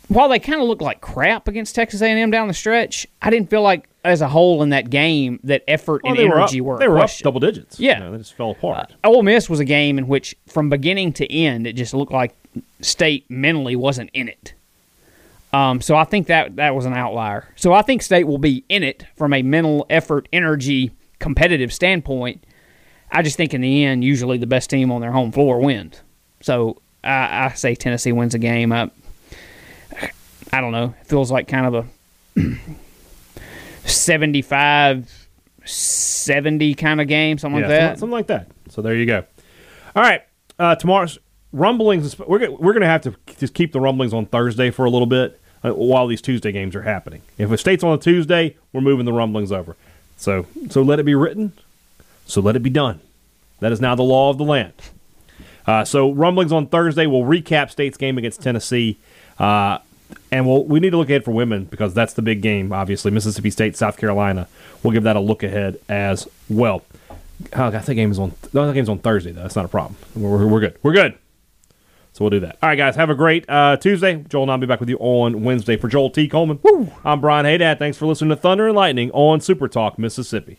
while 0.08 0.28
they 0.28 0.38
kind 0.38 0.60
of 0.60 0.68
looked 0.68 0.82
like 0.82 1.00
crap 1.00 1.48
against 1.48 1.74
Texas 1.74 2.02
A&M 2.02 2.30
down 2.30 2.48
the 2.48 2.54
stretch, 2.54 3.06
I 3.20 3.30
didn't 3.30 3.50
feel 3.50 3.62
like 3.62 3.88
as 4.04 4.20
a 4.20 4.28
whole 4.28 4.62
in 4.62 4.70
that 4.70 4.90
game 4.90 5.38
that 5.44 5.62
effort 5.68 6.02
and 6.04 6.16
they 6.16 6.24
were 6.24 6.32
up, 6.34 6.48
energy 6.48 6.60
were. 6.60 6.78
they 6.78 6.88
were 6.88 6.98
up 6.98 7.10
double 7.18 7.40
digits. 7.40 7.78
Yeah. 7.78 7.98
You 7.98 8.04
know, 8.04 8.12
they 8.12 8.18
just 8.18 8.34
fell 8.34 8.50
apart. 8.50 8.92
Ole 9.04 9.22
Miss 9.22 9.48
was 9.48 9.60
a 9.60 9.64
game 9.64 9.98
in 9.98 10.08
which, 10.08 10.34
from 10.48 10.68
beginning 10.68 11.12
to 11.14 11.32
end, 11.32 11.66
it 11.66 11.74
just 11.74 11.94
looked 11.94 12.12
like 12.12 12.34
State 12.80 13.30
mentally 13.30 13.76
wasn't 13.76 14.10
in 14.12 14.28
it. 14.28 14.54
Um, 15.52 15.80
so 15.80 15.96
I 15.96 16.04
think 16.04 16.28
that 16.28 16.56
that 16.56 16.74
was 16.74 16.86
an 16.86 16.94
outlier. 16.94 17.48
So 17.56 17.72
I 17.72 17.82
think 17.82 18.02
State 18.02 18.24
will 18.24 18.38
be 18.38 18.64
in 18.68 18.82
it 18.82 19.06
from 19.16 19.32
a 19.32 19.42
mental 19.42 19.86
effort, 19.90 20.28
energy, 20.32 20.90
competitive 21.18 21.72
standpoint. 21.72 22.44
I 23.10 23.22
just 23.22 23.36
think 23.36 23.52
in 23.52 23.60
the 23.60 23.84
end, 23.84 24.02
usually 24.02 24.38
the 24.38 24.46
best 24.46 24.70
team 24.70 24.90
on 24.90 25.02
their 25.02 25.12
home 25.12 25.30
floor 25.30 25.60
wins. 25.60 26.00
So 26.40 26.80
I, 27.04 27.46
I 27.46 27.52
say 27.54 27.74
Tennessee 27.74 28.12
wins 28.12 28.32
the 28.32 28.38
game. 28.38 28.72
I, 28.72 28.90
I 30.52 30.60
don't 30.60 30.72
know. 30.72 30.94
It 31.00 31.06
feels 31.06 31.30
like 31.30 31.48
kind 31.48 31.74
of 31.74 31.86
a 32.36 32.58
75 33.88 35.22
70 35.64 36.74
kind 36.74 37.00
of 37.00 37.08
game, 37.08 37.38
something 37.38 37.60
yeah, 37.60 37.68
like 37.68 37.78
that. 37.78 37.98
Something, 37.98 38.12
like 38.12 38.26
that. 38.28 38.48
So 38.70 38.82
there 38.82 38.94
you 38.94 39.06
go. 39.06 39.24
All 39.94 40.02
right, 40.02 40.22
uh, 40.58 40.74
tomorrow's 40.76 41.18
rumblings. 41.52 42.18
We're 42.18 42.38
gonna, 42.38 42.52
we're 42.52 42.72
going 42.72 42.82
to 42.82 42.88
have 42.88 43.02
to 43.02 43.14
just 43.38 43.54
keep 43.54 43.72
the 43.72 43.80
rumblings 43.80 44.12
on 44.12 44.26
Thursday 44.26 44.70
for 44.70 44.84
a 44.84 44.90
little 44.90 45.06
bit 45.06 45.40
uh, 45.62 45.70
while 45.70 46.06
these 46.06 46.22
Tuesday 46.22 46.52
games 46.52 46.74
are 46.74 46.82
happening. 46.82 47.22
If 47.38 47.50
a 47.50 47.58
state's 47.58 47.84
on 47.84 47.94
a 47.94 48.00
Tuesday, 48.00 48.56
we're 48.72 48.80
moving 48.80 49.04
the 49.04 49.12
rumblings 49.12 49.52
over. 49.52 49.76
So 50.16 50.46
so 50.70 50.82
let 50.82 50.98
it 50.98 51.04
be 51.04 51.14
written. 51.14 51.52
So 52.26 52.40
let 52.40 52.56
it 52.56 52.62
be 52.62 52.70
done. 52.70 53.00
That 53.60 53.72
is 53.72 53.80
now 53.80 53.94
the 53.94 54.02
law 54.02 54.30
of 54.30 54.38
the 54.38 54.44
land. 54.44 54.74
Uh, 55.66 55.84
so 55.84 56.10
rumblings 56.10 56.52
on 56.52 56.66
Thursday. 56.66 57.06
We'll 57.06 57.22
recap 57.22 57.70
State's 57.70 57.96
game 57.96 58.18
against 58.18 58.42
Tennessee. 58.42 58.98
Uh, 59.38 59.78
and 60.30 60.46
we'll, 60.46 60.64
we 60.64 60.80
need 60.80 60.90
to 60.90 60.96
look 60.96 61.08
ahead 61.08 61.24
for 61.24 61.30
women 61.30 61.64
because 61.64 61.94
that's 61.94 62.14
the 62.14 62.22
big 62.22 62.42
game, 62.42 62.72
obviously. 62.72 63.10
Mississippi 63.10 63.50
State, 63.50 63.76
South 63.76 63.96
Carolina. 63.96 64.48
We'll 64.82 64.92
give 64.92 65.04
that 65.04 65.16
a 65.16 65.20
look 65.20 65.42
ahead 65.42 65.78
as 65.88 66.28
well. 66.48 66.82
Oh, 67.54 67.66
I 67.66 67.78
think 67.80 67.96
game 67.96 68.10
is 68.10 68.18
on. 68.18 68.32
No, 68.52 68.66
that 68.66 68.74
game's 68.74 68.88
on 68.88 68.98
Thursday 68.98 69.32
though. 69.32 69.42
That's 69.42 69.56
not 69.56 69.64
a 69.64 69.68
problem. 69.68 69.96
We're, 70.14 70.46
we're 70.46 70.60
good. 70.60 70.78
We're 70.82 70.92
good. 70.92 71.18
So 72.12 72.24
we'll 72.24 72.30
do 72.30 72.40
that. 72.40 72.58
All 72.62 72.68
right, 72.68 72.76
guys. 72.76 72.94
Have 72.96 73.08
a 73.10 73.14
great 73.14 73.48
uh, 73.48 73.78
Tuesday. 73.78 74.22
Joel 74.28 74.42
and 74.42 74.52
I'll 74.52 74.58
be 74.58 74.66
back 74.66 74.80
with 74.80 74.90
you 74.90 74.98
on 75.00 75.42
Wednesday. 75.44 75.76
For 75.76 75.88
Joel 75.88 76.10
T. 76.10 76.28
Coleman, 76.28 76.60
I'm 77.04 77.20
Brian 77.20 77.46
Haydad. 77.46 77.78
Thanks 77.78 77.96
for 77.96 78.06
listening 78.06 78.30
to 78.30 78.36
Thunder 78.36 78.68
and 78.68 78.76
Lightning 78.76 79.10
on 79.12 79.40
Super 79.40 79.66
Talk 79.66 79.98
Mississippi. 79.98 80.58